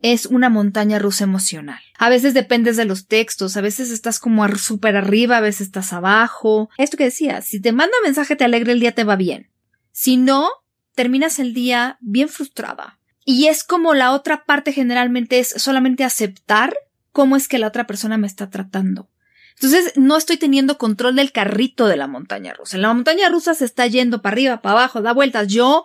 es 0.00 0.26
una 0.26 0.48
montaña 0.48 0.98
rusa 0.98 1.24
emocional. 1.24 1.80
A 1.98 2.08
veces 2.08 2.34
dependes 2.34 2.76
de 2.76 2.84
los 2.84 3.06
textos, 3.06 3.56
a 3.56 3.60
veces 3.60 3.90
estás 3.90 4.20
como 4.20 4.46
súper 4.56 4.96
arriba, 4.96 5.38
a 5.38 5.40
veces 5.40 5.62
estás 5.62 5.92
abajo. 5.92 6.70
Esto 6.78 6.96
que 6.96 7.04
decía, 7.04 7.42
si 7.42 7.60
te 7.60 7.72
manda 7.72 7.94
mensaje 8.04 8.36
te 8.36 8.44
alegra 8.44 8.72
el 8.72 8.80
día 8.80 8.92
te 8.92 9.04
va 9.04 9.16
bien. 9.16 9.50
Si 9.92 10.16
no, 10.16 10.48
terminas 10.94 11.38
el 11.38 11.54
día 11.54 11.98
bien 12.00 12.28
frustrada. 12.28 12.98
Y 13.24 13.48
es 13.48 13.64
como 13.64 13.94
la 13.94 14.12
otra 14.12 14.44
parte 14.44 14.72
generalmente 14.72 15.38
es 15.38 15.48
solamente 15.48 16.04
aceptar 16.04 16.74
cómo 17.12 17.36
es 17.36 17.48
que 17.48 17.58
la 17.58 17.66
otra 17.66 17.86
persona 17.86 18.16
me 18.16 18.26
está 18.26 18.48
tratando. 18.48 19.10
Entonces 19.54 19.92
no 19.96 20.16
estoy 20.16 20.36
teniendo 20.36 20.78
control 20.78 21.16
del 21.16 21.32
carrito 21.32 21.88
de 21.88 21.96
la 21.96 22.06
montaña 22.06 22.54
rusa. 22.54 22.78
La 22.78 22.94
montaña 22.94 23.28
rusa 23.28 23.54
se 23.54 23.64
está 23.64 23.88
yendo 23.88 24.22
para 24.22 24.34
arriba, 24.34 24.62
para 24.62 24.78
abajo, 24.78 25.02
da 25.02 25.12
vueltas. 25.12 25.48
Yo 25.48 25.84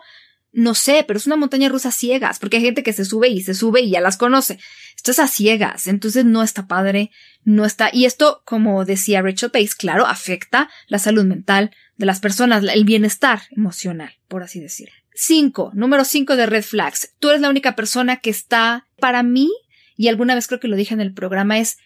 no 0.54 0.74
sé, 0.74 1.04
pero 1.06 1.18
es 1.18 1.26
una 1.26 1.36
montaña 1.36 1.68
rusa 1.68 1.90
ciegas, 1.90 2.38
porque 2.38 2.58
hay 2.58 2.62
gente 2.62 2.82
que 2.82 2.92
se 2.92 3.04
sube 3.04 3.28
y 3.28 3.42
se 3.42 3.54
sube 3.54 3.80
y 3.80 3.90
ya 3.90 4.00
las 4.00 4.16
conoce. 4.16 4.58
Esto 4.96 5.10
es 5.10 5.18
a 5.18 5.26
ciegas, 5.26 5.86
entonces 5.88 6.24
no 6.24 6.42
está 6.42 6.66
padre, 6.66 7.10
no 7.42 7.64
está. 7.66 7.90
Y 7.92 8.04
esto, 8.04 8.42
como 8.44 8.84
decía 8.84 9.20
Rachel 9.20 9.50
Pace, 9.50 9.72
claro, 9.76 10.06
afecta 10.06 10.70
la 10.86 10.98
salud 10.98 11.24
mental 11.24 11.72
de 11.96 12.06
las 12.06 12.20
personas, 12.20 12.64
el 12.64 12.84
bienestar 12.84 13.42
emocional, 13.50 14.12
por 14.28 14.42
así 14.42 14.60
decir. 14.60 14.90
Cinco, 15.12 15.70
número 15.74 16.04
cinco 16.04 16.36
de 16.36 16.46
red 16.46 16.62
flags. 16.62 17.12
Tú 17.18 17.30
eres 17.30 17.40
la 17.40 17.50
única 17.50 17.76
persona 17.76 18.16
que 18.18 18.30
está, 18.30 18.86
para 18.98 19.22
mí, 19.22 19.50
y 19.96 20.08
alguna 20.08 20.34
vez 20.34 20.46
creo 20.46 20.60
que 20.60 20.68
lo 20.68 20.76
dije 20.76 20.94
en 20.94 21.00
el 21.00 21.12
programa, 21.12 21.58
es 21.58 21.78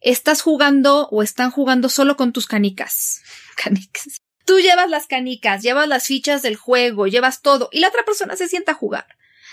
estás 0.00 0.42
jugando 0.42 1.08
o 1.08 1.22
están 1.22 1.50
jugando 1.50 1.88
solo 1.88 2.16
con 2.16 2.32
tus 2.32 2.46
canicas. 2.46 3.22
Canicas. 3.56 4.20
Tú 4.46 4.58
llevas 4.60 4.88
las 4.88 5.06
canicas, 5.06 5.62
llevas 5.62 5.86
las 5.86 6.06
fichas 6.06 6.40
del 6.40 6.56
juego, 6.56 7.06
llevas 7.06 7.42
todo 7.42 7.68
y 7.72 7.80
la 7.80 7.88
otra 7.88 8.04
persona 8.04 8.36
se 8.36 8.48
sienta 8.48 8.72
a 8.72 8.76
jugar. 8.76 9.06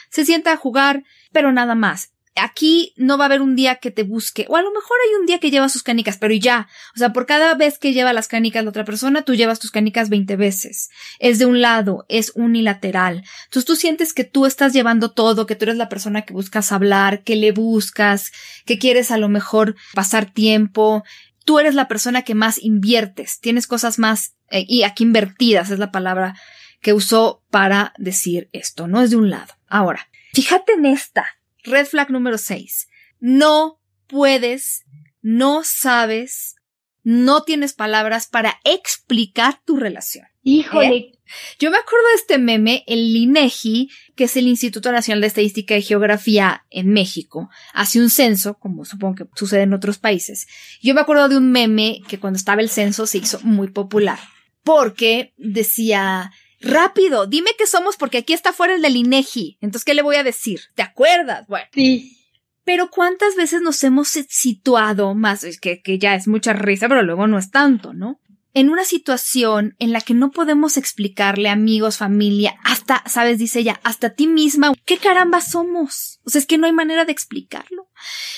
Se 0.09 0.23
sienta 0.23 0.53
a 0.53 0.57
jugar, 0.57 1.03
pero 1.33 1.51
nada 1.51 1.75
más 1.75 2.13
aquí 2.35 2.93
no 2.97 3.17
va 3.17 3.25
a 3.25 3.27
haber 3.27 3.41
un 3.41 3.55
día 3.55 3.75
que 3.75 3.91
te 3.91 4.03
busque, 4.03 4.45
o 4.49 4.55
a 4.55 4.61
lo 4.61 4.71
mejor 4.71 4.97
hay 5.07 5.19
un 5.19 5.25
día 5.25 5.39
que 5.39 5.51
lleva 5.51 5.69
sus 5.69 5.83
canicas, 5.83 6.17
pero 6.17 6.33
ya, 6.33 6.67
o 6.95 6.99
sea, 6.99 7.13
por 7.13 7.25
cada 7.25 7.53
vez 7.55 7.77
que 7.77 7.93
lleva 7.93 8.13
las 8.13 8.27
canicas 8.27 8.63
la 8.63 8.69
otra 8.69 8.85
persona, 8.85 9.23
tú 9.23 9.35
llevas 9.35 9.59
tus 9.59 9.71
canicas 9.71 10.09
20 10.09 10.35
veces. 10.35 10.89
Es 11.19 11.39
de 11.39 11.45
un 11.45 11.61
lado, 11.61 12.05
es 12.09 12.31
unilateral. 12.35 13.23
Entonces 13.45 13.65
tú 13.65 13.75
sientes 13.75 14.13
que 14.13 14.23
tú 14.23 14.45
estás 14.45 14.73
llevando 14.73 15.11
todo, 15.11 15.45
que 15.45 15.55
tú 15.55 15.65
eres 15.65 15.77
la 15.77 15.89
persona 15.89 16.23
que 16.23 16.33
buscas 16.33 16.71
hablar, 16.71 17.23
que 17.23 17.35
le 17.35 17.51
buscas, 17.51 18.31
que 18.65 18.79
quieres 18.79 19.11
a 19.11 19.17
lo 19.17 19.29
mejor 19.29 19.75
pasar 19.93 20.31
tiempo. 20.31 21.03
Tú 21.45 21.59
eres 21.59 21.75
la 21.75 21.87
persona 21.87 22.21
que 22.23 22.35
más 22.35 22.61
inviertes, 22.63 23.39
tienes 23.41 23.67
cosas 23.67 23.99
más, 23.99 24.33
eh, 24.53 24.65
y 24.67 24.83
aquí 24.83 25.03
invertidas 25.03 25.71
es 25.71 25.79
la 25.79 25.91
palabra 25.91 26.35
que 26.79 26.93
usó 26.93 27.43
para 27.49 27.93
decir 27.97 28.49
esto, 28.53 28.87
no 28.87 29.01
es 29.01 29.09
de 29.09 29.15
un 29.15 29.31
lado. 29.31 29.55
Ahora, 29.67 30.09
fíjate 30.33 30.73
en 30.73 30.85
esta. 30.85 31.25
Red 31.63 31.87
flag 31.87 32.11
número 32.11 32.37
6. 32.37 32.87
No 33.19 33.79
puedes, 34.05 34.83
no 35.21 35.63
sabes, 35.63 36.55
no 37.01 37.41
tienes 37.41 37.73
palabras 37.73 38.27
para 38.27 38.59
explicar 38.63 39.59
tu 39.65 39.77
relación. 39.77 40.27
Híjole. 40.43 40.95
¿Eh? 40.95 41.11
Yo 41.57 41.71
me 41.71 41.77
acuerdo 41.77 42.07
de 42.09 42.15
este 42.15 42.37
meme, 42.37 42.83
el 42.85 43.15
INEGI, 43.15 43.89
que 44.15 44.25
es 44.25 44.37
el 44.37 44.45
Instituto 44.45 44.91
Nacional 44.91 45.21
de 45.21 45.27
Estadística 45.27 45.75
y 45.75 45.81
Geografía 45.81 46.65
en 46.69 46.89
México, 46.89 47.49
hace 47.73 47.99
un 47.99 48.11
censo, 48.11 48.59
como 48.59 48.85
supongo 48.85 49.15
que 49.15 49.25
sucede 49.35 49.63
en 49.63 49.73
otros 49.73 49.97
países. 49.97 50.47
Yo 50.81 50.93
me 50.93 51.01
acuerdo 51.01 51.27
de 51.29 51.37
un 51.37 51.51
meme 51.51 52.01
que 52.07 52.19
cuando 52.19 52.37
estaba 52.37 52.61
el 52.61 52.69
censo 52.69 53.07
se 53.07 53.17
hizo 53.17 53.39
muy 53.41 53.69
popular, 53.69 54.19
porque 54.63 55.33
decía, 55.37 56.31
rápido, 56.59 57.27
dime 57.27 57.51
qué 57.57 57.67
somos 57.67 57.97
porque 57.97 58.19
aquí 58.19 58.33
está 58.33 58.53
fuera 58.53 58.75
el 58.75 58.81
del 58.81 58.95
INEGI. 58.95 59.57
Entonces, 59.61 59.85
¿qué 59.85 59.93
le 59.93 60.01
voy 60.01 60.15
a 60.15 60.23
decir? 60.23 60.61
¿Te 60.75 60.81
acuerdas? 60.81 61.47
Bueno. 61.47 61.67
Sí. 61.73 62.17
Pero 62.65 62.89
¿cuántas 62.89 63.35
veces 63.35 63.61
nos 63.61 63.83
hemos 63.83 64.07
situado 64.07 65.13
más? 65.15 65.43
Es 65.43 65.59
que, 65.59 65.81
que 65.81 65.99
ya 65.99 66.15
es 66.15 66.27
mucha 66.29 66.53
risa, 66.53 66.87
pero 66.87 67.03
luego 67.03 67.27
no 67.27 67.37
es 67.37 67.51
tanto, 67.51 67.93
¿no? 67.93 68.21
En 68.53 68.69
una 68.69 68.85
situación 68.85 69.75
en 69.79 69.91
la 69.91 70.01
que 70.01 70.13
no 70.13 70.31
podemos 70.31 70.77
explicarle 70.77 71.49
amigos, 71.49 71.97
familia, 71.97 72.55
hasta, 72.63 73.03
sabes, 73.07 73.39
dice 73.39 73.59
ella, 73.59 73.79
hasta 73.83 74.11
ti 74.11 74.27
misma, 74.27 74.73
¿qué 74.85 74.97
caramba 74.97 75.41
somos? 75.41 76.19
O 76.23 76.29
sea, 76.29 76.39
es 76.39 76.45
que 76.45 76.57
no 76.57 76.67
hay 76.67 76.73
manera 76.73 77.05
de 77.05 77.11
explicarlo. 77.11 77.89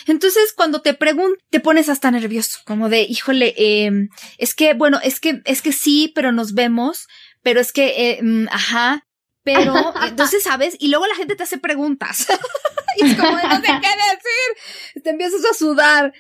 Entonces, 0.08 0.54
cuando 0.56 0.82
te 0.82 0.94
pregunto, 0.94 1.38
te 1.50 1.60
pones 1.60 1.90
hasta 1.90 2.12
nervioso, 2.12 2.60
como 2.66 2.88
de, 2.88 3.02
híjole, 3.02 3.54
eh, 3.58 3.92
es 4.38 4.54
que, 4.54 4.74
bueno, 4.74 5.00
es 5.04 5.20
que, 5.20 5.42
es 5.44 5.62
que 5.62 5.74
sí, 5.74 6.12
pero 6.16 6.32
nos 6.32 6.54
vemos, 6.54 7.08
pero 7.44 7.60
es 7.60 7.74
que, 7.74 8.12
eh, 8.12 8.20
mm, 8.24 8.48
ajá, 8.52 9.06
pero, 9.46 9.94
entonces, 10.08 10.44
¿sabes? 10.44 10.76
Y 10.80 10.90
luego 10.90 11.08
la 11.08 11.16
gente 11.16 11.36
te 11.36 11.44
hace 11.44 11.58
preguntas. 11.58 12.28
y 12.98 13.06
es 13.06 13.16
como, 13.16 13.32
no 13.32 13.40
sé 13.40 13.62
qué 13.62 13.72
decir. 13.72 15.04
Te 15.04 15.12
empiezas 15.12 15.46
a 15.46 15.54
sudar. 15.54 16.14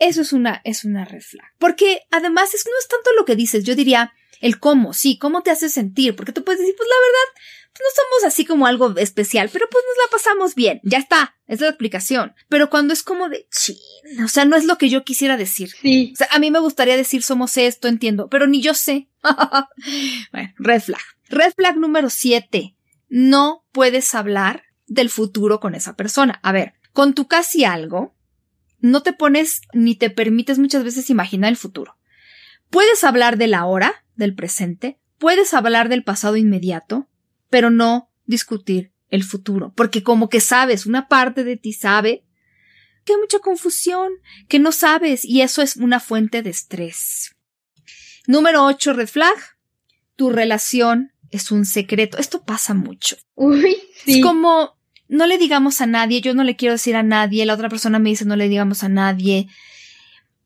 Eso 0.00 0.22
es 0.22 0.32
una, 0.32 0.60
es 0.64 0.84
una 0.84 1.04
red 1.04 1.20
flag. 1.20 1.46
Porque 1.58 2.02
además 2.10 2.52
es, 2.54 2.64
no 2.66 2.72
es 2.80 2.88
tanto 2.88 3.12
lo 3.16 3.24
que 3.24 3.36
dices, 3.36 3.62
yo 3.64 3.76
diría 3.76 4.12
el 4.40 4.58
cómo, 4.58 4.94
sí, 4.94 5.18
cómo 5.18 5.42
te 5.42 5.50
hace 5.50 5.68
sentir, 5.68 6.16
porque 6.16 6.32
tú 6.32 6.42
puedes 6.42 6.58
decir, 6.58 6.74
pues 6.76 6.88
la 6.88 7.06
verdad, 7.06 7.42
pues 7.72 7.82
no 7.84 8.02
somos 8.02 8.32
así 8.32 8.44
como 8.46 8.66
algo 8.66 8.96
especial, 8.96 9.50
pero 9.52 9.66
pues 9.70 9.84
nos 9.86 10.04
la 10.04 10.10
pasamos 10.10 10.54
bien, 10.54 10.80
ya 10.82 10.98
está, 10.98 11.36
es 11.46 11.60
la 11.60 11.68
explicación. 11.68 12.34
Pero 12.48 12.70
cuando 12.70 12.94
es 12.94 13.02
como 13.02 13.28
de, 13.28 13.46
chin, 13.50 13.76
o 14.24 14.28
sea, 14.28 14.46
no 14.46 14.56
es 14.56 14.64
lo 14.64 14.78
que 14.78 14.88
yo 14.88 15.04
quisiera 15.04 15.36
decir. 15.36 15.70
Sí. 15.80 16.10
O 16.14 16.16
sea, 16.16 16.28
a 16.30 16.38
mí 16.38 16.50
me 16.50 16.58
gustaría 16.58 16.96
decir 16.96 17.22
somos 17.22 17.56
esto, 17.58 17.86
entiendo, 17.86 18.28
pero 18.28 18.46
ni 18.46 18.62
yo 18.62 18.72
sé. 18.74 19.08
bueno, 20.32 20.52
red 20.56 20.80
flag. 20.80 21.02
Red 21.28 21.52
flag 21.54 21.76
número 21.76 22.08
siete. 22.08 22.74
No 23.08 23.66
puedes 23.72 24.14
hablar 24.14 24.64
del 24.86 25.10
futuro 25.10 25.60
con 25.60 25.74
esa 25.74 25.94
persona. 25.94 26.40
A 26.42 26.52
ver, 26.52 26.74
con 26.92 27.14
tu 27.14 27.28
casi 27.28 27.64
algo, 27.64 28.14
no 28.80 29.02
te 29.02 29.12
pones 29.12 29.62
ni 29.72 29.94
te 29.94 30.10
permites 30.10 30.58
muchas 30.58 30.84
veces 30.84 31.10
imaginar 31.10 31.50
el 31.50 31.56
futuro. 31.56 31.96
Puedes 32.70 33.04
hablar 33.04 33.36
de 33.36 33.46
la 33.46 33.66
hora, 33.66 34.04
del 34.16 34.34
presente, 34.34 34.98
puedes 35.18 35.54
hablar 35.54 35.88
del 35.88 36.04
pasado 36.04 36.36
inmediato, 36.36 37.08
pero 37.48 37.70
no 37.70 38.10
discutir 38.26 38.92
el 39.08 39.24
futuro, 39.24 39.72
porque 39.74 40.02
como 40.02 40.28
que 40.28 40.40
sabes, 40.40 40.86
una 40.86 41.08
parte 41.08 41.42
de 41.44 41.56
ti 41.56 41.72
sabe 41.72 42.24
que 43.04 43.14
hay 43.14 43.18
mucha 43.18 43.38
confusión, 43.40 44.12
que 44.48 44.58
no 44.58 44.72
sabes, 44.72 45.24
y 45.24 45.40
eso 45.40 45.62
es 45.62 45.76
una 45.76 46.00
fuente 46.00 46.42
de 46.42 46.50
estrés. 46.50 47.34
Número 48.26 48.64
8, 48.64 48.92
red 48.92 49.08
flag. 49.08 49.34
Tu 50.16 50.30
relación 50.30 51.12
es 51.30 51.50
un 51.50 51.64
secreto. 51.64 52.18
Esto 52.18 52.44
pasa 52.44 52.74
mucho. 52.74 53.16
Uy, 53.34 53.76
sí. 54.04 54.18
Es 54.18 54.24
como, 54.24 54.78
no 55.10 55.26
le 55.26 55.38
digamos 55.38 55.80
a 55.80 55.86
nadie, 55.86 56.20
yo 56.20 56.34
no 56.34 56.44
le 56.44 56.56
quiero 56.56 56.74
decir 56.74 56.94
a 56.96 57.02
nadie, 57.02 57.44
la 57.44 57.54
otra 57.54 57.68
persona 57.68 57.98
me 57.98 58.10
dice 58.10 58.24
no 58.24 58.36
le 58.36 58.48
digamos 58.48 58.84
a 58.84 58.88
nadie. 58.88 59.48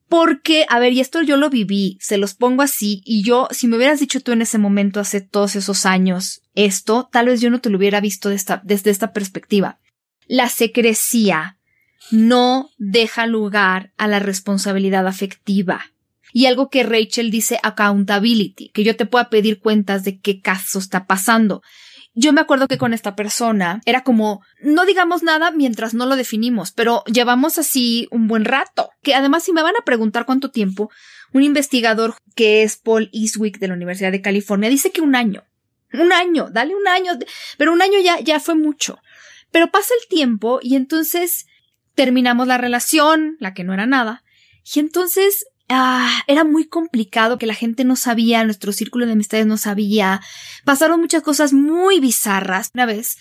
Porque, 0.08 0.64
a 0.68 0.78
ver, 0.78 0.92
y 0.92 1.00
esto 1.00 1.22
yo 1.22 1.36
lo 1.36 1.50
viví, 1.50 1.98
se 2.00 2.18
los 2.18 2.34
pongo 2.34 2.62
así, 2.62 3.02
y 3.04 3.22
yo, 3.22 3.48
si 3.50 3.68
me 3.68 3.76
hubieras 3.76 4.00
dicho 4.00 4.20
tú 4.20 4.32
en 4.32 4.42
ese 4.42 4.58
momento, 4.58 5.00
hace 5.00 5.20
todos 5.20 5.54
esos 5.56 5.86
años, 5.86 6.42
esto, 6.54 7.08
tal 7.12 7.26
vez 7.26 7.40
yo 7.40 7.50
no 7.50 7.60
te 7.60 7.68
lo 7.68 7.78
hubiera 7.78 8.00
visto 8.00 8.30
desde 8.30 8.90
esta 8.90 9.12
perspectiva. 9.12 9.78
La 10.26 10.48
secrecía 10.48 11.58
no 12.10 12.70
deja 12.78 13.26
lugar 13.26 13.92
a 13.96 14.08
la 14.08 14.18
responsabilidad 14.18 15.06
afectiva. 15.06 15.86
Y 16.32 16.46
algo 16.46 16.68
que 16.68 16.82
Rachel 16.82 17.30
dice 17.30 17.60
accountability, 17.62 18.70
que 18.70 18.82
yo 18.82 18.96
te 18.96 19.06
pueda 19.06 19.30
pedir 19.30 19.60
cuentas 19.60 20.04
de 20.04 20.18
qué 20.18 20.40
caso 20.40 20.78
está 20.78 21.06
pasando. 21.06 21.62
Yo 22.14 22.32
me 22.32 22.40
acuerdo 22.40 22.68
que 22.68 22.78
con 22.78 22.94
esta 22.94 23.16
persona 23.16 23.80
era 23.86 24.04
como, 24.04 24.42
no 24.60 24.86
digamos 24.86 25.22
nada 25.24 25.50
mientras 25.50 25.94
no 25.94 26.06
lo 26.06 26.14
definimos, 26.14 26.70
pero 26.70 27.02
llevamos 27.06 27.58
así 27.58 28.06
un 28.12 28.28
buen 28.28 28.44
rato. 28.44 28.90
Que 29.02 29.14
además, 29.14 29.42
si 29.42 29.52
me 29.52 29.62
van 29.62 29.76
a 29.76 29.84
preguntar 29.84 30.24
cuánto 30.24 30.50
tiempo, 30.50 30.90
un 31.32 31.42
investigador 31.42 32.14
que 32.36 32.62
es 32.62 32.76
Paul 32.76 33.10
Eastwick 33.12 33.58
de 33.58 33.68
la 33.68 33.74
Universidad 33.74 34.12
de 34.12 34.22
California 34.22 34.70
dice 34.70 34.92
que 34.92 35.00
un 35.00 35.16
año. 35.16 35.42
Un 35.92 36.12
año, 36.12 36.48
dale 36.50 36.74
un 36.74 36.86
año, 36.86 37.12
pero 37.58 37.72
un 37.72 37.82
año 37.82 37.98
ya, 38.00 38.20
ya 38.20 38.38
fue 38.38 38.54
mucho. 38.54 38.98
Pero 39.50 39.70
pasa 39.70 39.94
el 40.00 40.08
tiempo 40.08 40.60
y 40.62 40.76
entonces 40.76 41.46
terminamos 41.94 42.46
la 42.46 42.58
relación, 42.58 43.36
la 43.40 43.54
que 43.54 43.64
no 43.64 43.74
era 43.74 43.86
nada, 43.86 44.24
y 44.72 44.80
entonces 44.80 45.46
Ah, 45.68 46.22
era 46.26 46.44
muy 46.44 46.66
complicado 46.66 47.38
que 47.38 47.46
la 47.46 47.54
gente 47.54 47.84
no 47.84 47.96
sabía, 47.96 48.44
nuestro 48.44 48.72
círculo 48.72 49.06
de 49.06 49.12
amistades 49.12 49.46
no 49.46 49.56
sabía. 49.56 50.20
Pasaron 50.64 51.00
muchas 51.00 51.22
cosas 51.22 51.52
muy 51.52 52.00
bizarras. 52.00 52.70
Una 52.74 52.86
vez, 52.86 53.16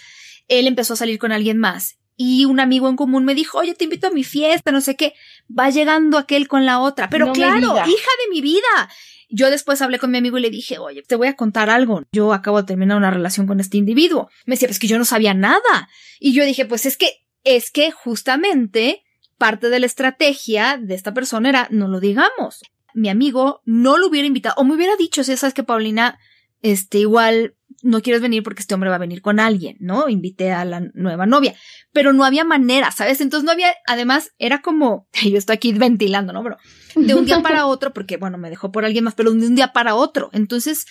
él 0.47 0.67
empezó 0.67 0.93
a 0.93 0.97
salir 0.97 1.19
con 1.19 1.31
alguien 1.31 1.57
más 1.57 1.97
y 2.15 2.45
un 2.45 2.59
amigo 2.59 2.89
en 2.89 2.95
común 2.95 3.25
me 3.25 3.35
dijo, 3.35 3.57
oye, 3.59 3.73
te 3.73 3.85
invito 3.85 4.07
a 4.07 4.11
mi 4.11 4.23
fiesta, 4.23 4.71
no 4.71 4.81
sé 4.81 4.95
qué. 4.95 5.13
Va 5.47 5.69
llegando 5.69 6.17
aquel 6.17 6.47
con 6.47 6.65
la 6.65 6.79
otra. 6.79 7.09
Pero 7.09 7.31
claro, 7.31 7.59
hija 7.59 7.85
de 7.85 8.29
mi 8.31 8.41
vida. 8.41 8.89
Yo 9.29 9.49
después 9.49 9.81
hablé 9.81 9.97
con 9.97 10.11
mi 10.11 10.19
amigo 10.19 10.37
y 10.37 10.41
le 10.41 10.51
dije, 10.51 10.77
oye, 10.77 11.01
te 11.01 11.15
voy 11.15 11.27
a 11.27 11.35
contar 11.35 11.69
algo. 11.71 12.03
Yo 12.11 12.33
acabo 12.33 12.61
de 12.61 12.67
terminar 12.67 12.97
una 12.97 13.09
relación 13.09 13.47
con 13.47 13.59
este 13.59 13.77
individuo. 13.77 14.29
Me 14.45 14.53
decía, 14.53 14.67
pues 14.67 14.79
que 14.79 14.87
yo 14.87 14.99
no 14.99 15.05
sabía 15.05 15.33
nada. 15.33 15.89
Y 16.19 16.33
yo 16.33 16.45
dije, 16.45 16.65
pues 16.65 16.85
es 16.85 16.97
que, 16.97 17.25
es 17.43 17.71
que 17.71 17.91
justamente 17.91 19.02
parte 19.43 19.67
de 19.67 19.81
la 19.81 19.87
estrategia 19.87 20.79
de 20.81 20.95
esta 20.95 21.13
persona 21.13 21.49
era 21.49 21.67
no 21.69 21.89
lo 21.89 21.99
digamos. 21.99 22.61
Mi 22.93 23.09
amigo 23.09 23.61
no 23.65 23.97
lo 23.97 24.07
hubiera 24.07 24.25
invitado 24.25 24.55
o 24.57 24.63
me 24.63 24.73
hubiera 24.73 24.95
dicho, 24.95 25.21
si 25.21 25.35
sabes 25.35 25.53
que 25.53 25.65
Paulina, 25.65 26.17
este, 26.61 26.99
igual 26.99 27.53
no 27.81 28.01
quieres 28.01 28.21
venir 28.21 28.41
porque 28.41 28.61
este 28.61 28.73
hombre 28.73 28.89
va 28.89 28.95
a 28.95 28.99
venir 28.99 29.21
con 29.21 29.41
alguien, 29.41 29.75
¿no? 29.81 30.07
Invité 30.07 30.53
a 30.53 30.63
la 30.63 30.79
nueva 30.93 31.25
novia, 31.25 31.55
pero 31.91 32.13
no 32.13 32.23
había 32.23 32.45
manera, 32.45 32.89
¿sabes? 32.91 33.19
Entonces 33.19 33.43
no 33.43 33.51
había, 33.51 33.67
además 33.85 34.31
era 34.39 34.61
como, 34.61 35.09
yo 35.29 35.37
estoy 35.37 35.57
aquí 35.57 35.73
ventilando, 35.73 36.31
¿no? 36.31 36.41
Pero 36.41 36.57
de 36.95 37.13
un 37.13 37.25
día 37.25 37.41
para 37.41 37.65
otro, 37.65 37.91
porque 37.91 38.15
bueno, 38.15 38.37
me 38.37 38.49
dejó 38.49 38.71
por 38.71 38.85
alguien 38.85 39.03
más, 39.03 39.13
pero 39.13 39.31
de 39.31 39.45
un 39.45 39.55
día 39.55 39.73
para 39.73 39.95
otro. 39.95 40.29
Entonces, 40.31 40.85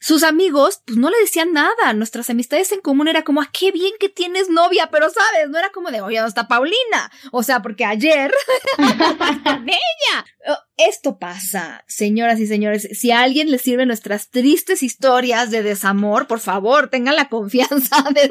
sus 0.00 0.22
amigos, 0.22 0.80
pues 0.86 0.96
no 0.96 1.10
le 1.10 1.18
decían 1.18 1.52
nada. 1.52 1.92
Nuestras 1.92 2.30
amistades 2.30 2.72
en 2.72 2.80
común 2.80 3.06
era 3.06 3.22
como, 3.22 3.42
ah, 3.42 3.50
qué 3.52 3.70
bien 3.70 3.92
que 4.00 4.08
tienes 4.08 4.48
novia, 4.48 4.88
pero 4.90 5.10
sabes, 5.10 5.50
no 5.50 5.58
era 5.58 5.70
como 5.70 5.90
de, 5.90 6.00
oye, 6.00 6.16
¿dónde 6.16 6.30
está 6.30 6.48
Paulina? 6.48 7.12
O 7.32 7.42
sea, 7.42 7.60
porque 7.60 7.84
ayer 7.84 8.32
con 8.76 8.86
ella. 9.68 10.24
Oh, 10.48 10.58
esto 10.78 11.18
pasa, 11.18 11.84
señoras 11.86 12.40
y 12.40 12.46
señores. 12.46 12.88
Si 12.98 13.10
a 13.10 13.20
alguien 13.20 13.50
le 13.50 13.58
sirven 13.58 13.88
nuestras 13.88 14.30
tristes 14.30 14.82
historias 14.82 15.50
de 15.50 15.62
desamor, 15.62 16.26
por 16.26 16.40
favor, 16.40 16.88
tengan 16.88 17.16
la 17.16 17.28
confianza 17.28 18.02
de 18.14 18.30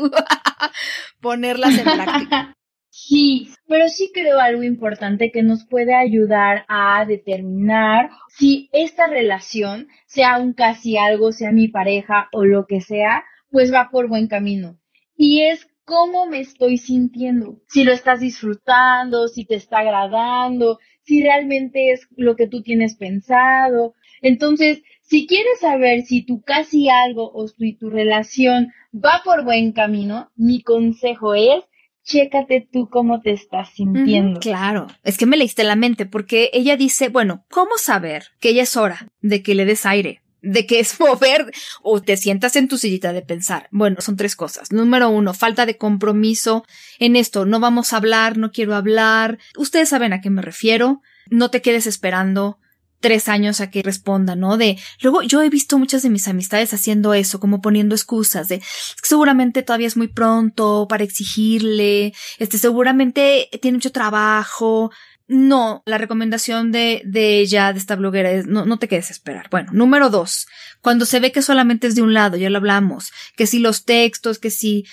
ponerlas 1.21 1.77
en 1.77 1.83
práctica. 1.83 2.55
Sí, 2.91 3.49
pero 3.67 3.87
sí 3.87 4.11
creo 4.13 4.39
algo 4.39 4.63
importante 4.63 5.31
que 5.31 5.43
nos 5.43 5.65
puede 5.65 5.93
ayudar 5.95 6.65
a 6.67 7.05
determinar 7.05 8.09
si 8.29 8.69
esta 8.73 9.07
relación, 9.07 9.87
sea 10.07 10.39
un 10.39 10.53
casi 10.53 10.97
algo, 10.97 11.31
sea 11.31 11.51
mi 11.51 11.67
pareja 11.67 12.29
o 12.31 12.45
lo 12.45 12.65
que 12.65 12.81
sea, 12.81 13.23
pues 13.51 13.71
va 13.73 13.89
por 13.91 14.07
buen 14.07 14.27
camino. 14.27 14.79
Y 15.15 15.43
es 15.43 15.67
cómo 15.85 16.25
me 16.27 16.39
estoy 16.39 16.77
sintiendo, 16.77 17.61
si 17.67 17.83
lo 17.83 17.91
estás 17.91 18.19
disfrutando, 18.19 19.27
si 19.27 19.45
te 19.45 19.55
está 19.55 19.79
agradando, 19.79 20.79
si 21.03 21.21
realmente 21.21 21.91
es 21.91 22.07
lo 22.15 22.35
que 22.35 22.47
tú 22.47 22.61
tienes 22.61 22.95
pensado. 22.95 23.95
Entonces, 24.21 24.81
si 25.01 25.25
quieres 25.25 25.59
saber 25.59 26.03
si 26.03 26.23
tu 26.23 26.41
casi 26.41 26.89
algo 26.89 27.31
o 27.33 27.47
si 27.47 27.73
tu 27.73 27.89
relación 27.89 28.71
va 28.93 29.21
por 29.23 29.43
buen 29.43 29.71
camino, 29.71 30.29
mi 30.35 30.61
consejo 30.61 31.33
es 31.33 31.63
chécate 32.09 32.67
tú 32.71 32.89
cómo 32.89 33.21
te 33.21 33.31
estás 33.31 33.69
sintiendo. 33.73 34.39
claro, 34.39 34.87
es 35.03 35.17
que 35.17 35.25
me 35.25 35.37
leíste 35.37 35.63
la 35.63 35.75
mente 35.75 36.05
porque 36.05 36.49
ella 36.53 36.75
dice, 36.75 37.09
bueno, 37.09 37.45
¿cómo 37.49 37.77
saber 37.77 38.25
que 38.39 38.53
ya 38.53 38.63
es 38.63 38.75
hora 38.75 39.07
de 39.21 39.43
que 39.43 39.55
le 39.55 39.65
des 39.65 39.85
aire? 39.85 40.21
de 40.41 40.65
que 40.65 40.79
es 40.79 40.99
mover 41.01 41.51
o 41.81 42.01
te 42.01 42.15
sientas 42.17 42.55
en 42.55 42.69
tu 42.69 42.77
sillita 42.77 43.11
de 43.11 43.21
pensar. 43.21 43.67
Bueno, 43.71 43.97
son 43.99 44.15
tres 44.15 44.37
cosas. 44.37 44.71
Número 44.71 45.09
uno, 45.09 45.33
falta 45.33 45.65
de 45.65 45.75
compromiso 45.77 46.65
en 46.97 47.17
esto. 47.17 47.45
No 47.45 47.59
vamos 47.59 47.91
a 47.91 47.97
hablar, 47.97 48.37
no 48.37 48.51
quiero 48.51 48.73
hablar. 48.75 49.37
Ustedes 49.57 49.89
saben 49.89 50.13
a 50.13 50.21
qué 50.21 50.29
me 50.29 50.41
refiero. 50.41 51.01
No 51.29 51.51
te 51.51 51.61
quedes 51.61 51.87
esperando 51.87 52.57
tres 52.99 53.27
años 53.29 53.61
a 53.61 53.69
que 53.69 53.81
responda, 53.81 54.35
¿no? 54.35 54.57
De, 54.57 54.77
luego 55.01 55.21
yo 55.21 55.41
he 55.41 55.49
visto 55.49 55.77
muchas 55.77 56.03
de 56.03 56.09
mis 56.09 56.27
amistades 56.27 56.73
haciendo 56.73 57.13
eso, 57.13 57.39
como 57.39 57.61
poniendo 57.61 57.95
excusas 57.95 58.47
de, 58.49 58.61
seguramente 59.01 59.63
todavía 59.63 59.87
es 59.87 59.97
muy 59.97 60.07
pronto 60.07 60.87
para 60.89 61.03
exigirle, 61.03 62.13
este, 62.37 62.57
seguramente 62.57 63.49
tiene 63.61 63.77
mucho 63.77 63.91
trabajo. 63.91 64.91
No, 65.27 65.83
la 65.85 65.99
recomendación 65.99 66.71
de, 66.71 67.03
de 67.05 67.39
ella, 67.39 67.71
de 67.71 67.77
esta 67.77 67.95
bloguera, 67.95 68.31
es 68.31 68.47
no, 68.47 68.65
no 68.65 68.79
te 68.79 68.87
quedes 68.87 69.09
a 69.09 69.13
esperar. 69.13 69.47
Bueno, 69.51 69.69
número 69.73 70.09
dos, 70.09 70.47
cuando 70.81 71.05
se 71.05 71.19
ve 71.19 71.31
que 71.31 71.43
solamente 71.43 71.85
es 71.85 71.93
de 71.93 72.01
un 72.01 72.15
lado, 72.15 72.35
ya 72.35 72.49
lo 72.49 72.57
hablamos, 72.57 73.11
que 73.35 73.45
si 73.45 73.59
los 73.59 73.85
textos, 73.85 74.39
que 74.39 74.49
si 74.49 74.85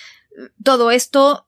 todo 0.63 0.91
esto, 0.91 1.46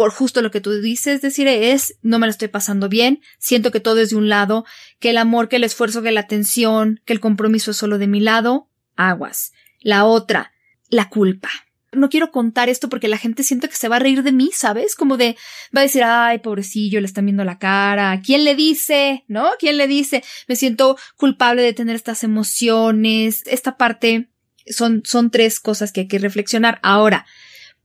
por 0.00 0.12
justo 0.12 0.40
lo 0.40 0.50
que 0.50 0.62
tú 0.62 0.72
dices, 0.80 1.20
decir 1.20 1.46
es, 1.46 1.98
no 2.00 2.18
me 2.18 2.26
lo 2.26 2.30
estoy 2.30 2.48
pasando 2.48 2.88
bien, 2.88 3.20
siento 3.38 3.70
que 3.70 3.80
todo 3.80 4.00
es 4.00 4.08
de 4.08 4.16
un 4.16 4.30
lado, 4.30 4.64
que 4.98 5.10
el 5.10 5.18
amor, 5.18 5.50
que 5.50 5.56
el 5.56 5.64
esfuerzo, 5.64 6.00
que 6.00 6.10
la 6.10 6.20
atención, 6.20 7.02
que 7.04 7.12
el 7.12 7.20
compromiso 7.20 7.72
es 7.72 7.76
solo 7.76 7.98
de 7.98 8.06
mi 8.06 8.18
lado, 8.18 8.70
aguas. 8.96 9.52
La 9.78 10.06
otra, 10.06 10.52
la 10.88 11.10
culpa. 11.10 11.50
no 11.92 12.08
quiero 12.08 12.30
contar 12.30 12.70
esto 12.70 12.88
porque 12.88 13.08
la 13.08 13.18
gente 13.18 13.42
siente 13.42 13.68
que 13.68 13.76
se 13.76 13.88
va 13.88 13.96
a 13.96 13.98
reír 13.98 14.22
de 14.22 14.32
mí, 14.32 14.48
¿sabes? 14.54 14.94
Como 14.94 15.18
de, 15.18 15.36
va 15.76 15.82
a 15.82 15.84
decir, 15.84 16.02
ay, 16.02 16.38
pobrecillo, 16.38 16.98
le 17.02 17.06
están 17.06 17.26
viendo 17.26 17.44
la 17.44 17.58
cara. 17.58 18.22
¿Quién 18.24 18.44
le 18.44 18.54
dice? 18.54 19.24
¿No? 19.28 19.50
¿Quién 19.58 19.76
le 19.76 19.86
dice? 19.86 20.24
Me 20.48 20.56
siento 20.56 20.96
culpable 21.18 21.60
de 21.60 21.74
tener 21.74 21.94
estas 21.94 22.24
emociones. 22.24 23.42
Esta 23.44 23.76
parte 23.76 24.30
son, 24.64 25.02
son 25.04 25.30
tres 25.30 25.60
cosas 25.60 25.92
que 25.92 26.00
hay 26.00 26.08
que 26.08 26.18
reflexionar. 26.18 26.80
Ahora, 26.82 27.26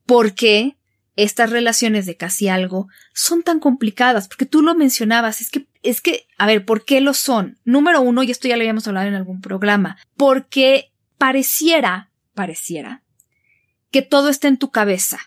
¿por 0.06 0.34
qué 0.34 0.78
estas 1.16 1.50
relaciones 1.50 2.06
de 2.06 2.18
casi 2.18 2.48
algo 2.48 2.88
son 3.14 3.44
tan 3.44 3.60
complicadas? 3.60 4.28
Porque 4.28 4.46
tú 4.46 4.62
lo 4.62 4.76
mencionabas, 4.76 5.42
es 5.42 5.50
que, 5.50 5.68
es 5.84 6.02
que, 6.02 6.28
a 6.38 6.46
ver, 6.46 6.66
¿por 6.66 6.86
qué 6.86 7.02
lo 7.02 7.14
son? 7.14 7.58
Número 7.64 8.02
uno, 8.02 8.24
y 8.24 8.32
esto 8.32 8.48
ya 8.48 8.56
lo 8.58 8.62
habíamos 8.62 8.88
hablado 8.88 9.08
en 9.08 9.16
algún 9.16 9.42
programa, 9.42 9.98
porque 10.18 10.92
pareciera, 11.18 12.12
pareciera, 12.34 13.04
que 13.92 14.02
todo 14.02 14.30
está 14.30 14.48
en 14.48 14.58
tu 14.58 14.72
cabeza. 14.72 15.20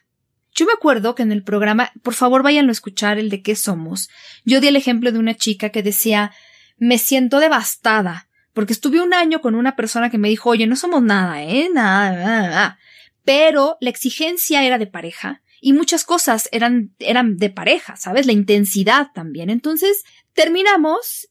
Yo 0.54 0.66
me 0.66 0.72
acuerdo 0.72 1.14
que 1.14 1.22
en 1.22 1.32
el 1.32 1.42
programa, 1.42 1.92
por 2.02 2.14
favor 2.14 2.42
váyanlo 2.42 2.70
a 2.70 2.72
escuchar 2.72 3.18
el 3.18 3.30
de 3.30 3.42
qué 3.42 3.54
somos, 3.54 4.10
yo 4.44 4.60
di 4.60 4.68
el 4.68 4.76
ejemplo 4.76 5.12
de 5.12 5.18
una 5.18 5.36
chica 5.36 5.70
que 5.70 5.82
decía, 5.82 6.32
me 6.76 6.98
siento 6.98 7.38
devastada, 7.38 8.28
porque 8.52 8.72
estuve 8.72 9.00
un 9.00 9.14
año 9.14 9.40
con 9.40 9.54
una 9.54 9.76
persona 9.76 10.10
que 10.10 10.18
me 10.18 10.28
dijo, 10.28 10.50
oye, 10.50 10.66
no 10.66 10.74
somos 10.74 11.02
nada, 11.02 11.42
eh, 11.42 11.68
nada, 11.72 12.10
nada, 12.10 12.48
nada. 12.48 12.78
Pero 13.24 13.76
la 13.80 13.90
exigencia 13.90 14.64
era 14.64 14.78
de 14.78 14.86
pareja 14.86 15.42
y 15.60 15.72
muchas 15.72 16.04
cosas 16.04 16.48
eran, 16.52 16.94
eran 16.98 17.36
de 17.36 17.50
pareja, 17.50 17.96
¿sabes? 17.96 18.26
La 18.26 18.32
intensidad 18.32 19.08
también. 19.14 19.50
Entonces, 19.50 20.04
terminamos 20.32 21.28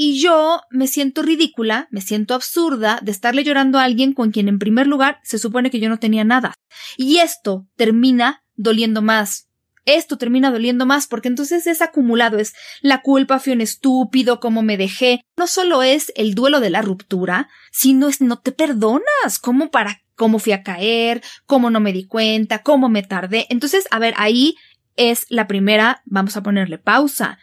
y 0.00 0.20
yo 0.20 0.60
me 0.70 0.86
siento 0.86 1.22
ridícula, 1.22 1.88
me 1.90 2.00
siento 2.00 2.34
absurda 2.34 3.00
de 3.02 3.10
estarle 3.10 3.42
llorando 3.42 3.78
a 3.78 3.82
alguien 3.82 4.12
con 4.12 4.30
quien 4.30 4.48
en 4.48 4.60
primer 4.60 4.86
lugar 4.86 5.18
se 5.24 5.38
supone 5.38 5.70
que 5.70 5.80
yo 5.80 5.88
no 5.88 5.98
tenía 5.98 6.22
nada. 6.22 6.54
Y 6.96 7.18
esto 7.18 7.66
termina 7.74 8.44
doliendo 8.54 9.02
más. 9.02 9.48
Esto 9.86 10.16
termina 10.16 10.52
doliendo 10.52 10.86
más 10.86 11.08
porque 11.08 11.26
entonces 11.26 11.66
es 11.66 11.82
acumulado, 11.82 12.38
es 12.38 12.52
la 12.80 13.02
culpa, 13.02 13.40
fui 13.40 13.54
un 13.54 13.60
estúpido, 13.60 14.38
cómo 14.38 14.62
me 14.62 14.76
dejé. 14.76 15.22
No 15.36 15.46
solo 15.48 15.82
es 15.82 16.12
el 16.14 16.34
duelo 16.34 16.60
de 16.60 16.70
la 16.70 16.82
ruptura, 16.82 17.48
sino 17.72 18.06
es 18.06 18.20
no 18.20 18.38
te 18.38 18.52
perdonas, 18.52 19.38
cómo 19.40 19.72
para, 19.72 20.02
cómo 20.18 20.40
fui 20.40 20.52
a 20.52 20.62
caer, 20.62 21.22
cómo 21.46 21.70
no 21.70 21.80
me 21.80 21.94
di 21.94 22.04
cuenta, 22.04 22.62
cómo 22.62 22.90
me 22.90 23.02
tardé. 23.02 23.46
Entonces, 23.48 23.86
a 23.90 23.98
ver, 23.98 24.12
ahí 24.18 24.56
es 24.96 25.24
la 25.30 25.46
primera, 25.46 26.02
vamos 26.04 26.36
a 26.36 26.42
ponerle 26.42 26.76
pausa. 26.76 27.38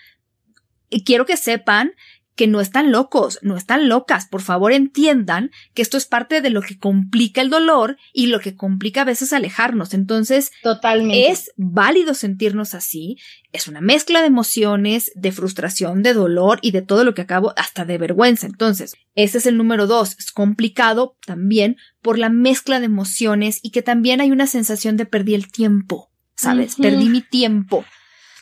Y 0.89 1.03
quiero 1.03 1.26
que 1.26 1.38
sepan 1.38 1.93
que 2.36 2.47
no 2.47 2.59
están 2.59 2.91
locos, 2.91 3.39
no 3.41 3.55
están 3.55 3.88
locas. 3.88 4.27
Por 4.27 4.41
favor 4.41 4.73
entiendan 4.73 5.51
que 5.73 5.81
esto 5.81 5.97
es 5.97 6.05
parte 6.05 6.41
de 6.41 6.49
lo 6.49 6.61
que 6.61 6.77
complica 6.77 7.41
el 7.41 7.49
dolor 7.49 7.97
y 8.13 8.27
lo 8.27 8.39
que 8.39 8.55
complica 8.55 9.01
a 9.01 9.05
veces 9.05 9.31
alejarnos. 9.33 9.93
Entonces, 9.93 10.51
totalmente. 10.61 11.31
Es 11.31 11.51
válido 11.55 12.13
sentirnos 12.13 12.73
así. 12.73 13.17
Es 13.53 13.67
una 13.67 13.79
mezcla 13.79 14.19
de 14.19 14.27
emociones, 14.27 15.11
de 15.15 15.31
frustración, 15.31 16.03
de 16.03 16.13
dolor 16.13 16.59
y 16.61 16.71
de 16.71 16.81
todo 16.81 17.05
lo 17.05 17.13
que 17.13 17.21
acabo, 17.21 17.53
hasta 17.55 17.86
de 17.86 17.97
vergüenza. 17.97 18.47
Entonces, 18.47 18.95
ese 19.15 19.38
es 19.38 19.45
el 19.45 19.57
número 19.57 19.88
dos. 19.88 20.17
Es 20.19 20.31
complicado 20.31 21.17
también 21.25 21.77
por 22.01 22.19
la 22.19 22.29
mezcla 22.29 22.79
de 22.79 22.88
emociones 22.88 23.59
y 23.63 23.71
que 23.71 23.81
también 23.81 24.19
hay 24.19 24.31
una 24.31 24.47
sensación 24.47 24.97
de 24.97 25.05
perdí 25.05 25.36
el 25.36 25.49
tiempo. 25.51 26.11
¿Sabes? 26.36 26.75
Perdí 26.75 27.07
mi 27.07 27.21
tiempo. 27.21 27.86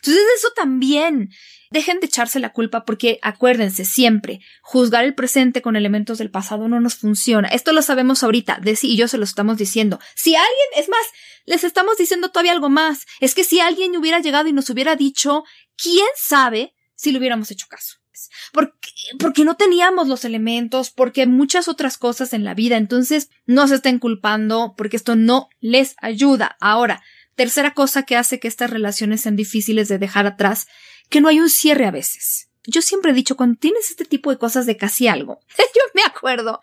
Entonces, 0.04 0.24
eso 0.38 0.50
también 0.56 1.30
Dejen 1.74 2.00
de 2.00 2.06
echarse 2.06 2.40
la 2.40 2.54
culpa 2.54 2.86
porque 2.86 3.18
acuérdense 3.24 3.84
siempre, 3.84 4.42
juzgar 4.62 5.06
el 5.06 5.16
presente 5.16 5.64
con 5.64 5.76
elementos 5.76 6.20
del 6.20 6.30
pasado 6.30 6.68
no 6.68 6.80
nos 6.80 6.94
funciona. 6.94 7.48
Esto 7.48 7.74
lo 7.74 7.82
sabemos 7.82 8.22
ahorita, 8.22 8.60
Desi 8.62 8.92
y 8.92 8.96
yo 8.96 9.08
se 9.08 9.18
lo 9.18 9.24
estamos 9.24 9.58
diciendo. 9.58 10.00
Si 10.14 10.36
alguien, 10.36 10.68
es 10.78 10.88
más, 10.88 11.04
les 11.48 11.64
estamos 11.64 11.98
diciendo 11.98 12.30
todavía 12.30 12.52
algo 12.52 12.70
más. 12.70 13.08
Es 13.22 13.34
que 13.34 13.44
si 13.44 13.60
alguien 13.60 13.98
hubiera 13.98 14.20
llegado 14.20 14.48
y 14.48 14.54
nos 14.54 14.70
hubiera 14.70 14.96
dicho, 14.96 15.46
quién 15.76 16.06
sabe 16.16 16.76
si 16.94 17.12
le 17.12 17.18
hubiéramos 17.18 17.50
hecho 17.50 17.66
caso. 17.68 17.98
Porque, 18.52 18.78
porque 19.18 19.44
no 19.44 19.56
teníamos 19.56 20.08
los 20.08 20.26
elementos, 20.26 20.92
porque 20.92 21.26
muchas 21.26 21.68
otras 21.68 21.98
cosas 21.98 22.34
en 22.34 22.44
la 22.44 22.54
vida. 22.54 22.78
Entonces, 22.78 23.32
no 23.48 23.68
se 23.68 23.76
estén 23.76 23.98
culpando 23.98 24.76
porque 24.78 24.98
esto 24.98 25.16
no 25.16 25.50
les 25.60 25.96
ayuda. 26.00 26.56
Ahora, 26.60 27.02
tercera 27.36 27.74
cosa 27.74 28.04
que 28.04 28.16
hace 28.16 28.40
que 28.40 28.48
estas 28.48 28.70
relaciones 28.70 29.22
sean 29.22 29.36
difíciles 29.36 29.88
de 29.88 29.98
dejar 29.98 30.26
atrás 30.26 30.68
que 31.10 31.22
no 31.22 31.28
hay 31.28 31.40
un 31.40 31.50
cierre 31.50 31.86
a 31.86 31.92
veces. 31.92 32.50
Yo 32.66 32.82
siempre 32.82 33.12
he 33.12 33.16
dicho, 33.16 33.36
cuando 33.36 33.60
tienes 33.60 33.90
este 33.90 34.06
tipo 34.06 34.32
de 34.32 34.38
cosas 34.38 34.66
de 34.66 34.78
casi 34.78 35.08
algo, 35.08 35.40
yo 35.58 35.82
me 35.94 36.04
acuerdo 36.04 36.62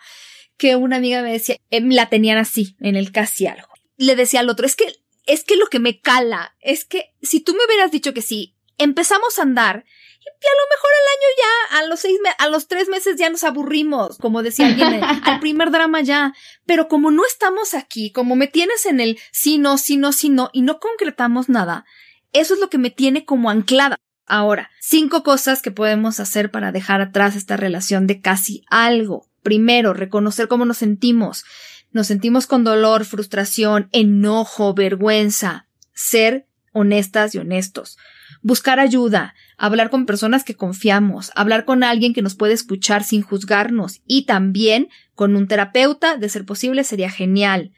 que 0.57 0.77
una 0.77 0.97
amiga 0.97 1.23
me 1.23 1.33
decía, 1.33 1.57
em, 1.71 1.91
la 1.91 2.09
tenían 2.09 2.39
así, 2.39 2.77
en 2.81 2.97
el 2.97 3.13
casi 3.13 3.47
algo. 3.47 3.69
Le 3.97 4.17
decía 4.17 4.41
al 4.41 4.51
otro, 4.51 4.67
es 4.67 4.77
que, 4.77 4.95
es 5.27 5.45
que 5.45 5.57
lo 5.57 5.67
que 5.67 5.79
me 5.79 6.01
cala, 6.01 6.55
es 6.61 6.85
que 6.85 7.15
si 7.23 7.41
tú 7.41 7.55
me 7.55 7.65
hubieras 7.67 7.91
dicho 7.91 8.13
que 8.15 8.23
sí, 8.23 8.57
empezamos 8.83 9.39
a 9.39 9.43
andar, 9.43 9.85
y 10.23 10.47
a 10.47 10.57
lo 10.57 10.69
mejor 10.71 10.91
al 10.99 11.09
año 11.17 11.29
ya, 11.39 11.79
a 11.79 11.89
los 11.89 12.01
seis, 12.01 12.19
a 12.39 12.49
los 12.49 12.69
tres 12.69 12.89
meses 12.89 13.17
ya 13.17 13.31
nos 13.31 13.45
aburrimos, 13.45 14.19
como 14.19 14.43
decía 14.43 14.67
alguien, 14.67 15.03
al 15.25 15.41
primer 15.41 15.71
drama 15.71 16.01
ya. 16.03 16.35
Pero 16.67 16.89
como 16.89 17.11
no 17.11 17.25
estamos 17.27 17.75
aquí, 17.75 18.13
como 18.13 18.37
me 18.37 18.47
tienes 18.47 18.87
en 18.87 19.01
el 19.01 19.19
sí, 19.33 19.59
no, 19.59 19.79
sí, 19.79 19.97
no, 19.97 20.13
sí, 20.13 20.29
no, 20.29 20.51
y 20.53 20.63
no 20.63 20.79
concretamos 20.79 21.49
nada, 21.49 21.85
eso 22.33 22.55
es 22.55 22.61
lo 22.61 22.71
que 22.71 22.79
me 22.79 22.91
tiene 22.91 23.25
como 23.25 23.51
anclada. 23.51 23.99
Ahora, 24.27 24.71
cinco 24.81 25.23
cosas 25.25 25.61
que 25.61 25.73
podemos 25.73 26.21
hacer 26.21 26.51
para 26.51 26.71
dejar 26.71 27.01
atrás 27.01 27.35
esta 27.35 27.57
relación 27.57 28.07
de 28.07 28.21
casi 28.21 28.63
algo. 28.69 29.27
Primero, 29.43 29.93
reconocer 29.95 30.47
cómo 30.49 30.65
nos 30.65 30.79
sentimos. 30.79 31.45
Nos 31.91 32.07
sentimos 32.07 32.47
con 32.47 32.63
dolor, 32.63 33.05
frustración, 33.05 33.89
enojo, 33.91 34.75
vergüenza. 34.75 35.67
Ser 35.93 36.47
honestas 36.73 37.35
y 37.35 37.39
honestos. 37.39 37.99
Buscar 38.43 38.81
ayuda, 38.81 39.35
hablar 39.59 39.91
con 39.91 40.07
personas 40.07 40.45
que 40.45 40.55
confiamos, 40.55 41.31
hablar 41.35 41.65
con 41.65 41.85
alguien 41.85 42.15
que 42.15 42.23
nos 42.23 42.35
puede 42.35 42.55
escuchar 42.55 43.05
sin 43.05 43.23
juzgarnos 43.23 44.01
y 44.07 44.25
también 44.25 44.89
con 45.15 45.37
un 45.37 45.47
terapeuta, 45.47 46.17
de 46.17 46.29
ser 46.31 46.47
posible, 46.47 46.83
sería 46.85 47.11
genial. 47.11 47.73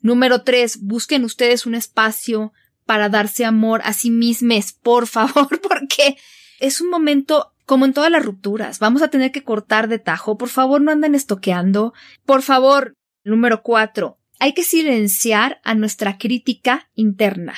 Número 0.00 0.42
tres, 0.42 0.80
busquen 0.82 1.24
ustedes 1.24 1.66
un 1.66 1.74
espacio 1.74 2.52
para 2.86 3.08
darse 3.08 3.44
amor 3.44 3.80
a 3.84 3.92
sí 3.92 4.10
mismos, 4.10 4.72
por 4.82 5.06
favor, 5.06 5.60
porque 5.68 6.16
es 6.60 6.80
un 6.80 6.90
momento 6.90 7.52
como 7.66 7.84
en 7.84 7.92
todas 7.92 8.10
las 8.10 8.24
rupturas. 8.24 8.78
Vamos 8.78 9.02
a 9.02 9.08
tener 9.08 9.32
que 9.32 9.42
cortar 9.42 9.88
de 9.88 9.98
tajo. 9.98 10.36
Por 10.36 10.48
favor, 10.48 10.80
no 10.80 10.92
anden 10.92 11.14
estoqueando. 11.14 11.94
Por 12.26 12.42
favor, 12.42 12.94
número 13.24 13.62
cuatro, 13.62 14.18
hay 14.38 14.52
que 14.52 14.62
silenciar 14.62 15.60
a 15.64 15.74
nuestra 15.74 16.18
crítica 16.18 16.90
interna. 16.94 17.54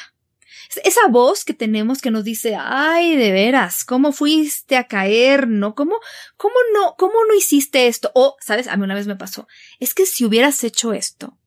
Esa 0.85 1.07
voz 1.09 1.45
que 1.45 1.55
tenemos 1.55 2.01
que 2.01 2.11
nos 2.11 2.25
dice, 2.25 2.57
ay, 2.59 3.17
de 3.17 3.33
veras, 3.33 3.85
¿cómo 3.85 4.13
fuiste 4.13 4.77
a 4.77 4.87
caer? 4.87 5.49
¿No? 5.49 5.75
¿Cómo, 5.75 5.97
cómo 6.37 6.55
no, 6.75 6.95
cómo 6.97 7.15
no 7.29 7.35
hiciste 7.35 7.87
esto? 7.87 8.11
O, 8.15 8.37
sabes, 8.41 8.69
a 8.69 8.77
mí 8.77 8.85
una 8.85 8.95
vez 8.95 9.07
me 9.07 9.17
pasó, 9.17 9.47
es 9.81 9.95
que 9.95 10.07
si 10.07 10.25
hubieras 10.25 10.63
hecho 10.65 10.93
esto, 10.93 11.39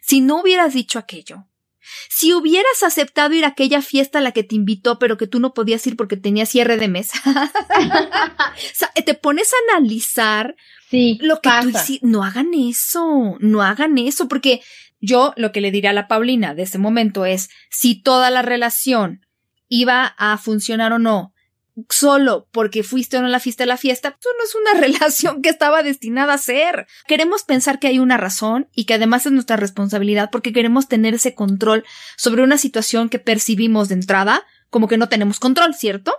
si 0.00 0.20
no 0.20 0.40
hubieras 0.40 0.74
dicho 0.74 0.98
aquello, 0.98 1.46
si 2.08 2.32
hubieras 2.32 2.82
aceptado 2.82 3.34
ir 3.34 3.44
a 3.44 3.48
aquella 3.48 3.82
fiesta 3.82 4.18
a 4.18 4.22
la 4.22 4.32
que 4.32 4.42
te 4.42 4.54
invitó, 4.54 4.98
pero 4.98 5.16
que 5.16 5.26
tú 5.26 5.40
no 5.40 5.54
podías 5.54 5.86
ir 5.86 5.96
porque 5.96 6.16
tenías 6.16 6.48
cierre 6.48 6.76
de 6.76 6.88
mesa. 6.88 7.18
o 7.24 8.74
sea, 8.74 8.90
te 9.04 9.14
pones 9.14 9.52
a 9.52 9.74
analizar 9.74 10.56
sí, 10.90 11.18
lo 11.20 11.40
que 11.40 11.50
tú 11.62 11.68
hiciste. 11.68 12.06
No 12.06 12.24
hagan 12.24 12.54
eso, 12.54 13.36
no 13.40 13.62
hagan 13.62 13.98
eso, 13.98 14.28
porque 14.28 14.62
yo 15.04 15.32
lo 15.36 15.52
que 15.52 15.60
le 15.60 15.70
diría 15.70 15.90
a 15.90 15.94
la 15.94 16.08
Paulina 16.08 16.54
de 16.54 16.62
ese 16.62 16.78
momento 16.78 17.26
es, 17.26 17.50
si 17.70 18.00
toda 18.00 18.30
la 18.30 18.42
relación 18.42 19.26
iba 19.68 20.14
a 20.18 20.36
funcionar 20.38 20.92
o 20.92 20.98
no, 20.98 21.34
solo 21.88 22.48
porque 22.52 22.82
fuiste 22.82 23.16
o 23.16 23.22
no 23.22 23.28
la 23.28 23.40
fiesta 23.40 23.64
a 23.64 23.66
la 23.66 23.76
fiesta, 23.76 24.16
eso 24.18 24.28
no 24.38 24.44
es 24.44 24.54
una 24.54 24.80
relación 24.86 25.42
que 25.42 25.48
estaba 25.48 25.82
destinada 25.82 26.34
a 26.34 26.38
ser. 26.38 26.86
Queremos 27.06 27.42
pensar 27.42 27.78
que 27.78 27.88
hay 27.88 27.98
una 27.98 28.16
razón 28.16 28.68
y 28.72 28.84
que 28.84 28.94
además 28.94 29.26
es 29.26 29.32
nuestra 29.32 29.56
responsabilidad 29.56 30.30
porque 30.30 30.52
queremos 30.52 30.88
tener 30.88 31.14
ese 31.14 31.34
control 31.34 31.84
sobre 32.16 32.42
una 32.42 32.58
situación 32.58 33.08
que 33.08 33.18
percibimos 33.18 33.88
de 33.88 33.94
entrada 33.94 34.44
como 34.70 34.88
que 34.88 34.98
no 34.98 35.08
tenemos 35.08 35.38
control, 35.38 35.74
¿cierto? 35.74 36.14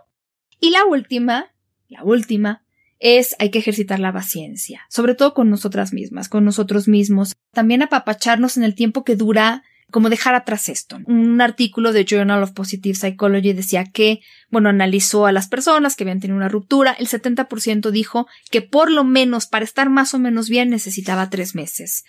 Y 0.60 0.72
la 0.72 0.86
última, 0.86 1.54
la 1.88 2.04
última, 2.04 2.65
es 3.06 3.36
hay 3.38 3.52
que 3.52 3.60
ejercitar 3.60 4.00
la 4.00 4.12
paciencia, 4.12 4.82
sobre 4.90 5.14
todo 5.14 5.36
con 5.36 5.52
nosotras 5.52 5.94
mismas, 5.94 6.28
con 6.28 6.44
nosotros 6.44 6.88
mismos. 6.88 7.36
También 7.54 7.84
apapacharnos 7.84 8.58
en 8.58 8.64
el 8.64 8.74
tiempo 8.74 9.04
que 9.04 9.16
dura 9.16 9.62
como 9.92 10.10
dejar 10.10 10.34
atrás 10.34 10.70
esto. 10.70 10.98
Un 11.06 11.40
artículo 11.40 11.94
de 11.94 12.04
Journal 12.04 12.42
of 12.42 12.54
Positive 12.54 12.96
Psychology 12.96 13.54
decía 13.54 13.86
que, 13.86 14.22
bueno, 14.50 14.70
analizó 14.70 15.28
a 15.28 15.32
las 15.32 15.48
personas 15.48 15.96
que 15.96 16.04
habían 16.04 16.20
tenido 16.20 16.36
una 16.36 16.50
ruptura, 16.50 16.94
el 16.94 17.08
70% 17.08 17.92
dijo 17.92 18.26
que 18.50 18.64
por 18.64 18.90
lo 18.90 19.04
menos 19.04 19.46
para 19.46 19.66
estar 19.66 19.92
más 19.92 20.16
o 20.16 20.20
menos 20.20 20.50
bien 20.50 20.72
necesitaba 20.72 21.30
tres 21.30 21.54
meses. 21.54 22.06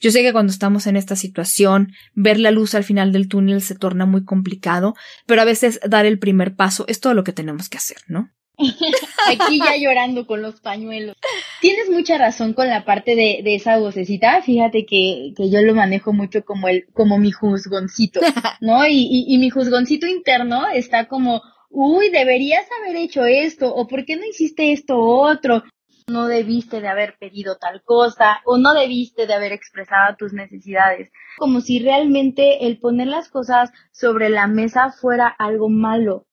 Yo 0.00 0.10
sé 0.10 0.22
que 0.22 0.32
cuando 0.32 0.50
estamos 0.50 0.86
en 0.86 0.96
esta 0.96 1.14
situación, 1.14 1.92
ver 2.14 2.40
la 2.40 2.52
luz 2.52 2.74
al 2.74 2.84
final 2.84 3.12
del 3.12 3.28
túnel 3.28 3.60
se 3.60 3.74
torna 3.74 4.06
muy 4.06 4.24
complicado, 4.24 4.94
pero 5.26 5.42
a 5.42 5.44
veces 5.44 5.78
dar 5.86 6.06
el 6.06 6.18
primer 6.18 6.56
paso 6.56 6.86
es 6.88 7.00
todo 7.00 7.12
lo 7.12 7.22
que 7.22 7.34
tenemos 7.34 7.68
que 7.68 7.76
hacer, 7.76 7.98
¿no? 8.06 8.30
Aquí 9.28 9.58
ya 9.58 9.76
llorando 9.76 10.26
con 10.26 10.42
los 10.42 10.60
pañuelos. 10.60 11.16
Tienes 11.60 11.90
mucha 11.90 12.18
razón 12.18 12.54
con 12.54 12.68
la 12.68 12.84
parte 12.84 13.14
de, 13.14 13.40
de 13.44 13.54
esa 13.54 13.78
vocecita. 13.78 14.42
Fíjate 14.42 14.84
que, 14.84 15.32
que, 15.36 15.50
yo 15.50 15.62
lo 15.62 15.74
manejo 15.74 16.12
mucho 16.12 16.44
como 16.44 16.68
el, 16.68 16.86
como 16.92 17.18
mi 17.18 17.30
juzgoncito, 17.30 18.20
¿no? 18.60 18.86
Y, 18.86 19.06
y, 19.10 19.34
y 19.34 19.38
mi 19.38 19.50
juzgoncito 19.50 20.06
interno 20.06 20.66
está 20.68 21.06
como, 21.06 21.42
uy, 21.70 22.10
deberías 22.10 22.66
haber 22.80 22.96
hecho 22.96 23.24
esto, 23.24 23.74
o 23.74 23.86
por 23.86 24.04
qué 24.04 24.16
no 24.16 24.26
hiciste 24.26 24.72
esto 24.72 24.98
otro, 24.98 25.62
no 26.08 26.26
debiste 26.26 26.80
de 26.80 26.88
haber 26.88 27.16
pedido 27.18 27.58
tal 27.58 27.82
cosa, 27.82 28.40
o 28.44 28.58
no 28.58 28.74
debiste 28.74 29.26
de 29.26 29.34
haber 29.34 29.52
expresado 29.52 30.16
tus 30.16 30.32
necesidades, 30.32 31.12
como 31.36 31.60
si 31.60 31.78
realmente 31.78 32.66
el 32.66 32.78
poner 32.78 33.08
las 33.08 33.28
cosas 33.28 33.70
sobre 33.92 34.30
la 34.30 34.46
mesa 34.46 34.90
fuera 34.90 35.28
algo 35.28 35.68
malo. 35.68 36.27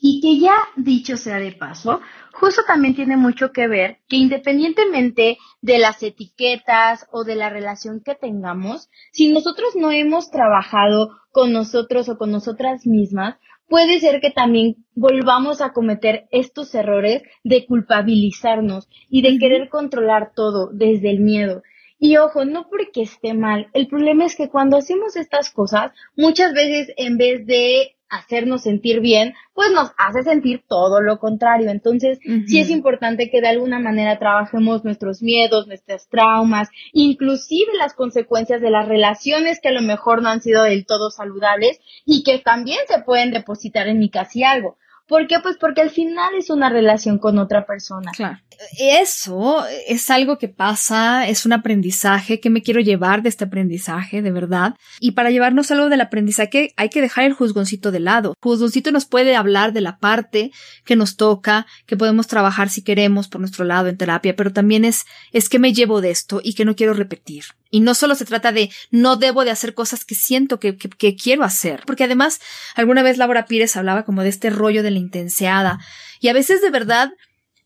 Y 0.00 0.20
que 0.20 0.38
ya 0.38 0.54
dicho 0.76 1.16
sea 1.16 1.38
de 1.38 1.52
paso, 1.52 2.00
justo 2.32 2.62
también 2.66 2.94
tiene 2.94 3.16
mucho 3.16 3.52
que 3.52 3.68
ver 3.68 3.98
que 4.08 4.16
independientemente 4.16 5.36
de 5.60 5.78
las 5.78 6.02
etiquetas 6.02 7.06
o 7.12 7.24
de 7.24 7.36
la 7.36 7.50
relación 7.50 8.00
que 8.02 8.14
tengamos, 8.14 8.88
si 9.12 9.30
nosotros 9.30 9.76
no 9.76 9.92
hemos 9.92 10.30
trabajado 10.30 11.10
con 11.32 11.52
nosotros 11.52 12.08
o 12.08 12.16
con 12.16 12.30
nosotras 12.30 12.86
mismas, 12.86 13.36
puede 13.68 14.00
ser 14.00 14.20
que 14.20 14.30
también 14.30 14.84
volvamos 14.94 15.60
a 15.60 15.72
cometer 15.72 16.26
estos 16.30 16.74
errores 16.74 17.22
de 17.44 17.66
culpabilizarnos 17.66 18.88
y 19.08 19.22
de 19.22 19.38
querer 19.38 19.68
controlar 19.68 20.32
todo 20.34 20.70
desde 20.72 21.10
el 21.10 21.20
miedo. 21.20 21.62
Y 21.98 22.16
ojo, 22.16 22.46
no 22.46 22.68
porque 22.68 23.02
esté 23.02 23.34
mal, 23.34 23.68
el 23.74 23.86
problema 23.86 24.24
es 24.24 24.34
que 24.34 24.48
cuando 24.48 24.78
hacemos 24.78 25.16
estas 25.16 25.50
cosas, 25.50 25.92
muchas 26.16 26.54
veces 26.54 26.92
en 26.96 27.18
vez 27.18 27.46
de 27.46 27.94
hacernos 28.10 28.62
sentir 28.62 29.00
bien, 29.00 29.34
pues 29.54 29.70
nos 29.72 29.92
hace 29.96 30.22
sentir 30.22 30.64
todo 30.68 31.00
lo 31.00 31.18
contrario. 31.18 31.70
Entonces, 31.70 32.18
sí 32.46 32.58
es 32.58 32.70
importante 32.70 33.30
que 33.30 33.40
de 33.40 33.48
alguna 33.48 33.78
manera 33.78 34.18
trabajemos 34.18 34.84
nuestros 34.84 35.22
miedos, 35.22 35.66
nuestras 35.66 36.08
traumas, 36.08 36.68
inclusive 36.92 37.72
las 37.78 37.94
consecuencias 37.94 38.60
de 38.60 38.70
las 38.70 38.86
relaciones 38.86 39.60
que 39.60 39.68
a 39.68 39.72
lo 39.72 39.82
mejor 39.82 40.22
no 40.22 40.28
han 40.28 40.42
sido 40.42 40.64
del 40.64 40.84
todo 40.86 41.10
saludables 41.10 41.80
y 42.04 42.22
que 42.24 42.38
también 42.38 42.80
se 42.88 43.00
pueden 43.02 43.30
depositar 43.30 43.86
en 43.88 43.98
mi 43.98 44.10
casi 44.10 44.42
algo. 44.42 44.76
¿Por 45.10 45.26
qué? 45.26 45.40
Pues 45.42 45.56
porque 45.58 45.80
al 45.80 45.90
final 45.90 46.36
es 46.38 46.50
una 46.50 46.70
relación 46.70 47.18
con 47.18 47.36
otra 47.40 47.66
persona. 47.66 48.12
Claro. 48.12 48.38
Eso 48.78 49.64
es 49.88 50.08
algo 50.08 50.38
que 50.38 50.46
pasa, 50.46 51.26
es 51.26 51.44
un 51.44 51.52
aprendizaje 51.52 52.38
que 52.38 52.48
me 52.48 52.62
quiero 52.62 52.80
llevar 52.80 53.20
de 53.22 53.28
este 53.28 53.42
aprendizaje, 53.42 54.22
de 54.22 54.30
verdad. 54.30 54.76
Y 55.00 55.12
para 55.12 55.32
llevarnos 55.32 55.68
algo 55.72 55.88
del 55.88 56.00
aprendizaje 56.00 56.72
hay 56.76 56.90
que 56.90 57.00
dejar 57.00 57.24
el 57.24 57.32
juzgoncito 57.32 57.90
de 57.90 57.98
lado. 57.98 58.34
El 58.40 58.50
juzgoncito 58.50 58.92
nos 58.92 59.04
puede 59.04 59.34
hablar 59.34 59.72
de 59.72 59.80
la 59.80 59.98
parte 59.98 60.52
que 60.84 60.94
nos 60.94 61.16
toca, 61.16 61.66
que 61.86 61.96
podemos 61.96 62.28
trabajar 62.28 62.68
si 62.68 62.84
queremos 62.84 63.26
por 63.26 63.40
nuestro 63.40 63.64
lado 63.64 63.88
en 63.88 63.96
terapia, 63.96 64.36
pero 64.36 64.52
también 64.52 64.84
es, 64.84 65.06
es 65.32 65.48
que 65.48 65.58
me 65.58 65.72
llevo 65.72 66.00
de 66.00 66.12
esto 66.12 66.40
y 66.40 66.54
que 66.54 66.64
no 66.64 66.76
quiero 66.76 66.94
repetir. 66.94 67.46
Y 67.70 67.80
no 67.80 67.94
solo 67.94 68.14
se 68.14 68.24
trata 68.24 68.52
de 68.52 68.70
no 68.90 69.16
debo 69.16 69.44
de 69.44 69.50
hacer 69.50 69.74
cosas 69.74 70.04
que 70.04 70.14
siento 70.14 70.58
que, 70.58 70.76
que, 70.76 71.16
quiero 71.16 71.44
hacer, 71.44 71.82
porque 71.86 72.04
además 72.04 72.40
alguna 72.74 73.02
vez 73.02 73.16
Laura 73.16 73.46
Pires 73.46 73.76
hablaba 73.76 74.04
como 74.04 74.22
de 74.22 74.28
este 74.28 74.50
rollo 74.50 74.82
de 74.82 74.90
la 74.90 74.98
intenseada 74.98 75.78
y 76.20 76.28
a 76.28 76.32
veces 76.32 76.60
de 76.62 76.70
verdad 76.70 77.12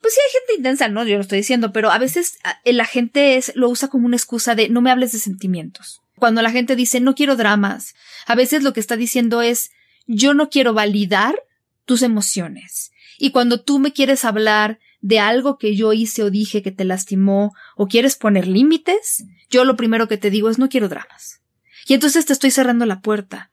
pues 0.03 0.13
sí 0.13 0.21
hay 0.21 0.33
gente 0.41 0.55
intensa, 0.59 0.89
no, 0.89 1.03
yo 1.05 1.17
lo 1.17 1.23
estoy 1.23 1.39
diciendo, 1.39 1.73
pero 1.73 1.91
a 1.91 1.97
veces 1.97 2.39
la 2.67 2.85
gente 2.85 3.37
es, 3.39 3.53
lo 3.55 3.71
usa 3.71 3.89
como 3.89 4.05
una 4.05 4.17
excusa 4.17 4.55
de 4.55 4.69
no 4.69 4.83
me 4.83 4.91
hables 4.91 5.13
de 5.13 5.19
sentimientos. 5.19 6.03
Cuando 6.19 6.43
la 6.43 6.51
gente 6.51 6.77
dice 6.77 7.01
no 7.01 7.15
quiero 7.15 7.37
dramas, 7.37 7.95
a 8.27 8.35
veces 8.35 8.63
lo 8.63 8.75
que 8.75 8.81
está 8.81 8.97
diciendo 8.97 9.41
es 9.41 9.71
yo 10.07 10.35
no 10.35 10.51
quiero 10.51 10.75
validar 10.75 11.37
tus 11.87 12.03
emociones. 12.03 12.93
Y 13.19 13.31
cuando 13.31 13.61
tú 13.61 13.79
me 13.79 13.93
quieres 13.93 14.25
hablar 14.25 14.79
de 15.05 15.21
algo 15.21 15.59
que 15.59 15.77
yo 15.77 15.93
hice 15.93 16.23
o 16.23 16.31
dije 16.31 16.63
que 16.63 16.73
te 16.73 16.83
lastimó 16.83 17.53
o 17.77 17.89
quieres 17.89 18.17
poner 18.17 18.49
límites, 18.49 19.27
yo 19.51 19.67
lo 19.67 19.77
primero 19.77 20.09
que 20.09 20.17
te 20.17 20.31
digo 20.31 20.49
es 20.49 20.59
no 20.59 20.71
quiero 20.71 20.89
dramas. 20.89 21.43
Y 21.87 21.93
entonces 21.93 22.25
te 22.25 22.33
estoy 22.33 22.51
cerrando 22.51 22.87
la 22.87 23.03
puerta. 23.03 23.53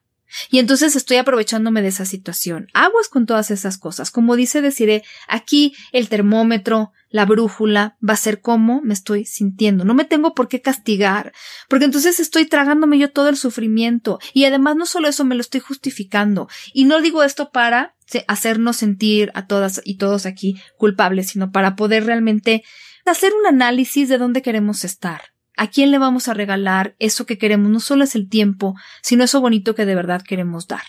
Y 0.49 0.59
entonces 0.59 0.95
estoy 0.95 1.17
aprovechándome 1.17 1.81
de 1.81 1.89
esa 1.89 2.05
situación. 2.05 2.67
Aguas 2.73 3.07
con 3.09 3.25
todas 3.25 3.51
esas 3.51 3.77
cosas. 3.77 4.11
Como 4.11 4.35
dice 4.35 4.61
deciré, 4.61 5.03
aquí 5.27 5.73
el 5.91 6.09
termómetro, 6.09 6.91
la 7.09 7.25
brújula, 7.25 7.97
va 8.07 8.13
a 8.13 8.17
ser 8.17 8.41
cómo 8.41 8.81
me 8.81 8.93
estoy 8.93 9.25
sintiendo. 9.25 9.83
No 9.83 9.93
me 9.93 10.05
tengo 10.05 10.33
por 10.33 10.47
qué 10.47 10.61
castigar, 10.61 11.33
porque 11.69 11.85
entonces 11.85 12.19
estoy 12.19 12.45
tragándome 12.45 12.97
yo 12.97 13.11
todo 13.11 13.29
el 13.29 13.37
sufrimiento. 13.37 14.19
Y 14.33 14.45
además 14.45 14.75
no 14.75 14.85
solo 14.85 15.07
eso, 15.07 15.25
me 15.25 15.35
lo 15.35 15.41
estoy 15.41 15.59
justificando. 15.59 16.47
Y 16.73 16.85
no 16.85 17.01
digo 17.01 17.23
esto 17.23 17.51
para 17.51 17.95
hacernos 18.27 18.77
sentir 18.77 19.31
a 19.35 19.47
todas 19.47 19.81
y 19.83 19.97
todos 19.97 20.25
aquí 20.25 20.59
culpables, 20.77 21.27
sino 21.27 21.51
para 21.51 21.75
poder 21.75 22.05
realmente 22.05 22.63
hacer 23.05 23.33
un 23.33 23.45
análisis 23.45 24.09
de 24.09 24.17
dónde 24.17 24.41
queremos 24.41 24.83
estar. 24.83 25.21
¿A 25.61 25.67
quién 25.67 25.91
le 25.91 25.99
vamos 25.99 26.27
a 26.27 26.33
regalar 26.33 26.95
eso 26.97 27.27
que 27.27 27.37
queremos? 27.37 27.69
No 27.69 27.79
solo 27.79 28.03
es 28.03 28.15
el 28.15 28.27
tiempo, 28.27 28.73
sino 29.03 29.23
eso 29.23 29.41
bonito 29.41 29.75
que 29.75 29.85
de 29.85 29.93
verdad 29.93 30.23
queremos 30.27 30.65
dar. 30.65 30.81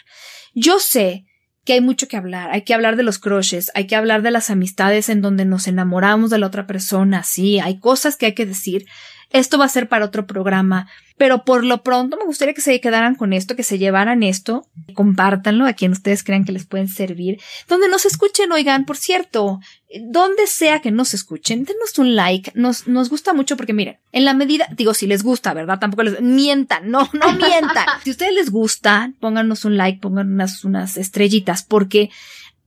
Yo 0.54 0.78
sé 0.78 1.26
que 1.66 1.74
hay 1.74 1.82
mucho 1.82 2.08
que 2.08 2.16
hablar, 2.16 2.50
hay 2.52 2.62
que 2.62 2.72
hablar 2.72 2.96
de 2.96 3.02
los 3.02 3.18
crushes, 3.18 3.70
hay 3.74 3.86
que 3.86 3.96
hablar 3.96 4.22
de 4.22 4.30
las 4.30 4.48
amistades 4.48 5.10
en 5.10 5.20
donde 5.20 5.44
nos 5.44 5.68
enamoramos 5.68 6.30
de 6.30 6.38
la 6.38 6.46
otra 6.46 6.66
persona, 6.66 7.22
sí, 7.22 7.60
hay 7.60 7.80
cosas 7.80 8.16
que 8.16 8.24
hay 8.24 8.34
que 8.34 8.46
decir, 8.46 8.86
esto 9.32 9.58
va 9.58 9.64
a 9.64 9.68
ser 9.68 9.88
para 9.88 10.04
otro 10.04 10.26
programa, 10.26 10.88
pero 11.16 11.44
por 11.44 11.64
lo 11.64 11.82
pronto 11.82 12.16
me 12.16 12.24
gustaría 12.24 12.54
que 12.54 12.60
se 12.60 12.80
quedaran 12.80 13.14
con 13.14 13.32
esto, 13.32 13.56
que 13.56 13.62
se 13.62 13.78
llevaran 13.78 14.22
esto, 14.22 14.66
compártanlo 14.94 15.66
a 15.66 15.72
quien 15.72 15.92
ustedes 15.92 16.22
crean 16.22 16.44
que 16.44 16.52
les 16.52 16.66
pueden 16.66 16.88
servir, 16.88 17.40
donde 17.68 17.88
nos 17.88 18.06
escuchen, 18.06 18.52
oigan, 18.52 18.84
por 18.84 18.96
cierto, 18.96 19.60
donde 20.08 20.46
sea 20.46 20.80
que 20.80 20.90
nos 20.90 21.14
escuchen, 21.14 21.64
denos 21.64 21.98
un 21.98 22.16
like, 22.16 22.52
nos, 22.54 22.88
nos 22.88 23.08
gusta 23.08 23.32
mucho 23.32 23.56
porque 23.56 23.72
miren, 23.72 23.98
en 24.12 24.24
la 24.24 24.34
medida, 24.34 24.66
digo, 24.76 24.94
si 24.94 25.06
les 25.06 25.22
gusta, 25.22 25.54
¿verdad? 25.54 25.78
Tampoco 25.78 26.02
les 26.02 26.20
mientan, 26.20 26.90
no, 26.90 27.08
no 27.12 27.32
mientan. 27.32 27.86
si 28.04 28.10
a 28.10 28.12
ustedes 28.12 28.34
les 28.34 28.50
gusta, 28.50 29.12
pónganos 29.20 29.64
un 29.64 29.76
like, 29.76 30.00
pónganos 30.00 30.32
unas, 30.32 30.64
unas 30.64 30.96
estrellitas, 30.96 31.62
porque 31.62 32.10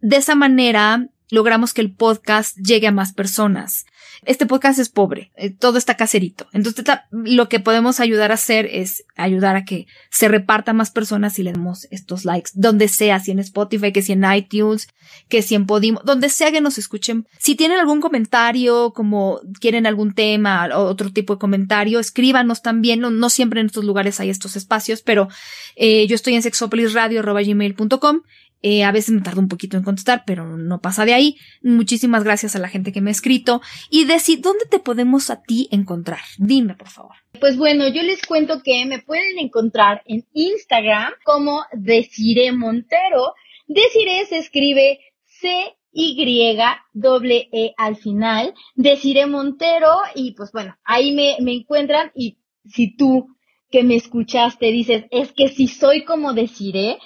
de 0.01 0.17
esa 0.17 0.35
manera 0.35 1.07
logramos 1.29 1.73
que 1.73 1.81
el 1.81 1.91
podcast 1.91 2.57
llegue 2.57 2.87
a 2.87 2.91
más 2.91 3.13
personas. 3.13 3.85
Este 4.25 4.45
podcast 4.45 4.79
es 4.79 4.89
pobre, 4.89 5.31
eh, 5.35 5.51
todo 5.51 5.77
está 5.77 5.95
caserito. 5.95 6.47
Entonces 6.51 6.85
lo 7.11 7.47
que 7.49 7.59
podemos 7.59 7.99
ayudar 7.99 8.31
a 8.31 8.35
hacer 8.35 8.65
es 8.65 9.05
ayudar 9.15 9.55
a 9.55 9.65
que 9.65 9.87
se 10.09 10.27
reparta 10.27 10.73
más 10.73 10.91
personas 10.91 11.37
y 11.39 11.43
le 11.43 11.51
demos 11.51 11.87
estos 11.91 12.25
likes, 12.25 12.51
donde 12.53 12.87
sea, 12.87 13.19
si 13.19 13.31
en 13.31 13.39
Spotify, 13.39 13.91
que 13.91 14.01
si 14.01 14.13
en 14.13 14.25
iTunes, 14.31 14.87
que 15.29 15.41
si 15.41 15.55
en 15.55 15.65
Podimo, 15.65 16.01
donde 16.03 16.29
sea 16.29 16.51
que 16.51 16.61
nos 16.61 16.77
escuchen. 16.77 17.27
Si 17.37 17.55
tienen 17.55 17.79
algún 17.79 18.01
comentario, 18.01 18.91
como 18.93 19.39
quieren 19.59 19.85
algún 19.85 20.13
tema 20.13 20.69
o 20.73 20.85
otro 20.85 21.11
tipo 21.11 21.35
de 21.35 21.39
comentario, 21.39 21.99
escríbanos 21.99 22.61
también. 22.61 22.99
No, 23.01 23.29
siempre 23.29 23.59
en 23.61 23.67
estos 23.67 23.85
lugares 23.85 24.19
hay 24.19 24.29
estos 24.29 24.55
espacios, 24.55 25.01
pero 25.01 25.27
eh, 25.75 26.07
yo 26.07 26.15
estoy 26.15 26.35
en 26.35 26.41
sexopolisradio.gmail.com 26.41 28.21
eh, 28.61 28.83
a 28.83 28.91
veces 28.91 29.13
me 29.13 29.21
tardo 29.21 29.41
un 29.41 29.47
poquito 29.47 29.77
en 29.77 29.83
contestar, 29.83 30.23
pero 30.25 30.57
no 30.57 30.81
pasa 30.81 31.05
de 31.05 31.13
ahí. 31.13 31.37
Muchísimas 31.61 32.23
gracias 32.23 32.55
a 32.55 32.59
la 32.59 32.69
gente 32.69 32.91
que 32.91 33.01
me 33.01 33.09
ha 33.09 33.11
escrito. 33.11 33.61
Y 33.89 34.05
Desi, 34.05 34.37
¿dónde 34.37 34.65
te 34.69 34.79
podemos 34.79 35.29
a 35.29 35.41
ti 35.43 35.67
encontrar? 35.71 36.19
Dime, 36.37 36.75
por 36.75 36.89
favor. 36.89 37.15
Pues 37.39 37.57
bueno, 37.57 37.87
yo 37.87 38.01
les 38.01 38.21
cuento 38.25 38.61
que 38.63 38.85
me 38.85 38.99
pueden 38.99 39.39
encontrar 39.39 40.01
en 40.05 40.25
Instagram 40.33 41.13
como 41.23 41.63
Desire 41.73 42.51
Montero. 42.51 43.33
Desire 43.67 44.25
se 44.27 44.37
escribe 44.37 44.99
C 45.25 45.75
y 45.95 46.57
doble 46.93 47.47
E 47.53 47.73
al 47.77 47.95
final, 47.95 48.53
Desire 48.75 49.27
Montero, 49.27 49.91
y 50.13 50.33
pues 50.33 50.51
bueno, 50.51 50.75
ahí 50.83 51.13
me, 51.13 51.37
me 51.39 51.53
encuentran 51.53 52.11
y 52.13 52.37
si 52.65 52.95
tú 52.95 53.27
que 53.71 53.83
me 53.83 53.95
escuchaste 53.95 54.71
dices, 54.71 55.05
es 55.11 55.31
que 55.31 55.47
si 55.47 55.67
soy 55.67 56.03
como 56.03 56.33
Desire, 56.33 56.97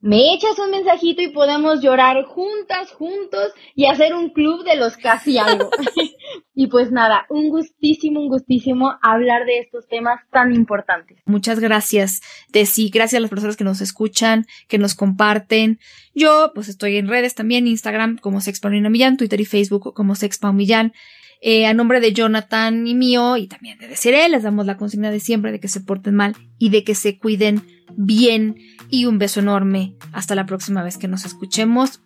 me 0.00 0.34
echas 0.34 0.58
un 0.58 0.70
mensajito 0.70 1.22
y 1.22 1.30
podemos 1.30 1.80
llorar 1.80 2.22
juntas, 2.24 2.92
juntos 2.92 3.52
y 3.74 3.86
hacer 3.86 4.14
un 4.14 4.30
club 4.30 4.64
de 4.64 4.76
los 4.76 4.96
casi 4.96 5.38
algo. 5.38 5.70
y 6.54 6.66
pues 6.66 6.92
nada, 6.92 7.26
un 7.30 7.48
gustísimo, 7.48 8.20
un 8.20 8.28
gustísimo 8.28 8.94
hablar 9.02 9.46
de 9.46 9.58
estos 9.58 9.88
temas 9.88 10.20
tan 10.30 10.54
importantes. 10.54 11.18
Muchas 11.24 11.60
gracias, 11.60 12.20
Desi. 12.52 12.90
Gracias 12.90 13.18
a 13.18 13.20
las 13.20 13.30
personas 13.30 13.56
que 13.56 13.64
nos 13.64 13.80
escuchan, 13.80 14.46
que 14.68 14.78
nos 14.78 14.94
comparten. 14.94 15.80
Yo, 16.14 16.52
pues 16.54 16.68
estoy 16.68 16.96
en 16.98 17.08
redes 17.08 17.34
también, 17.34 17.66
Instagram 17.66 18.18
como 18.18 18.40
Sexpaulina 18.40 18.90
Millán, 18.90 19.16
Twitter 19.16 19.40
y 19.40 19.46
Facebook 19.46 19.94
como 19.94 20.14
Sexpau 20.14 20.52
Millán. 20.52 20.92
Eh, 21.40 21.66
a 21.66 21.74
nombre 21.74 22.00
de 22.00 22.12
Jonathan 22.12 22.86
y 22.86 22.94
mío 22.94 23.36
y 23.36 23.46
también 23.46 23.78
de 23.78 23.88
Desiree, 23.88 24.28
les 24.28 24.42
damos 24.42 24.66
la 24.66 24.78
consigna 24.78 25.10
de 25.10 25.20
siempre 25.20 25.52
de 25.52 25.60
que 25.60 25.68
se 25.68 25.80
porten 25.80 26.14
mal 26.14 26.34
y 26.58 26.70
de 26.70 26.82
que 26.82 26.94
se 26.94 27.18
cuiden 27.18 27.62
bien. 27.96 28.56
Y 28.88 29.06
un 29.06 29.18
beso 29.18 29.40
enorme. 29.40 29.96
Hasta 30.12 30.34
la 30.34 30.46
próxima 30.46 30.82
vez 30.82 30.96
que 30.96 31.08
nos 31.08 31.24
escuchemos. 31.24 32.00